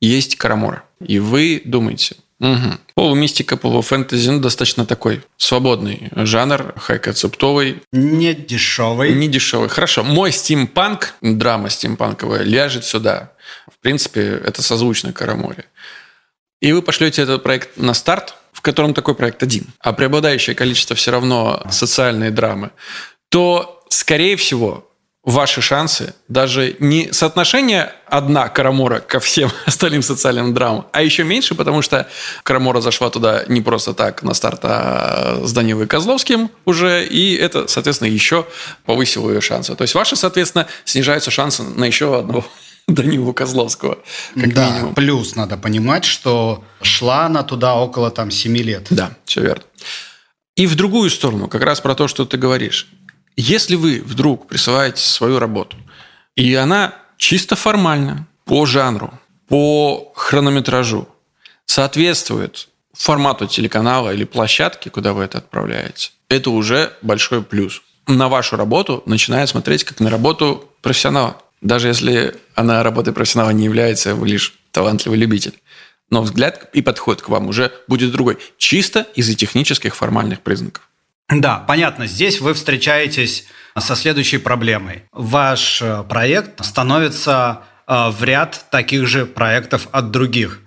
есть 0.02 0.36
Карамора. 0.36 0.84
И 1.00 1.20
вы 1.20 1.62
думаете, 1.66 2.16
угу, 2.40 2.78
полумистика, 2.96 3.58
полуфэнтези, 3.58 4.30
ну, 4.30 4.40
достаточно 4.40 4.86
такой 4.86 5.22
свободный 5.38 6.10
жанр, 6.16 6.74
хай-концептовый. 6.78 7.82
Не 7.92 8.34
дешевый. 8.34 9.14
Не 9.14 9.28
дешевый. 9.28 9.70
Хорошо. 9.70 10.04
Мой 10.04 10.32
стимпанк, 10.32 11.16
драма 11.22 11.70
стимпанковая, 11.70 12.44
ляжет 12.44 12.86
сюда. 12.86 13.34
В 13.72 13.80
принципе, 13.80 14.42
это 14.44 14.62
созвучно 14.62 15.14
Караморе. 15.14 15.66
И 16.62 16.72
вы 16.72 16.82
пошлете 16.82 17.24
этот 17.24 17.44
проект 17.44 17.78
на 17.78 17.94
старт, 17.94 18.36
в 18.54 18.62
котором 18.62 18.94
такой 18.94 19.16
проект 19.16 19.44
один, 19.44 19.66
а 19.80 19.92
преобладающее 19.92 20.56
количество 20.56 20.96
все 20.96 21.12
равно 21.12 21.62
социальные 21.70 22.32
драмы, 22.32 22.72
то, 23.28 23.84
скорее 23.90 24.38
всего, 24.38 24.90
ваши 25.24 25.62
шансы 25.62 26.14
даже 26.28 26.76
не 26.80 27.12
соотношение 27.14 27.94
одна 28.08 28.50
Карамора 28.50 29.00
ко 29.00 29.20
всем 29.20 29.50
остальным 29.66 30.02
социальным 30.02 30.54
драмам, 30.54 30.88
а 30.92 31.02
еще 31.02 31.24
меньше, 31.24 31.56
потому 31.56 31.82
что 31.82 32.08
Карамора 32.44 32.82
зашла 32.82 33.10
туда 33.10 33.46
не 33.48 33.62
просто 33.62 33.94
так 33.94 34.24
на 34.24 34.34
старт, 34.34 34.60
а 34.64 35.40
с 35.44 35.54
Данилой 35.54 35.88
Козловским 35.88 36.52
уже, 36.66 37.06
и 37.06 37.36
это, 37.36 37.68
соответственно, 37.68 38.10
еще 38.10 38.46
повысило 38.86 39.32
ее 39.32 39.42
шансы. 39.42 39.76
То 39.76 39.84
есть 39.84 39.96
ваши, 39.96 40.16
соответственно, 40.16 40.68
снижаются 40.84 41.32
шансы 41.32 41.64
на 41.64 41.86
еще 41.86 42.20
одного 42.20 42.46
Данилу 42.88 43.34
Козловского, 43.34 44.00
как 44.36 44.54
да, 44.54 44.70
минимум. 44.70 44.94
плюс 44.94 45.36
надо 45.36 45.56
понимать, 45.56 46.04
что 46.04 46.66
шла 46.82 47.26
она 47.26 47.44
туда 47.44 47.76
около 47.76 48.12
там 48.12 48.30
7 48.30 48.58
лет. 48.58 48.88
Да, 48.90 49.12
все 49.24 49.42
верно. 49.42 49.64
И 50.56 50.68
в 50.68 50.76
другую 50.76 51.10
сторону, 51.10 51.48
как 51.48 51.64
раз 51.64 51.80
про 51.82 51.96
то, 51.96 52.08
что 52.08 52.26
ты 52.26 52.38
говоришь. 52.38 52.88
Если 53.36 53.76
вы 53.76 54.02
вдруг 54.06 54.48
присылаете 54.48 55.02
свою 55.02 55.40
работу, 55.40 55.78
и 56.36 56.54
она 56.54 56.96
чисто 57.18 57.56
формально, 57.56 58.28
по 58.46 58.66
жанру, 58.66 59.20
по 59.48 60.12
хронометражу, 60.16 61.08
соответствует 61.66 62.70
формату 62.94 63.48
телеканала 63.48 64.14
или 64.14 64.24
площадки, 64.24 64.90
куда 64.90 65.14
вы 65.14 65.24
это 65.24 65.40
отправляете, 65.40 66.12
это 66.30 66.52
уже 66.52 66.94
большой 67.02 67.44
плюс. 67.44 67.82
На 68.08 68.28
вашу 68.28 68.58
работу 68.58 69.02
начинает 69.06 69.50
смотреть 69.50 69.84
как 69.84 70.00
на 70.00 70.10
работу 70.10 70.70
профессионала. 70.82 71.38
Даже 71.62 71.88
если 71.88 72.36
она 72.56 72.84
работой 72.84 73.14
профессионала 73.14 73.52
не 73.52 73.66
является, 73.66 74.14
вы 74.16 74.28
лишь 74.28 74.54
талантливый 74.72 75.18
любитель. 75.18 75.54
Но 76.10 76.22
взгляд 76.22 76.70
и 76.74 76.82
подход 76.82 77.22
к 77.22 77.30
вам 77.30 77.48
уже 77.48 77.72
будет 77.88 78.12
другой. 78.12 78.38
Чисто 78.58 79.08
из-за 79.16 79.36
технических 79.36 79.96
формальных 79.96 80.42
признаков. 80.42 80.88
Да, 81.42 81.58
понятно. 81.58 82.08
Здесь 82.08 82.42
вы 82.42 82.54
встречаетесь 82.54 83.46
со 83.78 83.96
следующей 83.96 84.38
проблемой. 84.38 85.04
Ваш 85.12 85.82
э, 85.82 86.04
проект 86.08 86.64
становится 86.64 87.62
э, 87.88 88.10
в 88.10 88.24
ряд 88.24 88.66
таких 88.70 89.08
же 89.08 89.26
проектов 89.26 89.88
от 89.92 90.12
других 90.12 90.60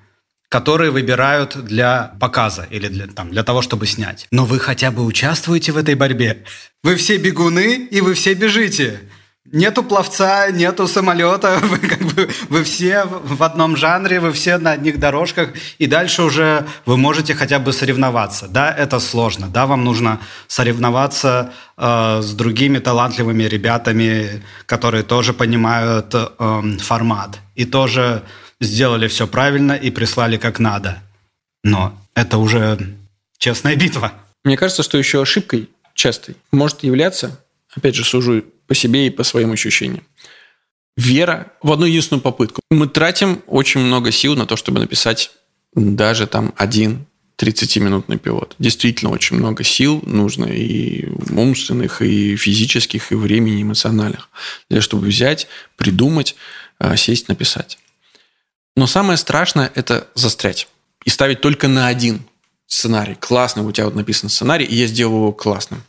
которые 0.48 0.90
выбирают 0.90 1.56
для 1.64 2.16
показа 2.20 2.66
или 2.70 2.88
для, 2.88 3.08
там, 3.08 3.30
для 3.30 3.42
того, 3.42 3.62
чтобы 3.62 3.86
снять. 3.86 4.28
Но 4.30 4.44
вы 4.44 4.60
хотя 4.60 4.90
бы 4.90 5.04
участвуете 5.04 5.72
в 5.72 5.76
этой 5.76 5.96
борьбе. 5.96 6.44
Вы 6.82 6.94
все 6.96 7.16
бегуны, 7.16 7.88
и 7.90 8.00
вы 8.00 8.14
все 8.14 8.34
бежите. 8.34 9.00
Нету 9.52 9.82
пловца, 9.84 10.50
нету 10.50 10.88
самолета, 10.88 11.58
вы, 11.62 11.78
как 11.78 12.00
бы, 12.00 12.28
вы 12.48 12.64
все 12.64 13.04
в 13.04 13.42
одном 13.42 13.76
жанре, 13.76 14.20
вы 14.20 14.32
все 14.32 14.58
на 14.58 14.72
одних 14.72 14.98
дорожках, 14.98 15.50
и 15.78 15.86
дальше 15.86 16.22
уже 16.22 16.66
вы 16.84 16.96
можете 16.96 17.34
хотя 17.34 17.58
бы 17.58 17.72
соревноваться. 17.72 18.48
Да, 18.48 18.72
это 18.72 18.98
сложно, 18.98 19.48
да, 19.48 19.66
вам 19.66 19.84
нужно 19.84 20.20
соревноваться 20.48 21.52
э, 21.76 22.20
с 22.22 22.32
другими 22.32 22.78
талантливыми 22.78 23.44
ребятами, 23.44 24.42
которые 24.66 25.04
тоже 25.04 25.32
понимают 25.32 26.14
э, 26.14 26.62
формат 26.80 27.38
и 27.54 27.64
тоже 27.64 28.22
сделали 28.60 29.06
все 29.08 29.26
правильно 29.26 29.72
и 29.72 29.90
прислали 29.90 30.36
как 30.38 30.58
надо. 30.58 31.02
Но 31.62 31.98
это 32.14 32.38
уже 32.38 32.78
честная 33.38 33.76
битва. 33.76 34.12
Мне 34.44 34.56
кажется, 34.56 34.82
что 34.82 34.98
еще 34.98 35.22
ошибкой 35.22 35.68
частой 35.94 36.36
может 36.52 36.82
являться, 36.82 37.40
опять 37.74 37.94
же, 37.94 38.04
сужу 38.04 38.44
по 38.66 38.74
себе 38.74 39.06
и 39.06 39.10
по 39.10 39.24
своим 39.24 39.52
ощущениям. 39.52 40.04
Вера 40.96 41.52
в 41.62 41.72
одну 41.72 41.84
единственную 41.84 42.22
попытку. 42.22 42.60
Мы 42.70 42.88
тратим 42.88 43.42
очень 43.46 43.80
много 43.80 44.10
сил 44.10 44.34
на 44.34 44.46
то, 44.46 44.56
чтобы 44.56 44.80
написать 44.80 45.30
даже 45.74 46.26
там 46.26 46.54
один 46.56 47.06
30-минутный 47.38 48.16
пилот. 48.18 48.54
Действительно, 48.58 49.10
очень 49.10 49.36
много 49.36 49.62
сил 49.62 50.02
нужно 50.06 50.46
и 50.46 51.06
умственных, 51.30 52.00
и 52.00 52.36
физических, 52.36 53.12
и 53.12 53.14
времени, 53.14 53.62
эмоциональных, 53.62 54.30
для 54.70 54.80
чтобы 54.80 55.06
взять, 55.08 55.46
придумать, 55.76 56.34
а, 56.78 56.96
сесть, 56.96 57.28
написать. 57.28 57.78
Но 58.74 58.86
самое 58.86 59.18
страшное– 59.18 59.70
это 59.74 60.08
застрять 60.14 60.68
и 61.04 61.10
ставить 61.10 61.40
только 61.40 61.68
на 61.68 61.88
один 61.88 62.22
сценарий. 62.66 63.14
Классный 63.14 63.64
у 63.64 63.72
тебя 63.72 63.86
вот 63.86 63.94
написан 63.94 64.30
сценарий, 64.30 64.64
и 64.64 64.74
я 64.74 64.86
сделал 64.86 65.16
его 65.16 65.32
классным. 65.32 65.82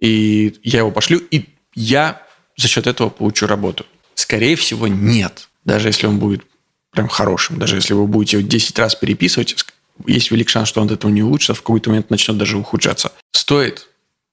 И 0.00 0.54
я 0.62 0.80
его 0.80 0.90
пошлю, 0.90 1.18
и 1.18 1.46
я 1.74 2.22
за 2.56 2.68
счет 2.68 2.86
этого 2.86 3.10
получу 3.10 3.46
работу? 3.46 3.86
Скорее 4.14 4.56
всего, 4.56 4.86
нет. 4.88 5.48
Даже 5.64 5.88
если 5.88 6.06
он 6.06 6.18
будет 6.18 6.42
прям 6.90 7.08
хорошим, 7.08 7.58
даже 7.58 7.76
если 7.76 7.94
вы 7.94 8.06
будете 8.06 8.38
его 8.38 8.48
10 8.48 8.78
раз 8.78 8.94
переписывать, 8.94 9.56
есть 10.06 10.30
велик 10.30 10.48
шанс, 10.48 10.68
что 10.68 10.80
он 10.80 10.86
от 10.86 10.92
этого 10.92 11.10
не 11.10 11.22
улучшится, 11.22 11.54
в 11.54 11.62
какой-то 11.62 11.90
момент 11.90 12.10
начнет 12.10 12.36
даже 12.36 12.56
ухудшаться. 12.56 13.12
Стоит, 13.32 13.88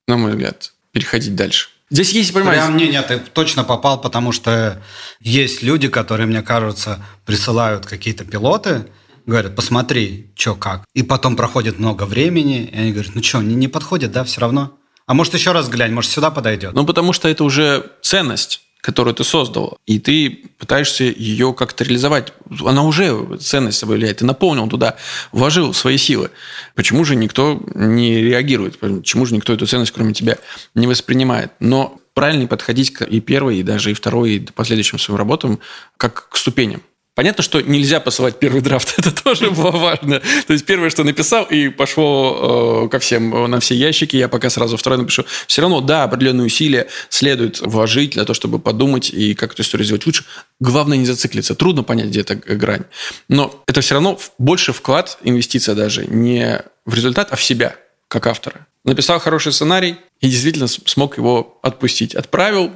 на 0.08 0.18
мой 0.18 0.32
взгляд, 0.32 0.74
переходить 0.92 1.36
дальше. 1.36 1.70
Здесь 1.90 2.14
есть, 2.14 2.34
понимаете... 2.34 2.64
Прям, 2.64 2.78
не, 2.78 2.88
нет, 2.88 3.08
ты 3.08 3.20
точно 3.20 3.64
попал, 3.66 4.00
потому 4.00 4.32
что 4.32 4.82
есть 5.20 5.62
люди, 5.62 5.90
которые, 5.90 6.26
мне 6.26 6.42
кажется, 6.42 7.04
присылают 7.26 7.86
какие-то 7.86 8.24
пилоты, 8.24 8.88
говорят, 9.26 9.56
посмотри, 9.56 10.32
что 10.36 10.56
как. 10.56 10.86
И 10.94 11.04
потом 11.04 11.36
проходит 11.36 11.80
много 11.80 12.04
времени, 12.04 12.64
и 12.64 12.78
они 12.78 12.92
говорят, 12.94 13.14
ну 13.14 13.22
что, 13.22 13.42
не, 13.42 13.56
не 13.56 13.68
подходит, 13.68 14.14
да, 14.14 14.24
все 14.24 14.40
равно? 14.40 14.78
А 15.12 15.14
может, 15.14 15.34
еще 15.34 15.52
раз 15.52 15.68
глянь, 15.68 15.92
может, 15.92 16.10
сюда 16.10 16.32
подойдет? 16.32 16.72
Ну, 16.72 16.86
потому 16.86 17.12
что 17.12 17.28
это 17.28 17.44
уже 17.44 17.92
ценность 18.02 18.62
которую 18.80 19.14
ты 19.14 19.24
создал, 19.24 19.78
и 19.86 20.00
ты 20.00 20.50
пытаешься 20.58 21.04
ее 21.04 21.54
как-то 21.54 21.84
реализовать. 21.84 22.34
Она 22.66 22.82
уже 22.82 23.38
ценность 23.40 23.78
собой 23.78 23.98
являет. 23.98 24.18
Ты 24.18 24.26
наполнил 24.26 24.68
туда, 24.68 24.96
вложил 25.32 25.72
свои 25.76 25.98
силы. 25.98 26.32
Почему 26.74 27.06
же 27.06 27.16
никто 27.16 27.62
не 27.76 28.24
реагирует? 28.24 28.80
Почему 28.80 29.28
же 29.28 29.36
никто 29.36 29.54
эту 29.54 29.68
ценность, 29.68 29.92
кроме 29.92 30.14
тебя, 30.14 30.40
не 30.74 30.88
воспринимает? 30.88 31.52
Но 31.60 32.00
правильно 32.16 32.48
подходить 32.48 32.92
и 33.08 33.20
первой, 33.20 33.58
и 33.58 33.64
даже 33.64 33.92
и 33.92 33.94
второй, 33.94 34.32
и 34.32 34.40
последующим 34.40 34.98
своим 34.98 35.20
работам 35.20 35.60
как 35.98 36.30
к 36.30 36.38
ступеням. 36.38 36.82
Понятно, 37.14 37.44
что 37.44 37.60
нельзя 37.60 38.00
посылать 38.00 38.40
первый 38.40 38.62
драфт, 38.62 38.94
это 38.98 39.12
тоже 39.12 39.52
было 39.52 39.72
важно. 39.72 40.22
То 40.48 40.54
есть 40.54 40.66
первое, 40.66 40.90
что 40.90 41.04
написал, 41.04 41.44
и 41.44 41.68
пошло 41.68 42.86
э, 42.86 42.90
ко 42.90 43.00
всем 43.00 43.36
э, 43.36 43.48
на 43.48 43.60
все 43.60 43.76
ящики, 43.76 44.16
я 44.16 44.30
пока 44.30 44.50
сразу 44.50 44.78
второй 44.78 44.98
напишу. 44.98 45.26
Все 45.48 45.62
равно, 45.62 45.82
да, 45.82 46.04
определенные 46.04 46.46
усилия 46.46 46.88
следует 47.10 47.60
вложить 47.60 48.12
для 48.12 48.24
того, 48.24 48.34
чтобы 48.34 48.60
подумать 48.60 49.10
и 49.10 49.34
как 49.36 49.54
эту 49.54 49.62
историю 49.62 49.86
сделать 49.86 50.06
лучше. 50.06 50.24
Главное 50.62 50.98
не 50.98 51.06
зациклиться. 51.06 51.54
Трудно 51.54 51.84
понять, 51.84 52.08
где 52.08 52.22
эта 52.22 52.36
грань. 52.36 52.86
Но 53.28 53.62
это 53.68 53.82
все 53.82 53.96
равно 53.96 54.18
больше 54.38 54.72
вклад, 54.72 55.18
инвестиция 55.24 55.76
даже, 55.76 56.06
не 56.06 56.64
в 56.86 56.94
результат, 56.94 57.28
а 57.32 57.36
в 57.36 57.44
себя, 57.44 57.76
как 58.08 58.26
автора. 58.28 58.68
Написал 58.86 59.20
хороший 59.20 59.52
сценарий 59.52 59.98
и 60.22 60.30
действительно 60.30 60.68
смог 60.68 61.18
его 61.18 61.60
отпустить. 61.62 62.16
Отправил, 62.16 62.72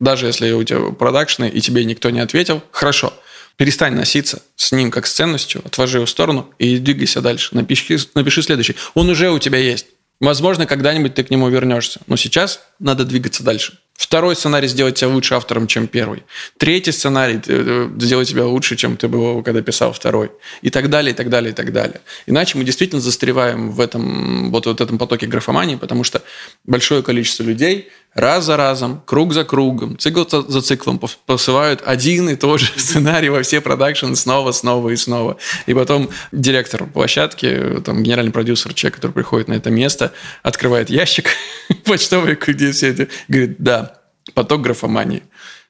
Даже 0.00 0.26
если 0.26 0.50
у 0.52 0.64
тебя 0.64 0.90
продакшны 0.90 1.48
и 1.48 1.60
тебе 1.60 1.84
никто 1.84 2.10
не 2.10 2.20
ответил, 2.20 2.62
хорошо. 2.70 3.12
Перестань 3.56 3.94
носиться 3.94 4.42
с 4.56 4.72
ним 4.72 4.90
как 4.90 5.06
с 5.06 5.12
ценностью, 5.12 5.62
отложи 5.64 5.98
его 5.98 6.06
в 6.06 6.10
сторону 6.10 6.52
и 6.58 6.78
двигайся 6.78 7.20
дальше. 7.20 7.54
Напиши, 7.54 7.98
напиши 8.14 8.42
следующий. 8.42 8.76
Он 8.94 9.08
уже 9.08 9.30
у 9.30 9.38
тебя 9.38 9.58
есть. 9.58 9.86
Возможно, 10.20 10.66
когда-нибудь 10.66 11.14
ты 11.14 11.24
к 11.24 11.30
нему 11.30 11.48
вернешься. 11.48 12.00
Но 12.06 12.16
сейчас 12.16 12.60
надо 12.78 13.04
двигаться 13.04 13.42
дальше. 13.42 13.78
Второй 13.94 14.36
сценарий 14.36 14.68
сделать 14.68 14.94
тебя 14.94 15.08
лучше 15.08 15.34
автором, 15.34 15.66
чем 15.66 15.88
первый. 15.88 16.22
Третий 16.58 16.92
сценарий 16.92 17.40
э, 17.44 17.90
сделать 17.98 18.28
тебя 18.28 18.46
лучше, 18.46 18.76
чем 18.76 18.96
ты 18.96 19.08
был, 19.08 19.42
когда 19.42 19.62
писал 19.62 19.92
второй. 19.92 20.30
И 20.60 20.70
так 20.70 20.90
далее, 20.90 21.12
и 21.12 21.14
так 21.16 21.28
далее, 21.28 21.50
и 21.50 21.54
так 21.54 21.72
далее. 21.72 22.00
Иначе 22.26 22.56
мы 22.56 22.62
действительно 22.64 23.00
застреваем 23.00 23.72
в 23.72 23.80
этом, 23.80 24.52
вот, 24.52 24.66
вот 24.66 24.80
этом 24.80 24.96
потоке 24.96 25.26
графомании, 25.26 25.74
потому 25.74 26.04
что 26.04 26.22
большое 26.64 27.02
количество 27.02 27.42
людей 27.42 27.90
раз 28.14 28.44
за 28.44 28.56
разом, 28.56 29.02
круг 29.06 29.32
за 29.32 29.44
кругом, 29.44 29.98
цикл 29.98 30.24
за 30.28 30.62
циклом 30.62 31.00
посылают 31.26 31.82
один 31.84 32.28
и 32.28 32.36
тот 32.36 32.60
же 32.60 32.72
сценарий 32.76 33.28
во 33.28 33.42
все 33.42 33.60
продакшены 33.60 34.16
снова, 34.16 34.52
снова 34.52 34.90
и 34.90 34.96
снова. 34.96 35.38
И 35.66 35.74
потом 35.74 36.10
директор 36.30 36.86
площадки, 36.86 37.80
там, 37.84 38.02
генеральный 38.02 38.32
продюсер, 38.32 38.74
человек, 38.74 38.96
который 38.96 39.12
приходит 39.12 39.48
на 39.48 39.54
это 39.54 39.70
место, 39.70 40.12
открывает 40.42 40.90
ящик 40.90 41.30
почтовый, 41.84 42.38
где 42.46 42.72
все 42.72 42.88
это, 42.88 43.08
говорит, 43.28 43.56
да, 43.58 44.00
поток 44.34 44.62
графомании. 44.62 45.22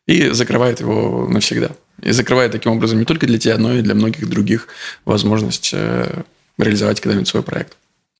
И 0.06 0.30
закрывает 0.30 0.80
его 0.80 1.28
навсегда. 1.28 1.70
И 2.02 2.10
закрывает 2.10 2.50
таким 2.50 2.72
образом 2.72 2.98
не 2.98 3.04
только 3.04 3.26
для 3.26 3.38
тебя, 3.38 3.56
но 3.58 3.74
и 3.74 3.82
для 3.82 3.94
многих 3.94 4.28
других 4.28 4.66
возможность 5.04 5.70
э, 5.72 6.22
реализовать 6.58 7.00
когда-нибудь 7.00 7.28
свой 7.28 7.44
проект. 7.44 7.76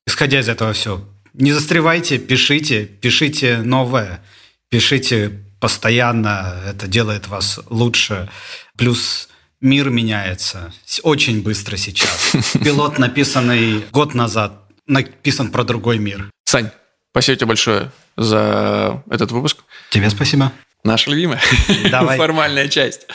Исходя 0.07 0.41
из 0.41 0.49
этого 0.49 0.73
все, 0.73 1.05
не 1.35 1.53
застревайте, 1.53 2.19
пишите, 2.19 2.85
пишите 2.85 3.59
новое, 3.59 4.23
пишите 4.69 5.43
постоянно, 5.61 6.61
это 6.67 6.87
делает 6.87 7.29
вас 7.29 7.61
лучше. 7.71 8.29
Плюс 8.77 9.29
мир 9.61 9.91
меняется 9.91 10.73
очень 11.03 11.43
быстро 11.43 11.77
сейчас. 11.77 12.33
Пилот, 12.65 12.99
написанный 12.99 13.85
год 13.93 14.15
назад, 14.15 14.65
написан 14.87 15.51
про 15.51 15.65
другой 15.65 15.99
мир. 15.99 16.31
Сань, 16.45 16.71
спасибо 17.13 17.37
тебе 17.37 17.47
большое 17.47 17.93
за 18.17 19.03
этот 19.09 19.31
выпуск. 19.31 19.59
Тебе 19.91 20.11
спасибо. 20.11 20.53
Наша 20.85 21.11
любимая. 21.11 21.41
Давай. 21.91 22.19
Формальная 22.19 22.69
часть. 22.69 23.07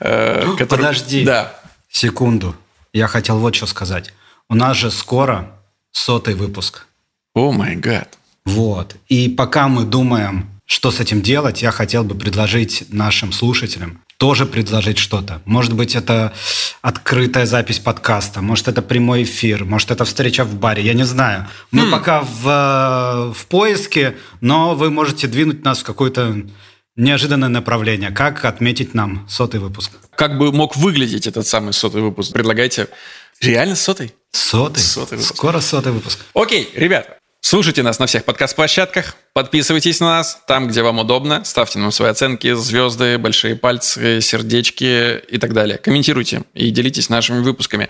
Э, 0.00 0.42
которая... 0.58 0.66
Подожди. 0.92 1.24
Да. 1.24 1.58
Секунду. 1.90 2.54
Я 2.92 3.06
хотел 3.08 3.38
вот 3.38 3.54
что 3.54 3.66
сказать. 3.66 4.12
У 4.48 4.54
нас 4.54 4.76
же 4.76 4.90
скоро 4.90 5.58
сотый 5.92 6.34
выпуск. 6.34 6.86
О 7.36 7.52
май 7.52 7.76
гад. 7.76 8.18
Вот. 8.46 8.96
И 9.08 9.28
пока 9.28 9.68
мы 9.68 9.84
думаем, 9.84 10.48
что 10.64 10.90
с 10.90 11.00
этим 11.00 11.20
делать, 11.20 11.60
я 11.60 11.70
хотел 11.70 12.02
бы 12.02 12.14
предложить 12.14 12.86
нашим 12.88 13.30
слушателям 13.30 14.00
тоже 14.16 14.46
предложить 14.46 14.96
что-то. 14.96 15.42
Может 15.44 15.74
быть, 15.74 15.94
это 15.94 16.32
открытая 16.80 17.44
запись 17.44 17.78
подкаста, 17.78 18.40
может, 18.40 18.68
это 18.68 18.80
прямой 18.80 19.24
эфир, 19.24 19.66
может, 19.66 19.90
это 19.90 20.06
встреча 20.06 20.44
в 20.44 20.54
баре, 20.54 20.82
я 20.82 20.94
не 20.94 21.04
знаю. 21.04 21.46
Мы 21.70 21.82
mm. 21.84 21.90
пока 21.90 22.22
в, 22.22 23.34
в 23.34 23.46
поиске, 23.46 24.16
но 24.40 24.74
вы 24.74 24.90
можете 24.90 25.26
двинуть 25.26 25.62
нас 25.64 25.80
в 25.80 25.84
какое-то 25.84 26.34
неожиданное 26.96 27.50
направление. 27.50 28.10
Как 28.10 28.46
отметить 28.46 28.94
нам 28.94 29.26
сотый 29.28 29.60
выпуск? 29.60 29.92
Как 30.14 30.38
бы 30.38 30.50
мог 30.52 30.76
выглядеть 30.76 31.26
этот 31.26 31.46
самый 31.46 31.74
сотый 31.74 32.00
выпуск? 32.00 32.32
Предлагайте. 32.32 32.88
Реально 33.42 33.76
сотый? 33.76 34.14
Сотый? 34.32 34.82
Сотый 34.82 35.18
выпуск. 35.18 35.36
Скоро 35.36 35.60
сотый 35.60 35.92
выпуск. 35.92 36.20
Окей, 36.32 36.70
ребята, 36.74 37.18
Слушайте 37.48 37.84
нас 37.84 38.00
на 38.00 38.06
всех 38.06 38.24
подкаст-площадках, 38.24 39.14
подписывайтесь 39.32 40.00
на 40.00 40.16
нас 40.16 40.42
там, 40.48 40.66
где 40.66 40.82
вам 40.82 40.98
удобно, 40.98 41.44
ставьте 41.44 41.78
нам 41.78 41.92
свои 41.92 42.10
оценки, 42.10 42.52
звезды, 42.54 43.18
большие 43.18 43.54
пальцы, 43.54 44.20
сердечки 44.20 45.18
и 45.18 45.38
так 45.38 45.52
далее. 45.52 45.78
Комментируйте 45.78 46.42
и 46.54 46.70
делитесь 46.70 47.08
нашими 47.08 47.38
выпусками. 47.38 47.88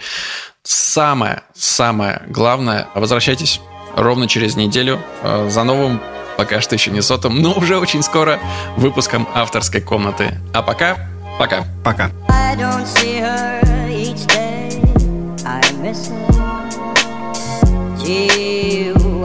Самое, 0.62 1.40
самое 1.54 2.20
главное, 2.28 2.88
возвращайтесь 2.94 3.62
ровно 3.96 4.28
через 4.28 4.56
неделю 4.56 5.02
э, 5.22 5.48
за 5.50 5.64
новым, 5.64 6.02
пока 6.36 6.60
что 6.60 6.74
еще 6.74 6.90
не 6.90 7.00
сотым, 7.00 7.40
но 7.40 7.54
уже 7.54 7.78
очень 7.78 8.02
скоро 8.02 8.38
выпуском 8.76 9.26
авторской 9.32 9.80
комнаты. 9.80 10.34
А 10.52 10.60
пока, 10.60 11.08
пока. 11.38 11.64
Пока. 11.82 12.10
Gee, 18.06 18.75